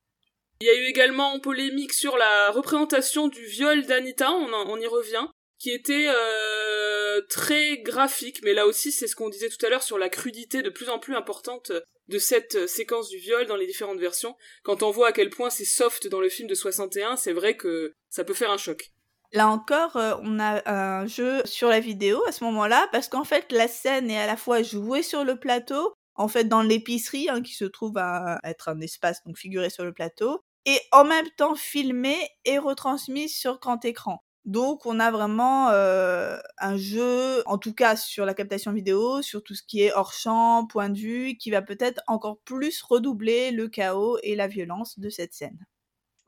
Il 0.63 0.67
y 0.67 0.71
a 0.71 0.77
eu 0.77 0.85
également 0.85 1.41
polémique 1.41 1.93
sur 1.93 2.17
la 2.17 2.53
représentation 2.53 3.27
du 3.27 3.45
viol 3.47 3.85
d'Anita, 3.85 4.31
on, 4.31 4.79
y 4.79 4.87
revient, 4.87 5.27
qui 5.59 5.71
était 5.71 6.07
euh, 6.07 7.21
très 7.29 7.79
graphique, 7.79 8.39
mais 8.45 8.55
là 8.55 8.69
aussi 8.69 8.93
c'est 8.93 9.09
ce 9.09 9.17
qu'on 9.17 9.29
disait 9.29 9.49
tout 9.49 9.67
à 9.67 9.71
l'heure 9.71 9.83
sur 9.83 9.99
la 9.99 10.09
crudité 10.09 10.63
de 10.63 10.71
plus 10.71 10.89
en 10.89 11.01
plus 11.01 11.17
importante 11.17 11.73
de 12.07 12.19
cette 12.19 12.69
séquence 12.69 13.09
du 13.09 13.17
viol 13.17 13.47
dans 13.47 13.57
les 13.57 13.67
différentes 13.67 13.99
versions. 13.99 14.37
Quand 14.63 14.85
on 14.85 14.93
voit 14.93 15.09
à 15.09 15.13
quel 15.13 15.31
point 15.31 15.51
c'est 15.51 15.65
soft 15.65 16.07
dans 16.07 16.21
le 16.21 16.29
film 16.29 16.49
de 16.49 16.55
61, 16.55 17.17
c'est 17.17 17.33
vrai 17.33 17.57
que 17.57 17.93
ça 18.09 18.23
peut 18.23 18.33
faire 18.33 18.53
un 18.53 18.57
choc. 18.57 18.93
Là 19.33 19.49
encore, 19.49 19.97
euh, 19.97 20.15
on 20.23 20.39
a 20.39 20.63
un 20.71 21.09
jeu 21.09 21.43
sur 21.45 21.71
la 21.71 21.81
vidéo 21.81 22.23
à 22.29 22.31
ce 22.31 22.45
moment-là, 22.45 22.89
parce 22.93 23.09
qu'en 23.09 23.25
fait, 23.25 23.51
la 23.51 23.67
scène 23.67 24.13
est 24.13 24.21
à 24.21 24.29
la 24.29 24.37
fois 24.37 24.63
jouée 24.63 25.03
sur 25.03 25.25
le 25.25 25.41
plateau, 25.41 25.93
en 26.15 26.29
fait, 26.29 26.45
dans 26.45 26.63
l'épicerie, 26.63 27.29
hein, 27.29 27.43
qui 27.43 27.55
se 27.55 27.65
trouve 27.65 27.99
à 27.99 28.39
être 28.45 28.69
un 28.69 28.81
espace 28.81 29.25
donc 29.25 29.37
figuré 29.37 29.69
sur 29.69 29.85
le 29.85 29.93
plateau, 29.93 30.45
et 30.67 30.79
en 30.93 31.05
même 31.05 31.29
temps 31.37 31.55
filmée 31.55 32.29
et 32.45 32.59
retransmise 32.59 33.37
sur 33.37 33.59
grand 33.59 33.85
écran. 33.85 34.23
Donc, 34.45 34.87
on 34.87 34.99
a 34.99 35.13
vraiment 35.13 35.71
euh, 35.71 36.37
un 36.59 36.77
jeu, 36.77 37.43
en 37.47 37.59
tout 37.59 37.75
cas 37.75 37.95
sur 37.95 38.27
la 38.27 38.35
captation 38.35 38.73
vidéo, 38.73 39.23
sur 39.23 39.43
tout 39.43 39.55
ce 39.55 39.63
qui 39.63 39.83
est 39.83 39.93
hors 39.93 40.13
champ, 40.13 40.67
point 40.67 40.89
de 40.89 40.99
vue, 40.99 41.37
qui 41.37 41.51
va 41.53 41.63
peut-être 41.63 42.03
encore 42.09 42.41
plus 42.45 42.83
redoubler 42.83 43.53
le 43.53 43.69
chaos 43.69 44.19
et 44.25 44.35
la 44.35 44.49
violence 44.49 44.99
de 44.99 45.11
cette 45.11 45.33
scène. 45.33 45.59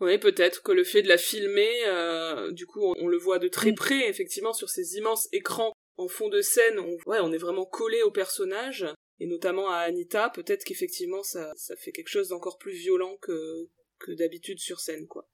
Oui, 0.01 0.19
peut-être 0.19 0.63
que 0.63 0.71
le 0.71 0.85
fait 0.85 1.03
de 1.03 1.09
la 1.09 1.19
filmer, 1.19 1.71
euh, 1.87 2.53
du 2.53 2.67
coup, 2.67 2.83
on, 2.85 3.09
le 3.09 3.17
voit 3.17 3.41
de 3.41 3.49
très 3.49 3.73
près, 3.73 4.09
effectivement, 4.09 4.53
sur 4.53 4.69
ces 4.69 4.97
immenses 4.97 5.29
écrans 5.33 5.73
en 5.97 6.07
fond 6.07 6.29
de 6.29 6.41
scène. 6.41 6.79
On, 6.79 7.11
ouais, 7.11 7.19
on 7.21 7.33
est 7.33 7.39
vraiment 7.39 7.65
collé 7.65 8.03
au 8.03 8.13
personnage, 8.13 8.87
et 9.19 9.27
notamment 9.27 9.71
à 9.71 9.79
Anita. 9.79 10.31
Peut-être 10.31 10.65
qu'effectivement, 10.65 11.23
ça, 11.25 11.53
ça 11.57 11.75
fait 11.77 11.91
quelque 11.91 12.09
chose 12.09 12.29
d'encore 12.29 12.59
plus 12.59 12.73
violent 12.73 13.17
que, 13.23 13.69
d'habitude 14.13 14.59
sur 14.59 14.81
scène, 14.81 15.07
quoi. 15.07 15.29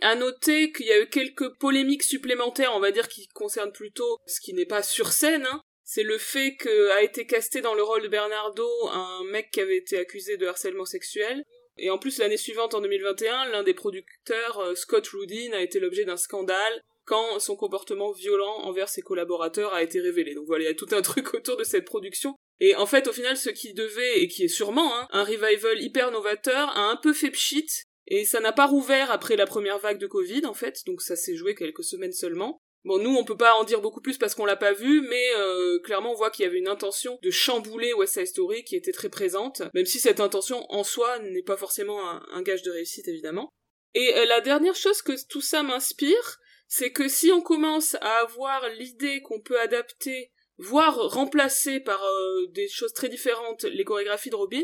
À 0.00 0.16
noter 0.16 0.72
qu'il 0.72 0.86
y 0.86 0.92
a 0.92 1.00
eu 1.00 1.08
quelques 1.08 1.56
polémiques 1.58 2.02
supplémentaires, 2.02 2.72
on 2.74 2.80
va 2.80 2.90
dire, 2.90 3.08
qui 3.08 3.28
concernent 3.28 3.72
plutôt 3.72 4.18
ce 4.26 4.40
qui 4.40 4.52
n'est 4.52 4.66
pas 4.66 4.82
sur 4.82 5.12
scène. 5.12 5.46
Hein. 5.46 5.60
C'est 5.84 6.02
le 6.02 6.18
fait 6.18 6.56
qu'a 6.56 7.02
été 7.02 7.26
casté 7.26 7.60
dans 7.60 7.74
le 7.74 7.82
rôle 7.82 8.02
de 8.02 8.08
Bernardo 8.08 8.68
un 8.90 9.22
mec 9.30 9.50
qui 9.52 9.60
avait 9.60 9.76
été 9.76 9.98
accusé 9.98 10.36
de 10.36 10.46
harcèlement 10.46 10.84
sexuel. 10.84 11.44
Et 11.76 11.90
en 11.90 11.98
plus, 11.98 12.18
l'année 12.18 12.36
suivante, 12.36 12.74
en 12.74 12.80
2021, 12.80 13.50
l'un 13.50 13.62
des 13.62 13.74
producteurs, 13.74 14.58
euh, 14.60 14.74
Scott 14.74 15.06
Rudin, 15.08 15.52
a 15.52 15.60
été 15.60 15.80
l'objet 15.80 16.04
d'un 16.04 16.16
scandale 16.16 16.82
quand 17.04 17.38
son 17.38 17.56
comportement 17.56 18.12
violent 18.12 18.60
envers 18.62 18.88
ses 18.88 19.02
collaborateurs 19.02 19.74
a 19.74 19.82
été 19.82 20.00
révélé. 20.00 20.34
Donc 20.34 20.46
voilà, 20.46 20.64
il 20.64 20.66
y 20.68 20.70
a 20.70 20.74
tout 20.74 20.88
un 20.92 21.02
truc 21.02 21.34
autour 21.34 21.56
de 21.56 21.64
cette 21.64 21.84
production. 21.84 22.36
Et 22.60 22.74
en 22.76 22.86
fait, 22.86 23.08
au 23.08 23.12
final, 23.12 23.36
ce 23.36 23.50
qui 23.50 23.74
devait, 23.74 24.20
et 24.20 24.28
qui 24.28 24.44
est 24.44 24.48
sûrement 24.48 24.96
hein, 24.96 25.08
un 25.10 25.24
revival 25.24 25.82
hyper 25.82 26.10
novateur, 26.10 26.70
a 26.70 26.90
un 26.90 26.96
peu 26.96 27.12
fait 27.12 27.30
pchit, 27.30 27.66
et 28.06 28.24
ça 28.24 28.40
n'a 28.40 28.52
pas 28.52 28.66
rouvert 28.66 29.10
après 29.10 29.36
la 29.36 29.46
première 29.46 29.78
vague 29.78 29.98
de 29.98 30.06
Covid, 30.06 30.46
en 30.46 30.54
fait, 30.54 30.82
donc 30.86 31.00
ça 31.02 31.16
s'est 31.16 31.36
joué 31.36 31.54
quelques 31.54 31.84
semaines 31.84 32.12
seulement. 32.12 32.60
Bon, 32.84 32.98
nous, 32.98 33.16
on 33.16 33.24
peut 33.24 33.36
pas 33.36 33.54
en 33.54 33.64
dire 33.64 33.80
beaucoup 33.80 34.02
plus 34.02 34.18
parce 34.18 34.34
qu'on 34.34 34.44
l'a 34.44 34.56
pas 34.56 34.74
vu, 34.74 35.00
mais 35.00 35.30
euh, 35.36 35.78
clairement, 35.80 36.12
on 36.12 36.16
voit 36.16 36.30
qu'il 36.30 36.44
y 36.44 36.48
avait 36.48 36.58
une 36.58 36.68
intention 36.68 37.18
de 37.22 37.30
chambouler 37.30 37.94
West 37.94 38.14
Side 38.14 38.26
Story 38.26 38.62
qui 38.62 38.76
était 38.76 38.92
très 38.92 39.08
présente, 39.08 39.62
même 39.72 39.86
si 39.86 39.98
cette 39.98 40.20
intention 40.20 40.66
en 40.70 40.84
soi 40.84 41.18
n'est 41.20 41.42
pas 41.42 41.56
forcément 41.56 41.98
un, 42.30 42.42
gage 42.42 42.62
de 42.62 42.70
réussite, 42.70 43.08
évidemment. 43.08 43.48
Et 43.94 44.14
euh, 44.16 44.26
la 44.26 44.42
dernière 44.42 44.74
chose 44.74 45.00
que 45.00 45.12
tout 45.28 45.40
ça 45.40 45.62
m'inspire, 45.62 46.40
c'est 46.68 46.92
que 46.92 47.08
si 47.08 47.32
on 47.32 47.40
commence 47.40 47.94
à 48.02 48.18
avoir 48.18 48.68
l'idée 48.78 49.22
qu'on 49.22 49.40
peut 49.40 49.58
adapter 49.60 50.30
voire 50.58 50.96
remplacer 51.10 51.80
par 51.80 52.02
euh, 52.04 52.46
des 52.48 52.68
choses 52.68 52.92
très 52.92 53.08
différentes 53.08 53.64
les 53.64 53.84
chorégraphies 53.84 54.30
de 54.30 54.36
Robbins, 54.36 54.60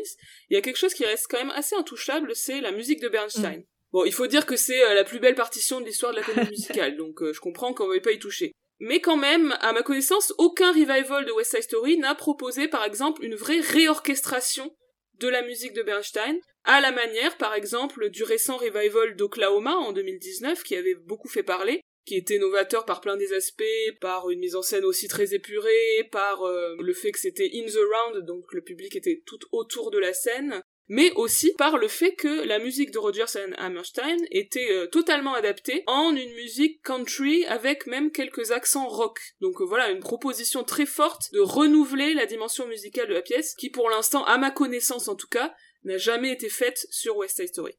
il 0.49 0.55
y 0.55 0.57
a 0.57 0.61
quelque 0.61 0.76
chose 0.76 0.95
qui 0.95 1.05
reste 1.05 1.26
quand 1.28 1.38
même 1.38 1.51
assez 1.51 1.74
intouchable, 1.74 2.34
c'est 2.34 2.61
la 2.61 2.72
musique 2.72 3.01
de 3.01 3.09
Bernstein. 3.09 3.59
Mm. 3.59 3.64
Bon, 3.93 4.05
il 4.05 4.12
faut 4.12 4.28
dire 4.28 4.47
que 4.47 4.57
c'est 4.57 4.84
euh, 4.84 4.95
la 4.95 5.05
plus 5.05 5.18
belle 5.18 5.34
partition 5.34 5.80
de 5.80 5.86
l'histoire 5.86 6.12
de 6.12 6.18
la 6.18 6.22
comédie 6.22 6.51
musicale, 6.51 6.97
donc 6.97 7.22
euh, 7.22 7.32
je 7.32 7.41
comprends 7.41 7.74
qu'on 7.74 7.84
ne 7.84 7.91
veuille 7.91 8.01
pas 8.01 8.12
y 8.12 8.18
toucher. 8.18 8.53
Mais 8.78 9.01
quand 9.01 9.16
même, 9.16 9.57
à 9.61 9.72
ma 9.72 9.82
connaissance, 9.82 10.32
aucun 10.38 10.72
revival 10.72 11.26
de 11.26 11.32
West 11.32 11.51
Side 11.51 11.64
Story 11.64 11.99
n'a 11.99 12.14
proposé, 12.14 12.66
par 12.66 12.84
exemple, 12.84 13.22
une 13.24 13.34
vraie 13.34 13.61
réorchestration 13.61 14.74
de 15.18 15.28
la 15.28 15.43
musique 15.43 15.74
de 15.74 15.82
Bernstein, 15.82 16.38
à 16.64 16.80
la 16.80 16.93
manière, 16.93 17.36
par 17.36 17.53
exemple, 17.55 18.09
du 18.09 18.22
récent 18.22 18.57
revival 18.57 19.16
d'Oklahoma 19.16 19.74
en 19.74 19.93
2019, 19.93 20.62
qui 20.62 20.76
avait 20.76 20.95
beaucoup 20.95 21.28
fait 21.28 21.43
parler, 21.43 21.82
qui 22.11 22.16
était 22.16 22.38
novateur 22.38 22.84
par 22.86 23.00
plein 23.00 23.16
des 23.16 23.32
aspects, 23.32 23.62
par 24.00 24.30
une 24.30 24.40
mise 24.40 24.56
en 24.56 24.62
scène 24.62 24.84
aussi 24.84 25.06
très 25.06 25.32
épurée, 25.32 26.08
par 26.11 26.42
euh, 26.42 26.74
le 26.80 26.92
fait 26.92 27.12
que 27.12 27.20
c'était 27.20 27.48
in 27.54 27.64
the 27.66 27.78
round, 27.78 28.26
donc 28.26 28.52
le 28.52 28.62
public 28.62 28.96
était 28.96 29.22
tout 29.24 29.38
autour 29.52 29.92
de 29.92 29.98
la 29.98 30.12
scène, 30.12 30.61
mais 30.88 31.12
aussi 31.12 31.54
par 31.56 31.78
le 31.78 31.86
fait 31.86 32.16
que 32.16 32.44
la 32.44 32.58
musique 32.58 32.90
de 32.90 32.98
Rogers 32.98 33.36
and 33.36 33.52
Hammerstein 33.58 34.18
était 34.32 34.72
euh, 34.72 34.88
totalement 34.88 35.34
adaptée 35.34 35.84
en 35.86 36.16
une 36.16 36.34
musique 36.34 36.82
country 36.82 37.44
avec 37.44 37.86
même 37.86 38.11
quelques 38.11 38.50
accents 38.50 38.88
rock. 38.88 39.20
Donc 39.40 39.61
euh, 39.61 39.64
voilà, 39.64 39.90
une 39.90 40.00
proposition 40.00 40.64
très 40.64 40.86
forte 40.86 41.32
de 41.32 41.38
renouveler 41.38 42.14
la 42.14 42.26
dimension 42.26 42.66
musicale 42.66 43.06
de 43.06 43.14
la 43.14 43.22
pièce, 43.22 43.54
qui 43.54 43.70
pour 43.70 43.88
l'instant, 43.88 44.24
à 44.24 44.36
ma 44.36 44.50
connaissance 44.50 45.06
en 45.06 45.14
tout 45.14 45.28
cas, 45.28 45.54
n'a 45.84 45.96
jamais 45.96 46.32
été 46.32 46.48
faite 46.48 46.88
sur 46.90 47.18
West 47.18 47.36
Side 47.36 47.50
Story. 47.50 47.78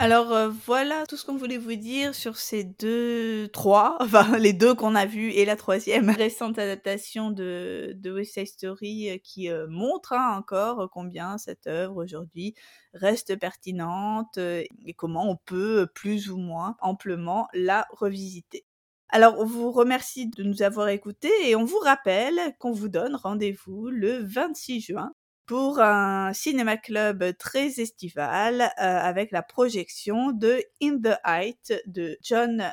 Alors 0.00 0.32
euh, 0.32 0.48
voilà 0.48 1.06
tout 1.06 1.16
ce 1.16 1.24
qu'on 1.24 1.36
voulait 1.36 1.56
vous 1.56 1.76
dire 1.76 2.16
sur 2.16 2.36
ces 2.36 2.64
deux, 2.64 3.48
trois, 3.52 3.96
enfin 4.00 4.38
les 4.38 4.52
deux 4.52 4.74
qu'on 4.74 4.96
a 4.96 5.06
vus 5.06 5.30
et 5.30 5.44
la 5.44 5.54
troisième 5.54 6.10
récente 6.10 6.58
adaptation 6.58 7.30
de, 7.30 7.92
de 7.96 8.12
West 8.12 8.34
Side 8.34 8.48
Story 8.48 9.10
euh, 9.10 9.18
qui 9.22 9.48
euh, 9.50 9.68
montre 9.68 10.12
hein, 10.12 10.36
encore 10.36 10.90
combien 10.90 11.38
cette 11.38 11.68
œuvre 11.68 12.02
aujourd'hui 12.02 12.54
reste 12.92 13.38
pertinente 13.38 14.36
et 14.38 14.94
comment 14.96 15.30
on 15.30 15.36
peut 15.36 15.86
plus 15.94 16.28
ou 16.30 16.38
moins 16.38 16.76
amplement 16.80 17.46
la 17.54 17.86
revisiter. 17.90 18.64
Alors, 19.10 19.38
on 19.38 19.44
vous 19.44 19.70
remercie 19.70 20.28
de 20.28 20.42
nous 20.42 20.62
avoir 20.62 20.88
écoutés 20.88 21.32
et 21.44 21.54
on 21.56 21.64
vous 21.64 21.78
rappelle 21.78 22.38
qu'on 22.58 22.72
vous 22.72 22.88
donne 22.88 23.14
rendez-vous 23.14 23.90
le 23.90 24.18
26 24.22 24.80
juin 24.80 25.12
pour 25.46 25.80
un 25.80 26.32
cinéma 26.32 26.76
club 26.76 27.36
très 27.38 27.80
estival 27.80 28.62
euh, 28.62 28.68
avec 28.78 29.30
la 29.30 29.42
projection 29.42 30.32
de 30.32 30.62
In 30.82 30.98
the 30.98 31.18
Height 31.24 31.74
de 31.86 32.16
John 32.22 32.72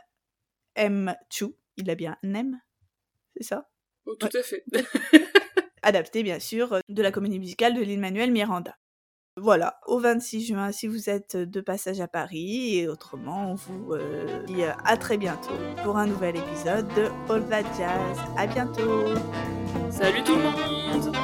M. 0.76 1.16
Chu. 1.30 1.48
Il 1.78 1.90
a 1.90 1.96
bien 1.96 2.18
un 2.24 2.34
M, 2.34 2.62
c'est 3.36 3.44
ça? 3.44 3.70
Oh, 4.06 4.16
Tout 4.16 4.30
à 4.34 4.44
fait. 4.44 4.64
Adapté 5.84 6.24
bien 6.24 6.40
sûr 6.40 6.80
de 6.88 7.02
la 7.02 7.12
comédie 7.12 7.40
musicale 7.40 7.74
de 7.74 7.82
Lin-Manuel 7.82 8.32
Miranda. 8.32 8.78
Voilà, 9.38 9.80
au 9.88 9.98
26 9.98 10.48
juin 10.48 10.72
si 10.74 10.88
vous 10.88 11.10
êtes 11.10 11.38
de 11.38 11.62
passage 11.62 12.02
à 12.02 12.08
Paris 12.08 12.78
et 12.78 12.88
autrement 12.90 13.52
on 13.52 13.56
vous 13.56 13.94
euh, 13.94 14.44
dit 14.44 14.64
à 14.64 14.98
très 14.98 15.18
bientôt 15.18 15.56
pour 15.84 15.98
un 15.98 16.06
nouvel 16.06 16.36
épisode 16.36 16.88
de 16.90 17.06
All 17.30 17.48
That 17.48 17.64
Jazz. 17.78 18.20
À 18.38 18.46
bientôt. 18.46 19.06
Salut 19.90 20.24
tout 20.24 20.36
le 20.36 20.44
monde 20.44 21.16